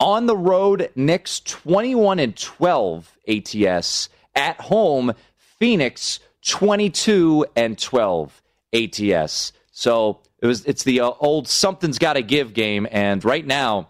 On 0.01 0.27
the 0.27 0.37
road, 0.37 0.91
Knicks 0.95 1.41
21 1.41 2.19
and 2.19 2.37
12 2.37 3.19
ATS. 3.29 4.09
At 4.35 4.61
home, 4.61 5.13
Phoenix 5.37 6.21
22 6.47 7.47
and 7.57 7.79
12 7.79 8.43
ATS. 8.73 9.53
So 9.73 10.21
it 10.39 10.47
was 10.47 10.65
it's 10.65 10.85
the 10.85 11.01
uh, 11.01 11.13
old 11.21 11.49
something's 11.49 11.99
got 11.99 12.15
to 12.15 12.23
give 12.23 12.55
game 12.55 12.87
and 12.91 13.25
right 13.25 13.47
now 13.47 13.89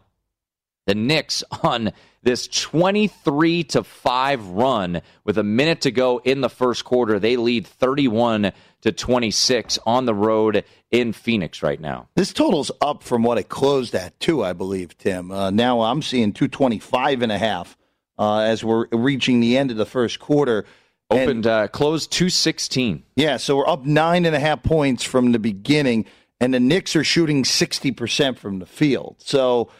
the 0.86 0.94
Knicks 0.94 1.44
on 1.62 1.92
this 2.22 2.48
23 2.48 3.64
to 3.64 3.82
5 3.82 4.46
run 4.48 5.00
with 5.24 5.38
a 5.38 5.42
minute 5.42 5.82
to 5.82 5.90
go 5.90 6.18
in 6.18 6.40
the 6.40 6.50
first 6.50 6.84
quarter. 6.84 7.18
They 7.18 7.36
lead 7.36 7.66
31 7.66 8.52
to 8.82 8.92
26 8.92 9.78
on 9.86 10.06
the 10.06 10.14
road 10.14 10.64
in 10.90 11.12
Phoenix 11.12 11.62
right 11.62 11.80
now. 11.80 12.08
This 12.14 12.32
total's 12.32 12.70
up 12.80 13.02
from 13.02 13.22
what 13.22 13.38
it 13.38 13.48
closed 13.48 13.94
at, 13.94 14.18
too, 14.20 14.44
I 14.44 14.52
believe, 14.52 14.96
Tim. 14.98 15.30
Uh, 15.30 15.50
now 15.50 15.82
I'm 15.82 16.02
seeing 16.02 16.32
225 16.32 17.22
and 17.22 17.32
a 17.32 17.38
half 17.38 17.76
uh, 18.18 18.40
as 18.40 18.62
we're 18.62 18.86
reaching 18.92 19.40
the 19.40 19.56
end 19.56 19.70
of 19.70 19.76
the 19.76 19.86
first 19.86 20.18
quarter. 20.18 20.66
Opened, 21.10 21.46
uh, 21.46 21.66
closed 21.68 22.12
216. 22.12 23.02
Yeah, 23.16 23.36
so 23.38 23.56
we're 23.56 23.68
up 23.68 23.84
nine 23.84 24.26
and 24.26 24.36
a 24.36 24.38
half 24.38 24.62
points 24.62 25.02
from 25.02 25.32
the 25.32 25.40
beginning, 25.40 26.04
and 26.40 26.54
the 26.54 26.60
Knicks 26.60 26.94
are 26.94 27.02
shooting 27.02 27.42
60% 27.42 28.38
from 28.38 28.60
the 28.60 28.66
field. 28.66 29.16
So 29.18 29.70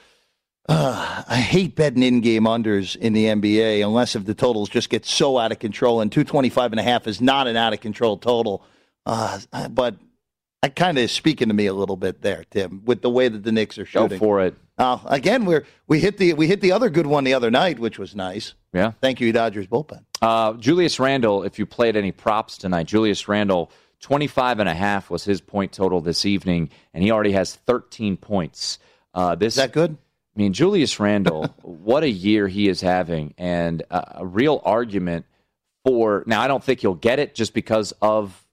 uh, 0.71 1.25
I 1.27 1.37
hate 1.37 1.75
betting 1.75 2.03
in-game 2.03 2.45
unders 2.45 2.95
in 2.95 3.13
the 3.13 3.25
NBA 3.25 3.85
unless 3.85 4.15
if 4.15 4.25
the 4.25 4.35
totals 4.35 4.69
just 4.69 4.89
get 4.89 5.05
so 5.05 5.37
out 5.37 5.51
of 5.51 5.59
control. 5.59 6.01
And 6.01 6.13
225 6.13 6.73
and 6.73 6.81
a 6.81 6.83
half 6.85 7.09
is 7.09 7.21
not 7.21 7.49
an 7.49 7.57
out 7.57 7.73
of 7.73 7.81
control 7.81 8.17
total. 8.17 8.63
Uh, 9.05 9.41
but 9.71 9.97
I 10.63 10.69
kind 10.69 10.97
of 10.99 11.11
speaking 11.11 11.49
to 11.49 11.55
me 11.55 11.67
a 11.67 11.75
little 11.75 11.97
bit 11.97 12.23
there, 12.23 12.45
Tim, 12.51 12.83
with 12.85 13.03
the 13.03 13.11
way 13.11 13.29
that 13.29 13.43
the 13.43 13.51
Knicks 13.51 13.79
are 13.79 13.85
shooting. 13.85 14.11
Go 14.11 14.19
for 14.19 14.41
it. 14.43 14.55
Uh, 14.79 14.99
again, 15.07 15.45
we're 15.45 15.67
we 15.89 15.99
hit 15.99 16.19
the 16.19 16.35
we 16.35 16.47
hit 16.47 16.61
the 16.61 16.73
other 16.73 16.89
good 16.89 17.07
one 17.07 17.25
the 17.25 17.35
other 17.35 17.51
night, 17.51 17.79
which 17.79 17.99
was 17.99 18.15
nice. 18.15 18.55
Yeah. 18.73 18.93
Thank 19.01 19.21
you, 19.21 19.33
Dodgers 19.33 19.67
bullpen. 19.67 20.05
Uh, 20.23 20.53
Julius 20.55 21.01
Randle, 21.01 21.43
if 21.43 21.59
you 21.59 21.67
played 21.67 21.97
any 21.97 22.13
props 22.13 22.57
tonight, 22.57 22.87
Julius 22.87 23.27
Randle, 23.27 23.73
25 24.01 24.61
and 24.61 24.69
a 24.69 24.75
half 24.75 25.11
was 25.11 25.25
his 25.25 25.41
point 25.41 25.73
total 25.73 26.01
this 26.01 26.25
evening, 26.25 26.71
and 26.95 27.03
he 27.03 27.11
already 27.11 27.33
has 27.33 27.57
13 27.57 28.17
points. 28.17 28.79
Uh, 29.13 29.35
this, 29.35 29.55
is 29.55 29.57
that 29.57 29.73
good? 29.73 29.99
I 30.41 30.43
mean, 30.43 30.55
Julius 30.55 30.99
Randle, 30.99 31.55
what 31.63 32.03
a 32.03 32.09
year 32.09 32.49
he 32.49 32.69
is 32.69 32.81
having, 32.81 33.35
and 33.37 33.83
a, 33.91 34.21
a 34.21 34.27
real 34.27 34.63
argument 34.65 35.27
for. 35.85 36.25
Now, 36.27 36.41
I 36.41 36.49
don't 36.49 36.65
think 36.65 36.81
he'll 36.81 36.95
get 36.95 37.19
it 37.19 37.35
just 37.35 37.53
because 37.53 37.93
of 38.01 38.47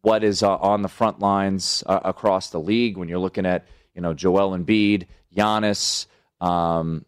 what 0.00 0.24
is 0.24 0.42
uh, 0.42 0.56
on 0.56 0.80
the 0.80 0.88
front 0.88 1.18
lines 1.18 1.84
uh, 1.84 2.00
across 2.04 2.48
the 2.48 2.58
league. 2.58 2.96
When 2.96 3.10
you're 3.10 3.18
looking 3.18 3.44
at, 3.44 3.66
you 3.94 4.00
know, 4.00 4.14
Joel 4.14 4.56
Embiid, 4.56 5.08
Giannis, 5.36 6.06
um, 6.40 7.04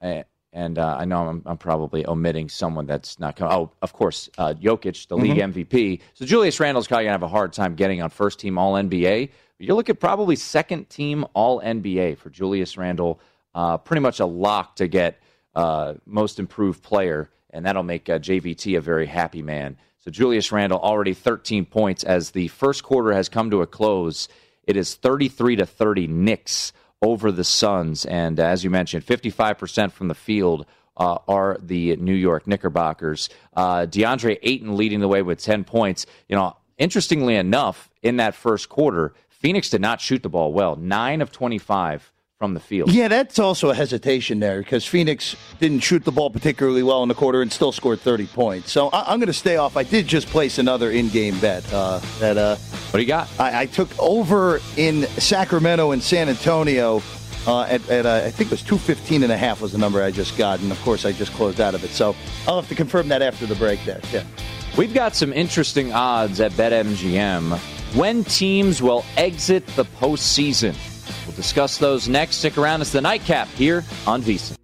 and 0.00 0.76
uh, 0.76 0.96
I 0.98 1.04
know 1.04 1.28
I'm, 1.28 1.42
I'm, 1.46 1.58
probably 1.58 2.04
omitting 2.04 2.48
someone 2.48 2.86
that's 2.86 3.20
not 3.20 3.36
coming. 3.36 3.54
Oh, 3.54 3.70
of 3.82 3.92
course, 3.92 4.28
uh, 4.36 4.52
Jokic, 4.60 5.06
the 5.06 5.16
league 5.16 5.36
mm-hmm. 5.36 5.60
MVP. 5.60 6.00
So 6.14 6.24
Julius 6.24 6.58
Randle's 6.58 6.88
probably 6.88 7.04
gonna 7.04 7.12
have 7.12 7.22
a 7.22 7.28
hard 7.28 7.52
time 7.52 7.76
getting 7.76 8.02
on 8.02 8.10
first 8.10 8.40
team 8.40 8.58
All 8.58 8.72
NBA. 8.72 9.30
But 9.58 9.66
you 9.68 9.76
look 9.76 9.88
at 9.88 10.00
probably 10.00 10.34
second 10.34 10.90
team 10.90 11.24
All 11.34 11.60
NBA 11.60 12.18
for 12.18 12.30
Julius 12.30 12.76
Randle 12.76 13.20
uh, 13.54 13.78
pretty 13.78 14.00
much 14.00 14.20
a 14.20 14.26
lock 14.26 14.76
to 14.76 14.88
get 14.88 15.20
uh, 15.54 15.94
most 16.06 16.38
improved 16.38 16.82
player, 16.82 17.30
and 17.50 17.66
that'll 17.66 17.82
make 17.82 18.08
uh, 18.08 18.18
JVT 18.18 18.76
a 18.76 18.80
very 18.80 19.06
happy 19.06 19.42
man. 19.42 19.76
So 19.98 20.10
Julius 20.10 20.50
Randle 20.52 20.78
already 20.78 21.14
13 21.14 21.66
points 21.66 22.04
as 22.04 22.30
the 22.30 22.48
first 22.48 22.82
quarter 22.82 23.12
has 23.12 23.28
come 23.28 23.50
to 23.50 23.60
a 23.62 23.66
close. 23.66 24.28
It 24.64 24.76
is 24.76 24.94
33 24.94 25.56
to 25.56 25.66
30 25.66 26.06
Knicks 26.06 26.72
over 27.02 27.32
the 27.32 27.44
Suns, 27.44 28.04
and 28.04 28.38
as 28.38 28.62
you 28.64 28.70
mentioned, 28.70 29.04
55% 29.04 29.92
from 29.92 30.08
the 30.08 30.14
field. 30.14 30.66
Uh, 30.96 31.16
are 31.28 31.56
the 31.62 31.96
New 31.96 32.12
York 32.12 32.46
Knickerbockers. 32.46 33.30
Uh, 33.54 33.86
DeAndre 33.86 34.38
Ayton 34.42 34.76
leading 34.76 35.00
the 35.00 35.08
way 35.08 35.22
with 35.22 35.40
10 35.40 35.64
points. 35.64 36.04
You 36.28 36.36
know, 36.36 36.58
interestingly 36.76 37.36
enough, 37.36 37.88
in 38.02 38.16
that 38.18 38.34
first 38.34 38.68
quarter, 38.68 39.14
Phoenix 39.30 39.70
did 39.70 39.80
not 39.80 40.02
shoot 40.02 40.22
the 40.22 40.28
ball 40.28 40.52
well. 40.52 40.76
Nine 40.76 41.22
of 41.22 41.32
25 41.32 42.12
from 42.40 42.54
the 42.54 42.60
field. 42.60 42.90
Yeah, 42.90 43.08
that's 43.08 43.38
also 43.38 43.68
a 43.68 43.74
hesitation 43.74 44.40
there 44.40 44.60
because 44.60 44.86
Phoenix 44.86 45.36
didn't 45.58 45.80
shoot 45.80 46.06
the 46.06 46.10
ball 46.10 46.30
particularly 46.30 46.82
well 46.82 47.02
in 47.02 47.10
the 47.10 47.14
quarter 47.14 47.42
and 47.42 47.52
still 47.52 47.70
scored 47.70 48.00
30 48.00 48.28
points. 48.28 48.72
So 48.72 48.88
I- 48.88 49.12
am 49.12 49.20
going 49.20 49.26
to 49.26 49.34
stay 49.34 49.58
off. 49.58 49.76
I 49.76 49.82
did 49.82 50.06
just 50.06 50.26
place 50.28 50.56
another 50.56 50.90
in-game 50.90 51.38
bet. 51.40 51.70
Uh, 51.70 52.00
that 52.18 52.38
uh, 52.38 52.56
what 52.56 52.92
do 52.94 53.00
you 53.02 53.06
got? 53.06 53.28
I-, 53.38 53.60
I 53.62 53.66
took 53.66 53.90
over 53.98 54.58
in 54.78 55.02
Sacramento 55.18 55.90
and 55.90 56.02
San 56.02 56.30
Antonio. 56.30 57.02
uh, 57.46 57.64
at, 57.64 57.86
at 57.90 58.06
uh, 58.06 58.22
I 58.24 58.30
think 58.30 58.48
it 58.48 58.52
was 58.52 58.62
215 58.62 59.22
and 59.22 59.30
a 59.30 59.36
half 59.36 59.60
was 59.60 59.72
the 59.72 59.78
number 59.78 60.02
I 60.02 60.10
just 60.10 60.38
got, 60.38 60.60
and 60.60 60.72
of 60.72 60.80
course 60.80 61.04
I 61.04 61.12
just 61.12 61.34
closed 61.34 61.60
out 61.60 61.74
of 61.74 61.84
it. 61.84 61.90
So 61.90 62.16
I'll 62.48 62.56
have 62.58 62.70
to 62.70 62.74
confirm 62.74 63.08
that 63.08 63.20
after 63.20 63.44
the 63.44 63.54
break. 63.56 63.84
There, 63.84 64.00
yeah. 64.14 64.24
We've 64.78 64.94
got 64.94 65.14
some 65.14 65.34
interesting 65.34 65.92
odds 65.92 66.40
at 66.40 66.52
BetMGM 66.52 67.58
when 67.94 68.24
teams 68.24 68.80
will 68.80 69.04
exit 69.18 69.66
the 69.76 69.84
postseason. 69.84 70.74
Discuss 71.40 71.78
those 71.78 72.06
next. 72.06 72.36
Stick 72.36 72.58
around. 72.58 72.82
It's 72.82 72.92
the 72.92 73.00
nightcap 73.00 73.48
here 73.48 73.82
on 74.06 74.20
VSIN. 74.20 74.56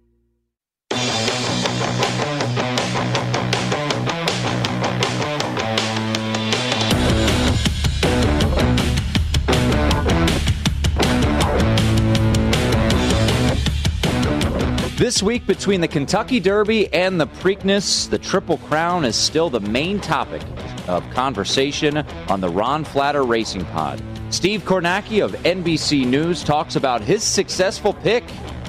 This 14.99 15.23
week, 15.23 15.47
between 15.47 15.81
the 15.81 15.87
Kentucky 15.87 16.39
Derby 16.39 16.93
and 16.93 17.19
the 17.19 17.25
Preakness, 17.25 18.07
the 18.07 18.19
Triple 18.19 18.59
Crown 18.59 19.03
is 19.03 19.15
still 19.15 19.49
the 19.49 19.61
main 19.61 19.99
topic 19.99 20.43
of 20.87 21.03
conversation 21.09 21.97
on 22.29 22.39
the 22.39 22.49
Ron 22.49 22.83
Flatter 22.83 23.23
Racing 23.23 23.65
Pod. 23.65 23.99
Steve 24.29 24.63
Kornacki 24.63 25.23
of 25.23 25.31
NBC 25.43 26.05
News 26.05 26.43
talks 26.43 26.75
about 26.75 27.01
his 27.01 27.23
successful 27.23 27.93
pick 27.93 28.23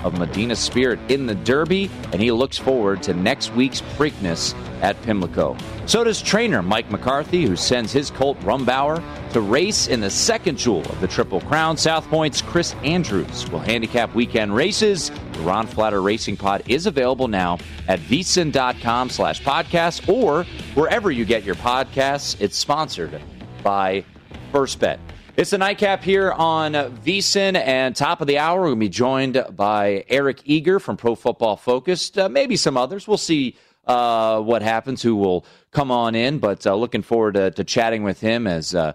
of 0.05 0.17
Medina 0.17 0.55
Spirit 0.55 1.01
in 1.11 1.27
the 1.27 1.35
Derby, 1.35 1.91
and 2.13 2.23
he 2.23 2.31
looks 2.31 2.57
forward 2.57 3.03
to 3.03 3.13
next 3.13 3.53
week's 3.55 3.81
Preakness 3.81 4.55
at 4.83 5.01
Pimlico. 5.03 5.57
So 5.87 6.05
does 6.05 6.23
trainer 6.23 6.63
Mike 6.63 6.91
McCarthy, 6.93 7.45
who 7.45 7.57
sends 7.57 7.93
his 7.93 8.11
colt 8.11 8.39
Rombauer 8.41 9.03
to 9.33 9.41
race 9.41 9.89
in 9.89 10.01
the 10.01 10.11
second 10.11 10.59
jewel 10.59 10.83
of 10.83 11.01
the 11.01 11.09
Triple 11.09 11.41
Crown. 11.41 11.77
South 11.77 12.07
Point's 12.09 12.41
Chris 12.41 12.75
Andrews 12.85 13.51
will 13.51 13.59
handicap 13.59 14.15
weekend 14.15 14.55
races. 14.55 15.11
The 15.33 15.41
Ron 15.41 15.67
Flatter 15.67 16.01
Racing 16.01 16.37
Pod 16.37 16.63
is 16.69 16.87
available 16.87 17.27
now 17.27 17.59
at 17.89 17.99
vsin.com 18.01 19.11
slash 19.11 19.43
podcast 19.43 20.09
or 20.09 20.45
wherever 20.75 21.11
you 21.11 21.25
get 21.25 21.43
your 21.43 21.57
podcasts. 21.57 22.41
It's 22.41 22.57
sponsored 22.57 23.21
by 23.65 24.05
First 24.53 24.79
Bet. 24.79 25.01
It's 25.39 25.51
the 25.51 25.59
nightcap 25.59 26.03
here 26.03 26.33
on 26.33 26.73
VSIN, 26.73 27.55
and 27.55 27.95
top 27.95 28.21
of 28.21 28.27
the 28.27 28.39
hour, 28.39 28.69
to 28.71 28.75
be 28.75 28.89
joined 28.89 29.41
by 29.53 30.05
Eric 30.09 30.41
Eager 30.45 30.81
from 30.81 30.97
Pro 30.97 31.15
Football 31.15 31.57
Focus, 31.57 32.11
uh, 32.19 32.29
maybe 32.29 32.57
some 32.57 32.77
others. 32.77 33.07
We'll 33.07 33.19
see 33.19 33.55
uh, 33.87 34.41
what 34.41 34.63
happens, 34.63 35.01
who 35.01 35.15
will 35.15 35.47
come 35.71 35.93
on 35.93 36.17
in, 36.17 36.41
but 36.41 36.67
uh, 36.67 36.75
looking 36.75 37.03
forward 37.03 37.35
to, 37.35 37.53
to, 37.53 37.63
chatting 37.63 38.03
with 38.03 38.21
him 38.21 38.49
as 38.49 38.75
uh, 38.75 38.95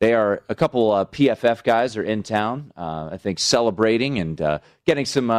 they 0.00 0.14
are 0.14 0.42
a 0.48 0.54
couple 0.54 0.92
PFF 0.92 1.62
guys 1.62 1.94
are 1.98 2.02
in 2.02 2.22
town, 2.22 2.72
uh, 2.74 3.10
I 3.12 3.18
think, 3.18 3.38
celebrating 3.38 4.18
and 4.18 4.40
uh, 4.40 4.60
getting 4.86 5.04
some 5.04 5.30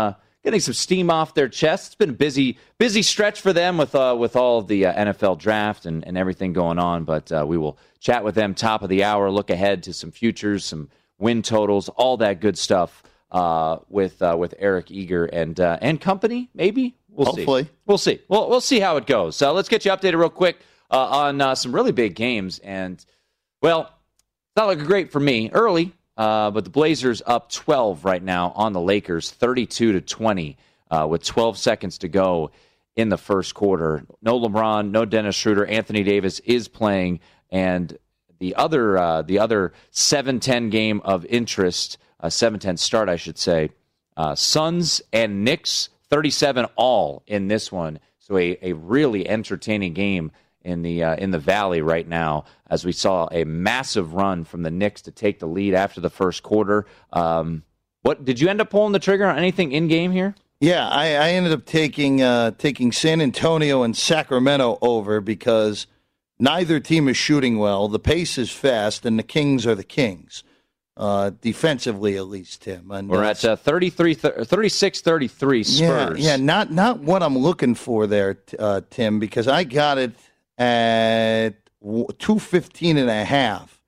getting 0.44 0.60
some 0.60 0.74
steam 0.74 1.10
off 1.10 1.34
their 1.34 1.48
chests. 1.48 1.88
It's 1.88 1.96
been 1.96 2.12
a 2.12 2.14
busy, 2.14 2.58
busy 2.78 3.02
stretch 3.02 3.42
for 3.42 3.54
them 3.54 3.78
with 3.78 3.96
uh, 3.96 4.16
with 4.18 4.36
all 4.36 4.60
of 4.60 4.68
the 4.68 4.86
uh, 4.86 5.06
NFL 5.06 5.40
draft 5.40 5.86
and, 5.86 6.06
and 6.06 6.18
everything 6.18 6.54
going 6.54 6.80
on. 6.80 7.04
But 7.06 7.32
uh, 7.32 7.46
we 7.48 7.58
will 7.58 7.78
chat 8.00 8.24
with 8.24 8.36
them 8.36 8.54
top 8.54 8.84
of 8.84 8.90
the 8.90 9.04
hour, 9.04 9.32
look 9.32 9.50
ahead 9.50 9.84
to 9.84 9.94
some 9.94 10.12
futures, 10.12 10.66
some 10.66 10.90
win 11.18 11.42
totals, 11.42 11.90
all 11.90 12.18
that 12.18 12.42
good 12.42 12.58
stuff 12.58 13.04
uh, 13.32 13.78
with 13.90 14.22
uh, 14.22 14.36
with 14.38 14.54
Eric 14.60 14.92
Eager 14.92 15.26
and 15.26 15.60
uh, 15.60 15.78
and 15.82 16.00
company. 16.00 16.50
Maybe 16.54 16.96
we'll 17.10 17.28
Hopefully. 17.28 17.64
see. 17.64 17.70
We'll 17.86 17.98
see. 17.98 18.20
We'll 18.28 18.50
we'll 18.50 18.62
see 18.62 18.80
how 18.80 18.98
it 18.98 19.06
goes. 19.06 19.36
So 19.36 19.54
let's 19.54 19.70
get 19.70 19.86
you 19.86 19.92
updated 19.92 20.20
real 20.20 20.30
quick 20.30 20.60
on 20.92 21.56
some 21.56 21.74
really 21.74 21.92
big 21.92 22.14
games. 22.16 22.60
And 22.60 23.04
well, 23.62 23.82
it's 23.82 24.58
not 24.58 24.68
looking 24.68 24.86
great 24.86 25.12
for 25.12 25.20
me 25.20 25.50
early. 25.52 25.94
Uh, 26.16 26.52
but 26.52 26.64
the 26.64 26.70
Blazers 26.70 27.22
up 27.26 27.52
12 27.52 28.06
right 28.06 28.22
now 28.22 28.52
on 28.56 28.74
the 28.74 28.82
Lakers, 28.82 29.32
32 29.32 29.94
to 29.94 30.02
20, 30.02 30.58
uh, 30.92 31.08
with 31.10 31.24
12 31.24 31.58
seconds 31.58 31.98
to 32.00 32.08
go 32.08 32.52
in 32.96 33.10
the 33.10 33.18
first 33.18 33.56
quarter. 33.56 34.06
No 34.22 34.40
LeBron, 34.40 34.92
no 34.92 35.06
Dennis 35.06 35.36
Schroeder. 35.36 35.66
Anthony 35.66 36.04
Davis 36.04 36.40
is 36.40 36.68
playing, 36.68 37.20
and 37.50 37.98
the 38.40 38.56
other 38.56 38.98
uh, 38.98 39.22
the 39.22 39.40
other 39.40 39.74
7-10 39.92 40.70
game 40.70 41.02
of 41.04 41.26
interest, 41.26 41.98
uh, 42.20 42.28
7-10 42.28 42.78
start, 42.78 43.10
I 43.10 43.16
should 43.16 43.38
say. 43.38 43.70
Uh, 44.16 44.36
Suns 44.36 45.02
and 45.12 45.44
Knicks, 45.44 45.90
37 46.10 46.66
all 46.76 47.24
in 47.26 47.48
this 47.48 47.72
one. 47.72 48.00
So 48.20 48.38
a, 48.38 48.58
a 48.62 48.74
really 48.74 49.28
entertaining 49.28 49.94
game 49.94 50.32
in 50.64 50.82
the 50.82 51.04
uh, 51.04 51.16
in 51.16 51.32
the 51.32 51.40
Valley 51.40 51.82
right 51.82 52.08
now, 52.08 52.46
as 52.70 52.86
we 52.86 52.92
saw 52.92 53.28
a 53.32 53.44
massive 53.44 54.14
run 54.14 54.44
from 54.44 54.64
the 54.64 54.72
Knicks 54.72 55.02
to 55.04 55.12
take 55.12 55.40
the 55.40 55.48
lead 55.48 55.74
after 55.74 56.02
the 56.02 56.10
first 56.10 56.44
quarter. 56.44 56.86
Um, 57.12 57.64
what 58.02 58.26
did 58.26 58.40
you 58.40 58.50
end 58.50 58.62
up 58.62 58.70
pulling 58.70 58.92
the 58.94 59.00
trigger 59.00 59.26
on 59.26 59.38
anything 59.38 59.72
in 59.72 59.88
game 59.88 60.12
here? 60.12 60.36
Yeah, 60.60 60.88
I, 60.88 61.16
I 61.16 61.30
ended 61.32 61.52
up 61.52 61.66
taking 61.66 62.22
uh, 62.22 62.52
taking 62.52 62.92
San 62.92 63.22
Antonio 63.22 63.84
and 63.84 63.96
Sacramento 63.96 64.78
over 64.82 65.20
because 65.20 65.88
neither 66.40 66.80
team 66.80 67.08
is 67.08 67.18
shooting 67.18 67.58
well. 67.58 67.88
The 67.88 68.00
pace 68.00 68.38
is 68.38 68.52
fast, 68.52 69.06
and 69.06 69.20
the 69.20 69.24
Kings 69.24 69.68
are 69.68 69.76
the 69.76 69.84
Kings. 69.84 70.44
Uh, 70.96 71.32
defensively, 71.42 72.18
at 72.18 72.28
least, 72.28 72.62
Tim. 72.62 72.92
And 72.92 73.10
We're 73.10 73.24
at 73.24 73.44
uh, 73.44 73.56
33, 73.56 74.14
36 74.14 75.02
33 75.02 75.64
Spurs. 75.64 75.80
Yeah, 75.80 76.14
yeah, 76.16 76.36
not, 76.36 76.72
not 76.72 77.00
what 77.00 77.24
I'm 77.24 77.36
looking 77.36 77.74
for 77.74 78.06
there, 78.06 78.38
uh, 78.60 78.82
Tim, 78.92 79.18
because 79.18 79.48
I 79.48 79.64
got 79.64 79.98
it 79.98 80.12
at 80.58 81.54
215 81.82 82.98
and 82.98 83.10
a 83.10 83.26
half. 83.26 83.82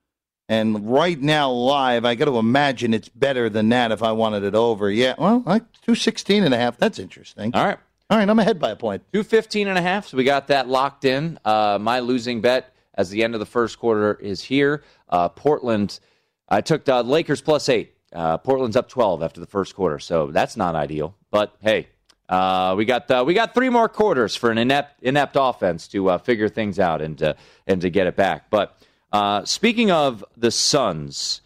And 0.48 0.92
right 0.92 1.20
now, 1.20 1.50
live, 1.50 2.06
I 2.06 2.14
got 2.14 2.26
to 2.26 2.38
imagine 2.38 2.94
it's 2.94 3.10
better 3.10 3.50
than 3.50 3.70
that 3.70 3.92
if 3.92 4.04
I 4.04 4.12
wanted 4.12 4.44
it 4.44 4.54
over. 4.54 4.92
Yeah, 4.92 5.16
well, 5.18 5.42
like 5.46 5.64
216 5.82 6.44
and 6.44 6.54
a 6.54 6.58
half. 6.58 6.78
That's 6.78 7.00
interesting. 7.00 7.52
All 7.56 7.66
right. 7.66 7.80
All 8.12 8.20
right, 8.20 8.30
I'm 8.30 8.38
ahead 8.38 8.60
by 8.60 8.70
a 8.70 8.76
point. 8.76 9.02
215 9.14 9.68
and 9.68 9.80
a 9.80 9.82
half. 9.82 10.08
So 10.08 10.18
we 10.18 10.24
got 10.24 10.48
that 10.48 10.68
locked 10.68 11.06
in. 11.06 11.40
Uh, 11.44 11.80
my 11.82 12.00
losing 12.00 12.40
bet 12.42 12.76
as 12.94 13.10
the 13.10 13.24
end 13.24 13.34
of 13.34 13.40
the 13.40 13.48
first 13.48 13.80
quarter 13.80 14.14
is 14.22 14.44
here. 14.44 14.84
Uh, 15.10 15.30
Portland, 15.30 16.00
I 16.48 16.62
took 16.62 16.86
the 16.86 17.02
Lakers 17.02 17.42
plus 17.42 17.68
eight. 17.68 17.96
Uh, 18.14 18.38
Portland's 18.38 18.76
up 18.76 18.88
12 18.90 19.24
after 19.24 19.40
the 19.40 19.48
first 19.48 19.76
quarter. 19.76 19.98
So 19.98 20.28
that's 20.28 20.56
not 20.56 20.76
ideal. 20.76 21.16
But 21.32 21.56
hey, 21.62 21.88
uh, 22.30 22.74
we 22.78 22.86
got 22.86 23.10
uh, 23.12 23.24
we 23.26 23.34
got 23.34 23.54
three 23.54 23.70
more 23.70 23.88
quarters 23.88 24.36
for 24.36 24.52
an 24.52 24.58
inept 24.58 25.04
inept 25.04 25.36
offense 25.40 25.88
to 25.90 26.10
uh, 26.10 26.18
figure 26.18 26.50
things 26.50 26.80
out 26.80 27.02
and 27.02 27.18
to, 27.20 27.36
and 27.68 27.82
to 27.82 27.90
get 27.90 28.08
it 28.08 28.16
back. 28.16 28.50
But 28.50 28.78
uh, 29.12 29.46
speaking 29.46 29.92
of 29.92 30.24
the 30.36 30.52
Suns, 30.52 31.42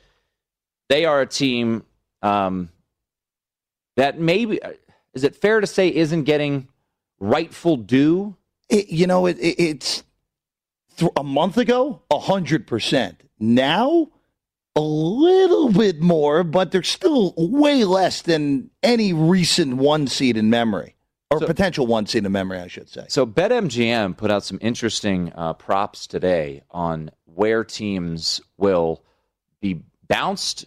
they 0.87 1.05
are 1.05 1.21
a 1.21 1.25
team 1.25 1.83
um, 2.21 2.69
that 3.97 4.19
maybe 4.19 4.59
is 5.13 5.23
it 5.23 5.35
fair 5.35 5.59
to 5.59 5.67
say 5.67 5.93
isn't 5.93 6.23
getting 6.23 6.67
rightful 7.19 7.75
due. 7.75 8.35
It, 8.69 8.89
you 8.89 9.07
know, 9.07 9.25
it, 9.25 9.37
it, 9.39 9.59
it's 9.59 10.03
th- 10.97 11.11
a 11.17 11.23
month 11.23 11.57
ago, 11.57 12.01
hundred 12.11 12.67
percent. 12.67 13.21
Now 13.39 14.09
a 14.75 14.81
little 14.81 15.71
bit 15.71 15.99
more, 15.99 16.43
but 16.43 16.71
they're 16.71 16.83
still 16.83 17.33
way 17.37 17.83
less 17.83 18.21
than 18.21 18.69
any 18.83 19.13
recent 19.13 19.77
one 19.77 20.07
seed 20.07 20.37
in 20.37 20.49
memory. 20.49 20.95
Or 21.31 21.39
so, 21.39 21.45
potential 21.45 21.85
one 21.85 22.07
seed 22.07 22.25
in 22.25 22.31
memory, 22.31 22.59
I 22.59 22.67
should 22.67 22.89
say. 22.89 23.05
So, 23.07 23.25
BetMGM 23.25 24.17
put 24.17 24.31
out 24.31 24.43
some 24.43 24.57
interesting 24.61 25.31
uh, 25.35 25.53
props 25.53 26.07
today 26.07 26.63
on 26.71 27.11
where 27.25 27.63
teams 27.63 28.41
will 28.57 29.03
be 29.61 29.81
bounced 30.07 30.65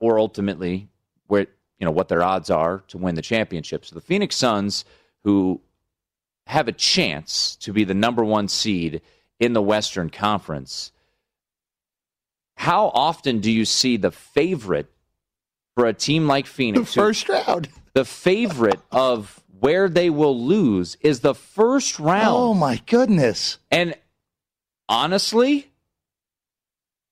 or 0.00 0.18
ultimately 0.18 0.88
where 1.28 1.46
you 1.78 1.86
know 1.86 1.90
what 1.90 2.08
their 2.08 2.22
odds 2.22 2.50
are 2.50 2.84
to 2.88 2.98
win 2.98 3.14
the 3.14 3.22
championship. 3.22 3.86
So, 3.86 3.94
the 3.94 4.02
Phoenix 4.02 4.36
Suns, 4.36 4.84
who 5.24 5.62
have 6.46 6.68
a 6.68 6.72
chance 6.72 7.56
to 7.56 7.72
be 7.72 7.84
the 7.84 7.94
number 7.94 8.24
one 8.24 8.48
seed 8.48 9.00
in 9.40 9.54
the 9.54 9.62
Western 9.62 10.10
Conference, 10.10 10.92
how 12.56 12.88
often 12.94 13.40
do 13.40 13.50
you 13.50 13.64
see 13.64 13.96
the 13.96 14.10
favorite 14.10 14.90
for 15.76 15.86
a 15.86 15.92
team 15.92 16.26
like 16.26 16.46
Phoenix? 16.46 16.94
The 16.94 17.00
first 17.00 17.28
round. 17.28 17.68
The 17.94 18.04
favorite 18.04 18.80
of 18.90 19.42
where 19.60 19.88
they 19.88 20.10
will 20.10 20.38
lose 20.38 20.96
is 21.00 21.20
the 21.20 21.34
first 21.34 21.98
round. 21.98 22.36
Oh 22.36 22.54
my 22.54 22.80
goodness. 22.86 23.58
And 23.70 23.94
honestly, 24.88 25.70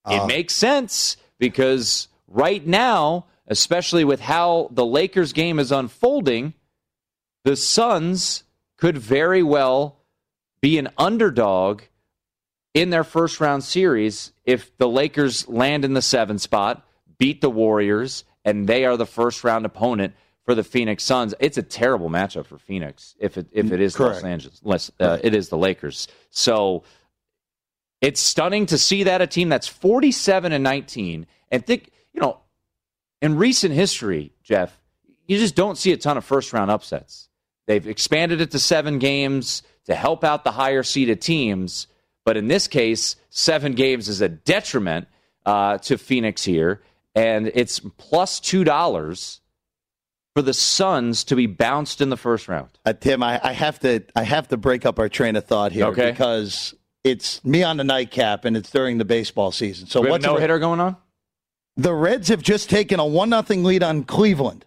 uh. 0.04 0.20
it 0.22 0.26
makes 0.26 0.54
sense 0.54 1.16
because 1.38 2.08
right 2.26 2.66
now, 2.66 3.26
especially 3.46 4.04
with 4.04 4.20
how 4.20 4.68
the 4.72 4.86
Lakers 4.86 5.32
game 5.32 5.58
is 5.58 5.70
unfolding, 5.70 6.54
the 7.44 7.56
Suns 7.56 8.44
could 8.78 8.98
very 8.98 9.42
well 9.42 9.98
be 10.60 10.78
an 10.78 10.88
underdog 10.98 11.82
in 12.74 12.90
their 12.90 13.04
first 13.04 13.40
round 13.40 13.64
series 13.64 14.32
if 14.44 14.76
the 14.78 14.88
Lakers 14.88 15.48
land 15.48 15.84
in 15.84 15.94
the 15.94 16.02
seven 16.02 16.38
spot, 16.38 16.86
beat 17.18 17.40
the 17.40 17.50
Warriors, 17.50 18.24
and 18.44 18.66
they 18.66 18.84
are 18.84 18.96
the 18.96 19.06
first 19.06 19.44
round 19.44 19.66
opponent 19.66 20.14
for 20.44 20.54
the 20.54 20.64
Phoenix 20.64 21.04
Suns. 21.04 21.34
It's 21.40 21.58
a 21.58 21.62
terrible 21.62 22.08
matchup 22.08 22.46
for 22.46 22.58
Phoenix 22.58 23.14
if 23.18 23.36
it 23.38 23.48
if 23.52 23.72
it 23.72 23.80
is 23.80 23.96
Correct. 23.96 24.16
Los 24.16 24.24
Angeles, 24.24 24.90
uh, 25.00 25.18
it 25.22 25.34
is 25.34 25.48
the 25.48 25.58
Lakers. 25.58 26.08
So 26.30 26.84
it's 28.00 28.20
stunning 28.20 28.66
to 28.66 28.78
see 28.78 29.04
that 29.04 29.20
a 29.20 29.26
team 29.26 29.48
that's 29.48 29.68
47 29.68 30.52
and 30.52 30.64
19 30.64 31.26
and 31.50 31.66
think, 31.66 31.90
you 32.14 32.20
know, 32.20 32.38
in 33.20 33.36
recent 33.36 33.74
history, 33.74 34.32
Jeff, 34.42 34.80
you 35.26 35.38
just 35.38 35.54
don't 35.54 35.76
see 35.76 35.92
a 35.92 35.96
ton 35.96 36.16
of 36.16 36.24
first 36.24 36.52
round 36.52 36.70
upsets. 36.70 37.28
They've 37.66 37.86
expanded 37.86 38.40
it 38.40 38.50
to 38.52 38.58
seven 38.58 38.98
games 38.98 39.62
to 39.84 39.94
help 39.94 40.24
out 40.24 40.44
the 40.44 40.52
higher 40.52 40.82
seeded 40.82 41.20
teams. 41.20 41.86
But 42.24 42.36
in 42.36 42.48
this 42.48 42.68
case, 42.68 43.16
seven 43.30 43.74
games 43.74 44.08
is 44.08 44.20
a 44.20 44.28
detriment 44.28 45.08
uh, 45.46 45.78
to 45.78 45.98
Phoenix 45.98 46.44
here. 46.44 46.82
And 47.14 47.50
it's 47.54 47.80
$2 47.80 49.40
for 50.34 50.42
the 50.42 50.54
Suns 50.54 51.24
to 51.24 51.36
be 51.36 51.46
bounced 51.46 52.00
in 52.00 52.08
the 52.08 52.16
first 52.16 52.48
round. 52.48 52.70
Uh, 52.84 52.92
Tim, 52.92 53.22
I, 53.22 53.40
I, 53.42 53.52
have 53.52 53.80
to 53.80 54.04
I 54.14 54.22
have 54.22 54.48
to 54.48 54.56
break 54.56 54.86
up 54.86 54.98
our 54.98 55.08
train 55.08 55.36
of 55.36 55.44
thought 55.44 55.72
here 55.72 55.86
okay. 55.86 56.10
because 56.10 56.74
it's 57.02 57.44
me 57.44 57.62
on 57.62 57.78
the 57.78 57.84
nightcap 57.84 58.44
and 58.44 58.56
it's 58.56 58.70
during 58.70 58.98
the 58.98 59.04
baseball 59.04 59.50
season. 59.50 59.88
So 59.88 60.00
what's 60.02 60.24
no 60.24 60.36
hitter 60.36 60.58
going 60.58 60.80
on? 60.80 60.96
The 61.76 61.94
Reds 61.94 62.28
have 62.28 62.42
just 62.42 62.70
taken 62.70 63.00
a 63.00 63.06
one 63.06 63.30
nothing 63.30 63.64
lead 63.64 63.82
on 63.82 64.04
Cleveland. 64.04 64.66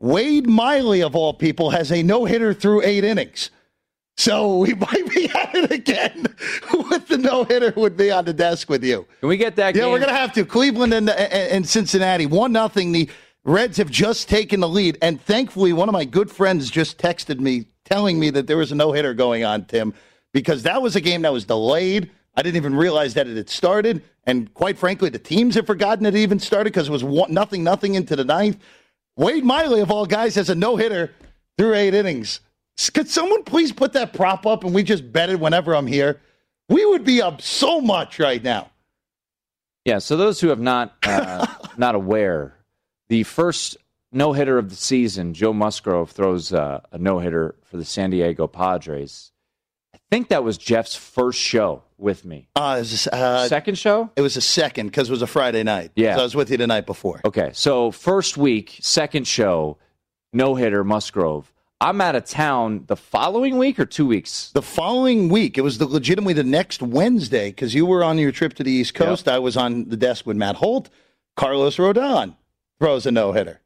Wade 0.00 0.46
Miley 0.46 1.02
of 1.02 1.16
all 1.16 1.32
people 1.32 1.70
has 1.70 1.90
a 1.90 2.02
no 2.02 2.24
hitter 2.24 2.52
through 2.52 2.82
eight 2.82 3.04
innings. 3.04 3.50
So 4.16 4.58
we 4.58 4.74
might 4.74 5.10
be 5.10 5.28
at 5.28 5.54
it 5.54 5.70
again 5.70 6.26
with 6.72 7.08
the 7.08 7.18
no 7.18 7.44
hitter 7.44 7.72
would 7.76 7.96
be 7.96 8.10
on 8.10 8.24
the 8.24 8.32
desk 8.32 8.68
with 8.68 8.84
you. 8.84 9.06
Can 9.20 9.28
we 9.28 9.36
get 9.36 9.56
that? 9.56 9.74
Yeah, 9.74 9.82
game? 9.82 9.92
we're 9.92 10.00
gonna 10.00 10.12
have 10.12 10.32
to. 10.34 10.44
Cleveland 10.44 10.94
and, 10.94 11.10
and 11.10 11.68
Cincinnati, 11.68 12.26
one 12.26 12.52
nothing. 12.52 12.92
The 12.92 13.08
Reds 13.44 13.76
have 13.76 13.90
just 13.90 14.28
taken 14.28 14.60
the 14.60 14.68
lead, 14.68 14.96
and 15.02 15.20
thankfully, 15.20 15.72
one 15.72 15.88
of 15.88 15.92
my 15.92 16.06
good 16.06 16.30
friends 16.30 16.70
just 16.70 16.96
texted 16.96 17.40
me 17.40 17.66
telling 17.84 18.18
me 18.18 18.30
that 18.30 18.46
there 18.46 18.56
was 18.56 18.72
a 18.72 18.74
no 18.74 18.92
hitter 18.92 19.12
going 19.12 19.44
on, 19.44 19.66
Tim, 19.66 19.92
because 20.32 20.62
that 20.62 20.80
was 20.80 20.96
a 20.96 21.00
game 21.00 21.22
that 21.22 21.32
was 21.32 21.44
delayed. 21.44 22.10
I 22.36 22.42
didn't 22.42 22.56
even 22.56 22.74
realize 22.74 23.14
that 23.14 23.28
it 23.28 23.36
had 23.36 23.50
started, 23.50 24.02
and 24.24 24.52
quite 24.54 24.78
frankly, 24.78 25.10
the 25.10 25.18
teams 25.18 25.56
had 25.56 25.66
forgotten 25.66 26.06
it 26.06 26.16
even 26.16 26.38
started 26.38 26.72
because 26.72 26.88
it 26.88 26.92
was 26.92 27.04
one, 27.04 27.32
nothing, 27.32 27.62
nothing 27.62 27.94
into 27.96 28.16
the 28.16 28.24
ninth. 28.24 28.58
Wade 29.16 29.44
Miley, 29.44 29.80
of 29.80 29.90
all 29.90 30.06
guys, 30.06 30.34
has 30.36 30.48
a 30.48 30.54
no 30.54 30.76
hitter 30.76 31.12
through 31.58 31.74
eight 31.74 31.94
innings. 31.94 32.40
Could 32.92 33.08
someone 33.08 33.44
please 33.44 33.72
put 33.72 33.92
that 33.92 34.12
prop 34.12 34.46
up 34.46 34.64
and 34.64 34.74
we 34.74 34.82
just 34.82 35.12
bet 35.12 35.30
it 35.30 35.38
whenever 35.38 35.74
I'm 35.74 35.86
here? 35.86 36.20
We 36.68 36.84
would 36.84 37.04
be 37.04 37.22
up 37.22 37.40
so 37.40 37.80
much 37.80 38.18
right 38.18 38.42
now. 38.42 38.70
Yeah. 39.84 39.98
So 39.98 40.16
those 40.16 40.40
who 40.40 40.48
have 40.48 40.60
not 40.60 40.94
uh, 41.04 41.46
not 41.76 41.94
aware, 41.94 42.56
the 43.08 43.22
first 43.22 43.76
no 44.12 44.32
hitter 44.32 44.58
of 44.58 44.70
the 44.70 44.76
season, 44.76 45.34
Joe 45.34 45.52
Musgrove 45.52 46.10
throws 46.10 46.52
uh, 46.52 46.80
a 46.90 46.98
no 46.98 47.18
hitter 47.18 47.54
for 47.64 47.76
the 47.76 47.84
San 47.84 48.10
Diego 48.10 48.46
Padres. 48.46 49.32
I 49.94 49.98
think 50.10 50.28
that 50.28 50.44
was 50.44 50.56
Jeff's 50.58 50.94
first 50.94 51.38
show 51.38 51.82
with 51.98 52.24
me. 52.24 52.48
Uh, 52.56 52.84
uh, 53.12 53.48
second 53.48 53.78
show? 53.78 54.10
It 54.16 54.22
was 54.22 54.36
a 54.36 54.40
second 54.40 54.86
because 54.86 55.08
it 55.08 55.12
was 55.12 55.22
a 55.22 55.26
Friday 55.26 55.62
night. 55.62 55.92
Yeah. 55.96 56.14
So 56.14 56.20
I 56.20 56.24
was 56.24 56.34
with 56.34 56.50
you 56.50 56.56
the 56.56 56.66
night 56.66 56.86
before. 56.86 57.20
Okay. 57.24 57.50
So 57.52 57.90
first 57.90 58.36
week, 58.36 58.78
second 58.80 59.26
show, 59.26 59.78
no 60.32 60.54
hitter, 60.54 60.84
Musgrove. 60.84 61.52
I'm 61.80 62.00
out 62.00 62.14
of 62.14 62.24
town 62.24 62.84
the 62.86 62.96
following 62.96 63.58
week 63.58 63.78
or 63.78 63.84
two 63.84 64.06
weeks? 64.06 64.50
The 64.52 64.62
following 64.62 65.28
week. 65.28 65.58
It 65.58 65.62
was 65.62 65.78
the, 65.78 65.86
legitimately 65.86 66.34
the 66.34 66.44
next 66.44 66.80
Wednesday 66.82 67.50
because 67.50 67.74
you 67.74 67.84
were 67.84 68.02
on 68.02 68.18
your 68.18 68.32
trip 68.32 68.54
to 68.54 68.62
the 68.62 68.70
East 68.70 68.94
Coast. 68.94 69.26
Yep. 69.26 69.34
I 69.34 69.38
was 69.38 69.56
on 69.56 69.88
the 69.88 69.96
desk 69.96 70.26
with 70.26 70.36
Matt 70.36 70.56
Holt. 70.56 70.88
Carlos 71.36 71.76
Rodon 71.76 72.36
throws 72.78 73.06
a 73.06 73.10
no 73.10 73.32
hitter. 73.32 73.60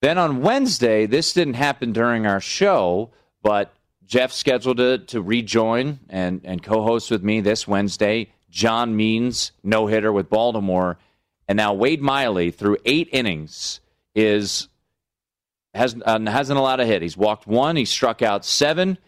Then 0.00 0.18
on 0.18 0.42
Wednesday, 0.42 1.06
this 1.06 1.32
didn't 1.32 1.54
happen 1.54 1.92
during 1.92 2.26
our 2.26 2.40
show, 2.40 3.10
but 3.42 3.72
Jeff 4.04 4.32
scheduled 4.32 4.80
it 4.80 5.08
to 5.08 5.22
rejoin 5.22 6.00
and, 6.08 6.40
and 6.44 6.62
co 6.62 6.82
host 6.82 7.10
with 7.10 7.22
me 7.22 7.40
this 7.40 7.68
Wednesday. 7.68 8.32
John 8.50 8.96
Means, 8.96 9.52
no 9.62 9.86
hitter 9.86 10.12
with 10.12 10.28
Baltimore. 10.28 10.98
And 11.48 11.56
now 11.56 11.72
Wade 11.72 12.02
Miley, 12.02 12.50
through 12.50 12.78
eight 12.84 13.08
innings, 13.12 13.80
is 14.14 14.68
has, 15.74 15.96
uh, 16.04 16.20
hasn't 16.20 16.58
allowed 16.58 16.80
a 16.80 16.86
hit. 16.86 17.02
He's 17.02 17.16
walked 17.16 17.46
one. 17.46 17.76
He 17.76 17.84
struck 17.84 18.22
out 18.22 18.44
seven, 18.44 18.98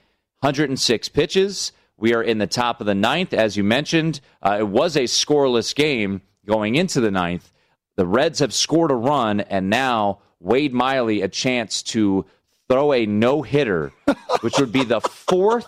106 0.41 1.09
pitches. 1.11 1.73
We 1.97 2.15
are 2.15 2.23
in 2.23 2.39
the 2.39 2.47
top 2.47 2.81
of 2.81 2.87
the 2.87 2.95
ninth. 2.95 3.33
As 3.33 3.57
you 3.57 3.65
mentioned, 3.65 4.21
uh, 4.43 4.57
it 4.61 4.69
was 4.69 4.97
a 4.97 5.05
scoreless 5.05 5.75
game 5.75 6.23
going 6.47 6.75
into 6.75 7.01
the 7.01 7.11
ninth. 7.11 7.51
The 7.97 8.07
Reds 8.07 8.41
have 8.41 8.53
scored 8.53 8.91
a 8.91 8.97
run, 8.97 9.41
and 9.41 9.71
now 9.71 10.19
Wade 10.41 10.75
Miley 10.75 11.23
a 11.23 11.29
chance 11.29 11.83
to 11.83 12.27
throw 12.69 12.93
a 12.93 13.07
no 13.07 13.43
hitter, 13.43 13.93
which 14.41 14.59
would 14.59 14.73
be 14.73 14.85
the 14.85 15.01
fourth 15.01 15.67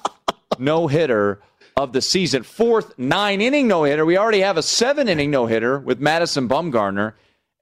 no 0.58 0.86
hitter 0.86 1.40
of 1.76 1.92
the 1.92 2.02
season. 2.02 2.42
Fourth 2.42 2.98
nine 2.98 3.40
inning 3.40 3.68
no 3.68 3.84
hitter. 3.84 4.04
We 4.04 4.16
already 4.16 4.40
have 4.40 4.56
a 4.56 4.62
seven 4.62 5.08
inning 5.08 5.30
no 5.30 5.46
hitter 5.46 5.78
with 5.78 6.00
Madison 6.00 6.48
Bumgarner. 6.48 7.12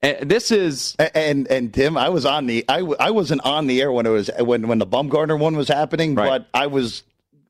And 0.05 0.29
this 0.29 0.51
is 0.51 0.95
and 0.99 1.49
and 1.49 1.73
Tim, 1.73 1.97
I 1.97 2.11
was 2.11 2.27
on 2.27 2.47
the 2.47 2.63
I, 2.69 2.81
I 3.01 3.11
wasn't 3.11 3.41
on 3.43 3.67
the 3.67 3.81
air 3.81 3.91
when 3.91 4.05
it 4.05 4.11
was 4.11 4.31
when 4.39 4.69
when 4.69 4.79
the 4.79 4.87
Bumgarner 4.87 5.39
one 5.39 5.57
was 5.57 5.69
happening, 5.69 6.15
right. 6.15 6.29
but 6.29 6.49
I 6.53 6.67
was 6.67 7.05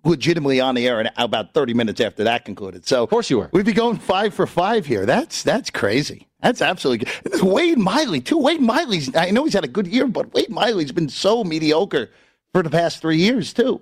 legitimately 0.04 0.60
on 0.60 0.76
the 0.76 0.86
air 0.86 1.10
about 1.16 1.52
30 1.52 1.74
minutes 1.74 2.00
after 2.00 2.24
that 2.24 2.44
concluded. 2.44 2.86
So 2.86 3.02
of 3.02 3.10
course 3.10 3.28
you 3.28 3.38
were. 3.38 3.48
We'd 3.52 3.66
be 3.66 3.72
going 3.72 3.96
five 3.96 4.34
for 4.34 4.46
five 4.46 4.86
here. 4.86 5.04
That's 5.04 5.42
that's 5.42 5.68
crazy. 5.70 6.28
That's 6.42 6.62
absolutely 6.62 7.06
good. 7.06 7.42
Wade 7.42 7.78
Miley 7.78 8.20
too. 8.20 8.38
Wade 8.38 8.60
Miley's. 8.60 9.14
I 9.16 9.32
know 9.32 9.44
he's 9.44 9.54
had 9.54 9.64
a 9.64 9.68
good 9.68 9.88
year, 9.88 10.06
but 10.06 10.32
Wade 10.32 10.50
Miley's 10.50 10.92
been 10.92 11.08
so 11.08 11.42
mediocre 11.42 12.08
for 12.52 12.62
the 12.62 12.70
past 12.70 13.00
three 13.00 13.18
years 13.18 13.52
too. 13.52 13.80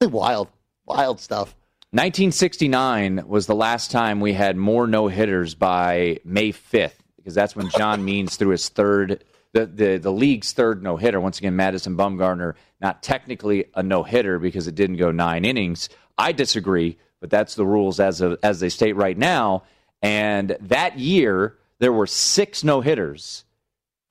Wild, 0.00 0.48
wild 0.86 1.20
stuff. 1.20 1.54
1969 1.90 3.28
was 3.28 3.46
the 3.46 3.54
last 3.54 3.92
time 3.92 4.20
we 4.20 4.32
had 4.32 4.56
more 4.56 4.88
no 4.88 5.06
hitters 5.06 5.54
by 5.54 6.18
May 6.24 6.52
5th 6.52 6.98
because 7.28 7.34
that's 7.34 7.54
when 7.54 7.68
John 7.68 8.06
Means 8.06 8.36
threw 8.36 8.48
his 8.48 8.70
third, 8.70 9.22
the, 9.52 9.66
the, 9.66 9.98
the 9.98 10.10
league's 10.10 10.54
third 10.54 10.82
no 10.82 10.96
hitter. 10.96 11.20
Once 11.20 11.38
again, 11.38 11.56
Madison 11.56 11.94
Bumgarner, 11.94 12.54
not 12.80 13.02
technically 13.02 13.66
a 13.74 13.82
no 13.82 14.02
hitter 14.02 14.38
because 14.38 14.66
it 14.66 14.74
didn't 14.74 14.96
go 14.96 15.10
nine 15.10 15.44
innings. 15.44 15.90
I 16.16 16.32
disagree, 16.32 16.96
but 17.20 17.28
that's 17.28 17.54
the 17.54 17.66
rules 17.66 18.00
as, 18.00 18.22
of, 18.22 18.38
as 18.42 18.60
they 18.60 18.70
state 18.70 18.96
right 18.96 19.18
now. 19.18 19.64
And 20.00 20.56
that 20.62 20.98
year, 20.98 21.58
there 21.80 21.92
were 21.92 22.06
six 22.06 22.64
no 22.64 22.80
hitters, 22.80 23.44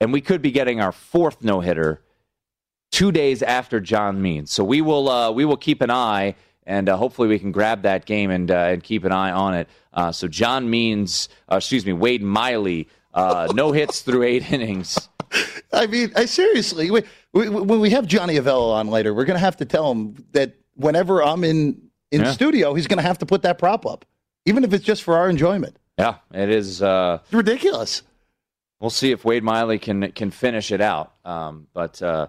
and 0.00 0.12
we 0.12 0.20
could 0.20 0.40
be 0.40 0.52
getting 0.52 0.80
our 0.80 0.92
fourth 0.92 1.42
no 1.42 1.58
hitter 1.58 2.00
two 2.92 3.10
days 3.10 3.42
after 3.42 3.80
John 3.80 4.22
Means. 4.22 4.52
So 4.52 4.62
we 4.62 4.80
will 4.80 5.08
uh, 5.08 5.32
we 5.32 5.44
will 5.44 5.56
keep 5.56 5.82
an 5.82 5.90
eye, 5.90 6.36
and 6.64 6.88
uh, 6.88 6.96
hopefully 6.96 7.26
we 7.26 7.40
can 7.40 7.50
grab 7.50 7.82
that 7.82 8.06
game 8.06 8.30
and 8.30 8.48
uh, 8.48 8.54
and 8.54 8.80
keep 8.80 9.02
an 9.02 9.10
eye 9.10 9.32
on 9.32 9.54
it. 9.54 9.68
Uh, 9.92 10.12
so 10.12 10.28
John 10.28 10.70
Means, 10.70 11.28
uh, 11.50 11.56
excuse 11.56 11.84
me, 11.84 11.92
Wade 11.92 12.22
Miley 12.22 12.86
uh, 13.14 13.48
no 13.54 13.72
hits 13.72 14.02
through 14.02 14.22
eight 14.22 14.50
innings. 14.50 15.08
I 15.72 15.86
mean, 15.86 16.12
I 16.16 16.24
seriously, 16.24 16.90
we, 16.90 17.02
we, 17.32 17.48
when 17.48 17.80
we 17.80 17.90
have 17.90 18.06
Johnny 18.06 18.36
Avello 18.36 18.72
on 18.72 18.88
later, 18.88 19.12
we're 19.12 19.24
going 19.24 19.36
to 19.36 19.44
have 19.44 19.56
to 19.58 19.64
tell 19.64 19.90
him 19.90 20.24
that 20.32 20.54
whenever 20.74 21.22
I'm 21.22 21.44
in 21.44 21.82
in 22.10 22.22
yeah. 22.22 22.32
studio, 22.32 22.74
he's 22.74 22.86
going 22.86 22.96
to 22.98 23.02
have 23.02 23.18
to 23.18 23.26
put 23.26 23.42
that 23.42 23.58
prop 23.58 23.84
up, 23.84 24.06
even 24.46 24.64
if 24.64 24.72
it's 24.72 24.84
just 24.84 25.02
for 25.02 25.16
our 25.16 25.28
enjoyment. 25.28 25.78
Yeah, 25.98 26.16
it 26.32 26.48
is 26.48 26.80
uh, 26.80 27.18
ridiculous. 27.30 28.02
We'll 28.80 28.90
see 28.90 29.10
if 29.10 29.24
Wade 29.24 29.42
Miley 29.42 29.78
can 29.78 30.12
can 30.12 30.30
finish 30.30 30.72
it 30.72 30.80
out. 30.80 31.12
Um, 31.24 31.66
but 31.74 32.00
uh, 32.00 32.28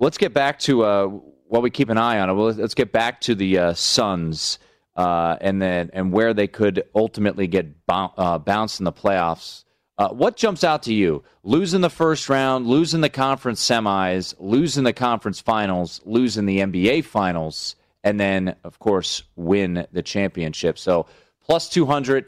let's 0.00 0.18
get 0.18 0.34
back 0.34 0.58
to 0.60 0.82
uh, 0.84 1.06
what 1.46 1.62
we 1.62 1.70
keep 1.70 1.88
an 1.88 1.96
eye 1.96 2.18
on. 2.18 2.36
Let's 2.36 2.74
get 2.74 2.92
back 2.92 3.20
to 3.22 3.34
the 3.34 3.58
uh, 3.58 3.74
Suns 3.74 4.58
uh, 4.98 5.36
and 5.40 5.62
then 5.62 5.90
and 5.92 6.12
where 6.12 6.34
they 6.34 6.48
could 6.48 6.82
ultimately 6.92 7.46
get 7.46 7.66
uh, 7.88 8.38
bounced 8.38 8.80
in 8.80 8.84
the 8.84 8.92
playoffs. 8.92 9.64
Uh, 9.96 10.08
what 10.08 10.36
jumps 10.36 10.64
out 10.64 10.82
to 10.82 10.92
you? 10.92 11.22
Losing 11.44 11.80
the 11.80 11.90
first 11.90 12.28
round, 12.28 12.66
losing 12.66 13.00
the 13.00 13.08
conference 13.08 13.64
semis, 13.64 14.34
losing 14.40 14.82
the 14.82 14.92
conference 14.92 15.40
finals, 15.40 16.00
losing 16.04 16.46
the 16.46 16.58
NBA 16.58 17.04
finals, 17.04 17.76
and 18.02 18.18
then 18.18 18.56
of 18.64 18.80
course 18.80 19.22
win 19.36 19.86
the 19.92 20.02
championship. 20.02 20.78
So 20.78 21.06
plus 21.44 21.68
two 21.68 21.86
hundred, 21.86 22.26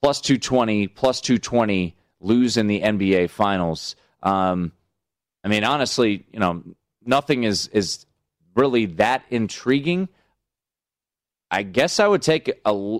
plus 0.00 0.20
two 0.20 0.38
twenty, 0.38 0.86
plus 0.86 1.20
two 1.20 1.38
twenty, 1.38 1.96
lose 2.20 2.56
in 2.56 2.68
the 2.68 2.80
NBA 2.80 3.30
finals. 3.30 3.96
Um, 4.22 4.70
I 5.42 5.48
mean, 5.48 5.64
honestly, 5.64 6.24
you 6.32 6.38
know, 6.38 6.62
nothing 7.04 7.42
is 7.42 7.66
is 7.68 8.06
really 8.54 8.86
that 8.86 9.24
intriguing 9.30 10.08
I 11.50 11.62
guess 11.62 12.00
I 12.00 12.06
would 12.06 12.22
take 12.22 12.50
a. 12.64 12.98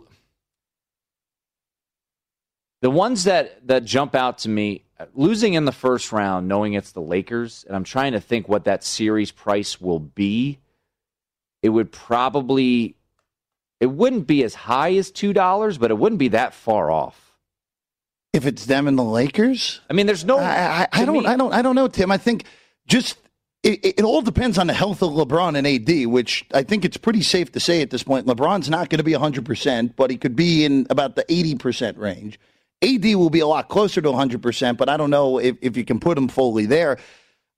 The 2.80 2.90
ones 2.90 3.24
that 3.24 3.66
that 3.66 3.84
jump 3.84 4.14
out 4.14 4.38
to 4.38 4.48
me, 4.48 4.84
losing 5.14 5.54
in 5.54 5.64
the 5.64 5.72
first 5.72 6.12
round, 6.12 6.48
knowing 6.48 6.74
it's 6.74 6.92
the 6.92 7.02
Lakers, 7.02 7.64
and 7.66 7.76
I'm 7.76 7.84
trying 7.84 8.12
to 8.12 8.20
think 8.20 8.48
what 8.48 8.64
that 8.64 8.84
series 8.84 9.30
price 9.30 9.80
will 9.80 9.98
be. 9.98 10.58
It 11.62 11.70
would 11.70 11.90
probably, 11.90 12.94
it 13.80 13.86
wouldn't 13.86 14.28
be 14.28 14.44
as 14.44 14.54
high 14.54 14.94
as 14.94 15.10
two 15.10 15.32
dollars, 15.32 15.76
but 15.76 15.90
it 15.90 15.98
wouldn't 15.98 16.20
be 16.20 16.28
that 16.28 16.54
far 16.54 16.90
off. 16.90 17.36
If 18.32 18.46
it's 18.46 18.66
them 18.66 18.86
and 18.86 18.96
the 18.98 19.02
Lakers, 19.04 19.80
I 19.90 19.94
mean, 19.94 20.06
there's 20.06 20.24
no. 20.24 20.38
I, 20.38 20.82
I, 20.82 20.88
I 20.92 21.04
don't. 21.04 21.24
Me, 21.24 21.26
I 21.26 21.36
don't. 21.36 21.52
I 21.52 21.62
don't 21.62 21.74
know, 21.74 21.88
Tim. 21.88 22.12
I 22.12 22.18
think 22.18 22.44
just 22.86 23.18
it, 23.62 23.84
it, 23.84 24.02
all 24.02 24.22
depends 24.22 24.56
on 24.58 24.68
the 24.68 24.74
health 24.74 25.02
of 25.02 25.10
LeBron 25.10 25.56
and 25.56 25.66
AD, 25.66 26.06
which 26.06 26.44
I 26.54 26.62
think 26.62 26.84
it's 26.84 26.96
pretty 26.96 27.22
safe 27.22 27.52
to 27.52 27.60
say 27.60 27.82
at 27.82 27.90
this 27.90 28.02
point. 28.02 28.26
LeBron's 28.26 28.70
not 28.70 28.88
going 28.88 28.98
to 28.98 29.04
be 29.04 29.12
100%, 29.12 29.96
but 29.96 30.10
he 30.10 30.16
could 30.16 30.36
be 30.36 30.64
in 30.64 30.86
about 30.90 31.16
the 31.16 31.24
80% 31.24 31.98
range. 31.98 32.38
AD 32.82 33.04
will 33.16 33.30
be 33.30 33.40
a 33.40 33.46
lot 33.46 33.68
closer 33.68 34.00
to 34.00 34.08
100%, 34.08 34.76
but 34.76 34.88
I 34.88 34.96
don't 34.96 35.10
know 35.10 35.38
if, 35.38 35.56
if 35.60 35.76
you 35.76 35.84
can 35.84 35.98
put 35.98 36.16
him 36.16 36.28
fully 36.28 36.66
there. 36.66 36.98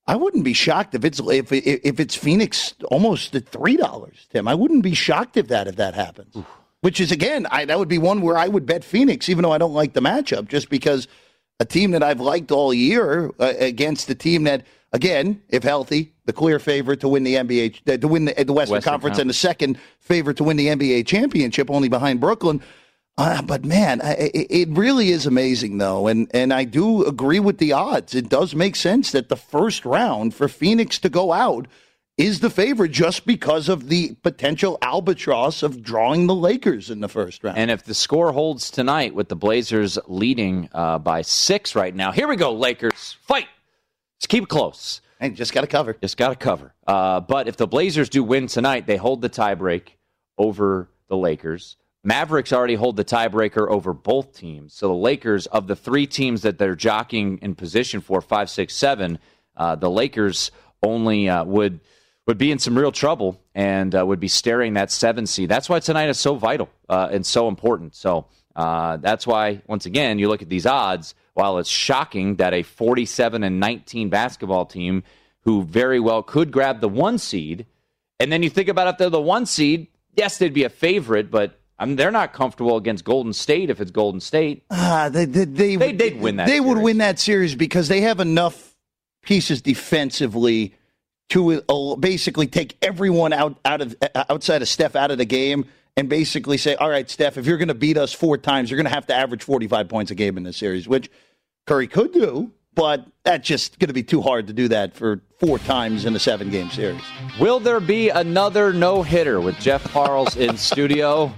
I 0.07 0.17
wouldn't 0.17 0.45
be 0.45 0.55
shocked 0.55 0.95
if 0.95 1.05
it's 1.05 1.21
if 1.21 1.53
if 1.53 2.01
it's 2.01 2.17
Phoenix 2.17 2.75
almost 2.91 3.37
at 3.37 3.47
three 3.47 3.77
dollars, 3.77 4.27
Tim. 4.31 4.49
I 4.49 4.55
wouldn't 4.55 4.83
be 4.83 4.95
shocked 4.95 5.37
if 5.37 5.49
that 5.49 5.69
if 5.69 5.77
that 5.77 5.95
happens. 5.95 6.35
Oof. 6.35 6.47
Which 6.81 7.01
is 7.01 7.13
again, 7.13 7.47
I, 7.51 7.67
that 7.67 7.79
would 7.79 7.89
be 7.89 7.99
one 7.99 8.23
where 8.23 8.37
I 8.37 8.49
would 8.49 8.67
bet 8.67 8.83
Phoenix, 8.83 9.29
even 9.29 9.43
though 9.43 9.53
I 9.53 9.59
don't 9.59 9.75
like 9.75 9.93
the 9.93 10.01
matchup, 10.01 10.49
just 10.49 10.71
because 10.71 11.07
a 11.61 11.65
team 11.65 11.91
that 11.91 12.03
I've 12.03 12.21
liked 12.21 12.51
all 12.51 12.73
year 12.73 13.31
uh, 13.39 13.53
against 13.59 14.09
a 14.09 14.15
team 14.15 14.45
that, 14.45 14.65
again, 14.93 15.43
if 15.49 15.63
healthy, 15.63 16.13
the 16.25 16.33
clear 16.33 16.59
favorite 16.59 17.01
to 17.01 17.09
win 17.09 17.25
the 17.25 17.35
NBA 17.35 17.89
uh, 17.89 17.97
to 17.99 18.09
win 18.09 18.27
the, 18.27 18.33
the 18.33 18.53
Western, 18.53 18.75
Western 18.77 18.81
Conference, 18.81 18.85
Conference, 18.85 19.19
and 19.19 19.31
the 19.31 19.35
second 19.35 19.79
favorite 19.99 20.37
to 20.39 20.45
win 20.45 20.57
the 20.57 20.69
NBA 20.69 21.07
championship, 21.07 21.71
only 21.71 21.89
behind 21.89 22.21
Brooklyn. 22.21 22.63
Uh, 23.19 23.43
but 23.43 23.65
man, 23.65 24.01
I, 24.01 24.31
it 24.33 24.69
really 24.71 25.11
is 25.11 25.27
amazing, 25.27 25.79
though, 25.79 26.07
and 26.07 26.31
and 26.33 26.55
I 26.55 26.65
do 26.65 27.05
agree 27.05 27.41
with 27.41 27.59
the 27.59 27.73
odds. 27.73 28.15
It 28.15 28.29
does 28.29 28.55
make 28.55 28.77
sense 28.77 29.13
that 29.13 29.29
the 29.29 29.37
first 29.37 29.85
round 29.85 30.35
for 30.35 30.49
Phoenix 30.49 30.99
to 31.01 31.09
go 31.09 31.33
out 31.33 31.67
is 32.17 32.41
the 32.41 32.51
favorite 32.51 32.91
just 32.91 33.25
because 33.25 33.69
of 33.69 33.89
the 33.89 34.15
potential 34.23 34.77
albatross 34.83 35.63
of 35.63 35.83
drawing 35.83 36.27
the 36.27 36.35
Lakers 36.35 36.91
in 36.91 37.01
the 37.01 37.09
first 37.09 37.43
round. 37.43 37.57
And 37.57 37.71
if 37.71 37.85
the 37.85 37.95
score 37.95 38.33
holds 38.33 38.71
tonight 38.71 39.15
with 39.15 39.31
the 39.31 39.37
Blazers 39.37 39.99
leading 40.07 40.69
uh, 40.73 40.99
by 40.99 41.23
six 41.23 41.75
right 41.75 41.95
now, 41.95 42.13
here 42.13 42.29
we 42.29 42.37
go, 42.37 42.53
Lakers 42.53 43.17
fight. 43.23 43.47
Let's 44.21 44.27
keep 44.27 44.45
it 44.45 44.49
close. 44.51 45.01
And 45.19 45.35
just 45.35 45.55
got 45.55 45.63
to 45.63 45.67
cover. 45.67 45.95
Just 45.95 46.19
got 46.19 46.29
to 46.29 46.37
cover. 46.37 46.75
Uh, 46.87 47.21
but 47.21 47.49
if 47.49 47.57
the 47.57 47.67
Blazers 47.67 48.11
do 48.11 48.23
win 48.23 48.49
tonight, 48.49 48.87
they 48.87 48.99
hold 48.99 49.23
the 49.23 49.31
tiebreak 49.31 49.93
over 50.37 50.91
the 51.09 51.17
Lakers. 51.17 51.79
Mavericks 52.05 52.53
already 52.53 52.75
hold 52.75 52.97
the 52.97 53.05
tiebreaker 53.05 53.67
over 53.71 53.95
both 53.95 54.35
teams. 54.35 54.75
So 54.75 54.89
the 54.89 54.95
Lakers, 54.95 55.47
of 55.47 55.67
the 55.67 55.77
three 55.77 56.07
teams 56.07 56.43
that 56.43 56.59
they're 56.59 56.75
jockeying 56.75 57.39
in 57.39 57.55
position 57.55 58.03
for, 58.03 58.21
five, 58.21 58.51
six, 58.51 58.77
seven, 58.77 59.19
uh, 59.57 59.77
the 59.77 59.91
Lakers 59.91 60.51
only 60.83 61.29
uh, 61.29 61.45
would 61.45 61.81
would 62.27 62.39
be 62.39 62.53
in 62.53 62.59
some 62.59 62.79
real 62.79 62.93
trouble 62.93 63.41
and 63.55 63.95
uh, 63.95 64.05
would 64.07 64.21
be 64.21 64.29
staring 64.29 64.75
that 64.75 64.91
seven 64.91 65.27
seed. 65.27 65.49
That's 65.49 65.69
why 65.69 65.81
tonight 65.81 66.11
is 66.11 66.19
so 66.19 66.35
vital 66.35 66.69
uh, 66.89 67.09
and 67.11 67.25
so 67.25 67.49
important. 67.49 67.95
So 67.97 68.27
uh, 68.55 68.99
that's 68.99 69.27
why, 69.27 69.63
once 69.67 69.87
again, 69.87 70.19
you 70.19 70.29
look 70.29 70.43
at 70.43 70.49
these 70.49 70.67
odds. 70.67 71.15
While 71.41 71.57
it's 71.57 71.71
shocking 71.71 72.37
that 72.37 72.53
a 72.53 72.63
47 72.63 73.43
and 73.43 73.59
19 73.59 74.11
basketball 74.11 74.67
team 74.67 75.05
who 75.45 75.63
very 75.63 75.99
well 75.99 76.23
could 76.23 76.51
grab 76.51 76.83
the 76.83 76.89
one 76.91 77.17
seed, 77.17 77.65
and 78.19 78.31
then 78.31 78.43
you 78.43 78.51
think 78.51 78.69
about 78.69 78.89
if 78.89 78.99
they're 78.99 79.09
the 79.09 79.23
one 79.23 79.47
seed, 79.47 79.87
yes, 80.15 80.37
they'd 80.37 80.53
be 80.53 80.65
a 80.65 80.69
favorite, 80.69 81.31
but 81.31 81.59
I 81.79 81.87
mean, 81.87 81.97
they're 81.97 82.11
not 82.11 82.35
comfortable 82.35 82.77
against 82.77 83.07
Golden 83.07 83.33
State 83.33 83.71
if 83.71 83.81
it's 83.81 83.91
Golden 83.91 84.21
State. 84.21 84.65
Uh, 84.69 85.09
they, 85.09 85.25
they, 85.25 85.77
they, 85.77 85.93
they, 85.93 86.11
would 86.11 86.21
win 86.21 86.37
that. 86.37 86.47
They 86.47 86.59
series. 86.59 86.69
would 86.69 86.83
win 86.83 86.99
that 86.99 87.19
series 87.19 87.55
because 87.55 87.89
they 87.89 88.03
have 88.03 88.21
enough 88.21 88.77
pieces 89.23 89.63
defensively 89.63 90.75
to 91.31 91.63
uh, 91.71 91.97
basically 91.97 92.49
take 92.49 92.77
everyone 92.83 93.33
out, 93.33 93.59
out 93.65 93.81
of 93.81 93.97
outside 94.15 94.61
of 94.61 94.69
Steph 94.69 94.95
out 94.95 95.11
of 95.11 95.17
the 95.17 95.25
game 95.25 95.65
and 95.97 96.11
basically 96.11 96.59
say, 96.59 96.75
all 96.75 96.91
right, 96.91 97.09
Steph, 97.09 97.39
if 97.39 97.47
you're 97.47 97.57
going 97.57 97.69
to 97.69 97.75
beat 97.75 97.97
us 97.97 98.13
four 98.13 98.37
times, 98.37 98.71
you're 98.71 98.77
going 98.77 98.87
to 98.89 98.95
have 98.95 99.07
to 99.07 99.15
average 99.15 99.43
45 99.43 99.89
points 99.89 100.11
a 100.11 100.15
game 100.15 100.37
in 100.37 100.43
this 100.43 100.59
series, 100.59 100.87
which 100.87 101.11
Curry 101.71 101.87
could 101.87 102.13
do, 102.13 102.51
but 102.75 103.07
that's 103.23 103.47
just 103.47 103.79
going 103.79 103.87
to 103.87 103.95
be 103.95 104.03
too 104.03 104.21
hard 104.21 104.49
to 104.49 104.53
do 104.53 104.67
that 104.67 104.93
for 104.93 105.21
four 105.39 105.61
times 105.61 106.05
in 106.05 106.17
a 106.17 106.19
seven 106.19 106.51
game 106.51 106.69
series. 106.69 107.01
Will 107.39 107.61
there 107.61 107.79
be 107.79 108.09
another 108.09 108.73
no 108.73 109.05
hitter 109.05 109.41
with 109.41 109.55
Jeff 109.61 109.85
Parles 109.93 110.35
in 110.35 110.57
studio? 110.57 111.33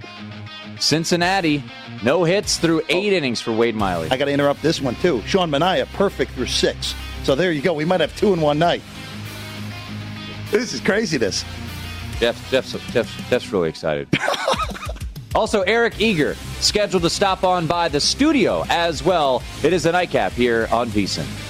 Cincinnati, 0.79 1.63
no 2.03 2.23
hits 2.23 2.57
through 2.57 2.81
eight 2.89 3.13
oh, 3.13 3.17
innings 3.17 3.41
for 3.41 3.51
Wade 3.51 3.75
Miley. 3.75 4.09
I 4.09 4.17
got 4.17 4.25
to 4.25 4.31
interrupt 4.31 4.63
this 4.63 4.81
one, 4.81 4.95
too. 4.95 5.21
Sean 5.27 5.51
Manaea, 5.51 5.85
perfect 5.93 6.31
through 6.31 6.47
six. 6.47 6.95
So 7.21 7.35
there 7.35 7.51
you 7.51 7.61
go. 7.61 7.75
We 7.75 7.85
might 7.85 8.01
have 8.01 8.17
two 8.17 8.33
in 8.33 8.41
one 8.41 8.57
night. 8.57 8.81
This 10.49 10.73
is 10.73 10.81
craziness. 10.81 11.45
Jeff, 12.17 12.49
Jeff's, 12.49 12.71
Jeff, 12.91 13.29
Jeff's 13.29 13.51
really 13.51 13.69
excited. 13.69 14.07
also, 15.35 15.61
Eric 15.61 15.99
Eager, 15.99 16.35
scheduled 16.59 17.03
to 17.03 17.09
stop 17.09 17.43
on 17.43 17.67
by 17.67 17.89
the 17.89 17.99
studio 17.99 18.63
as 18.69 19.03
well. 19.03 19.41
It 19.63 19.73
is 19.73 19.85
a 19.85 19.91
nightcap 19.91 20.33
here 20.33 20.67
on 20.71 20.89
VSIN. 20.89 21.49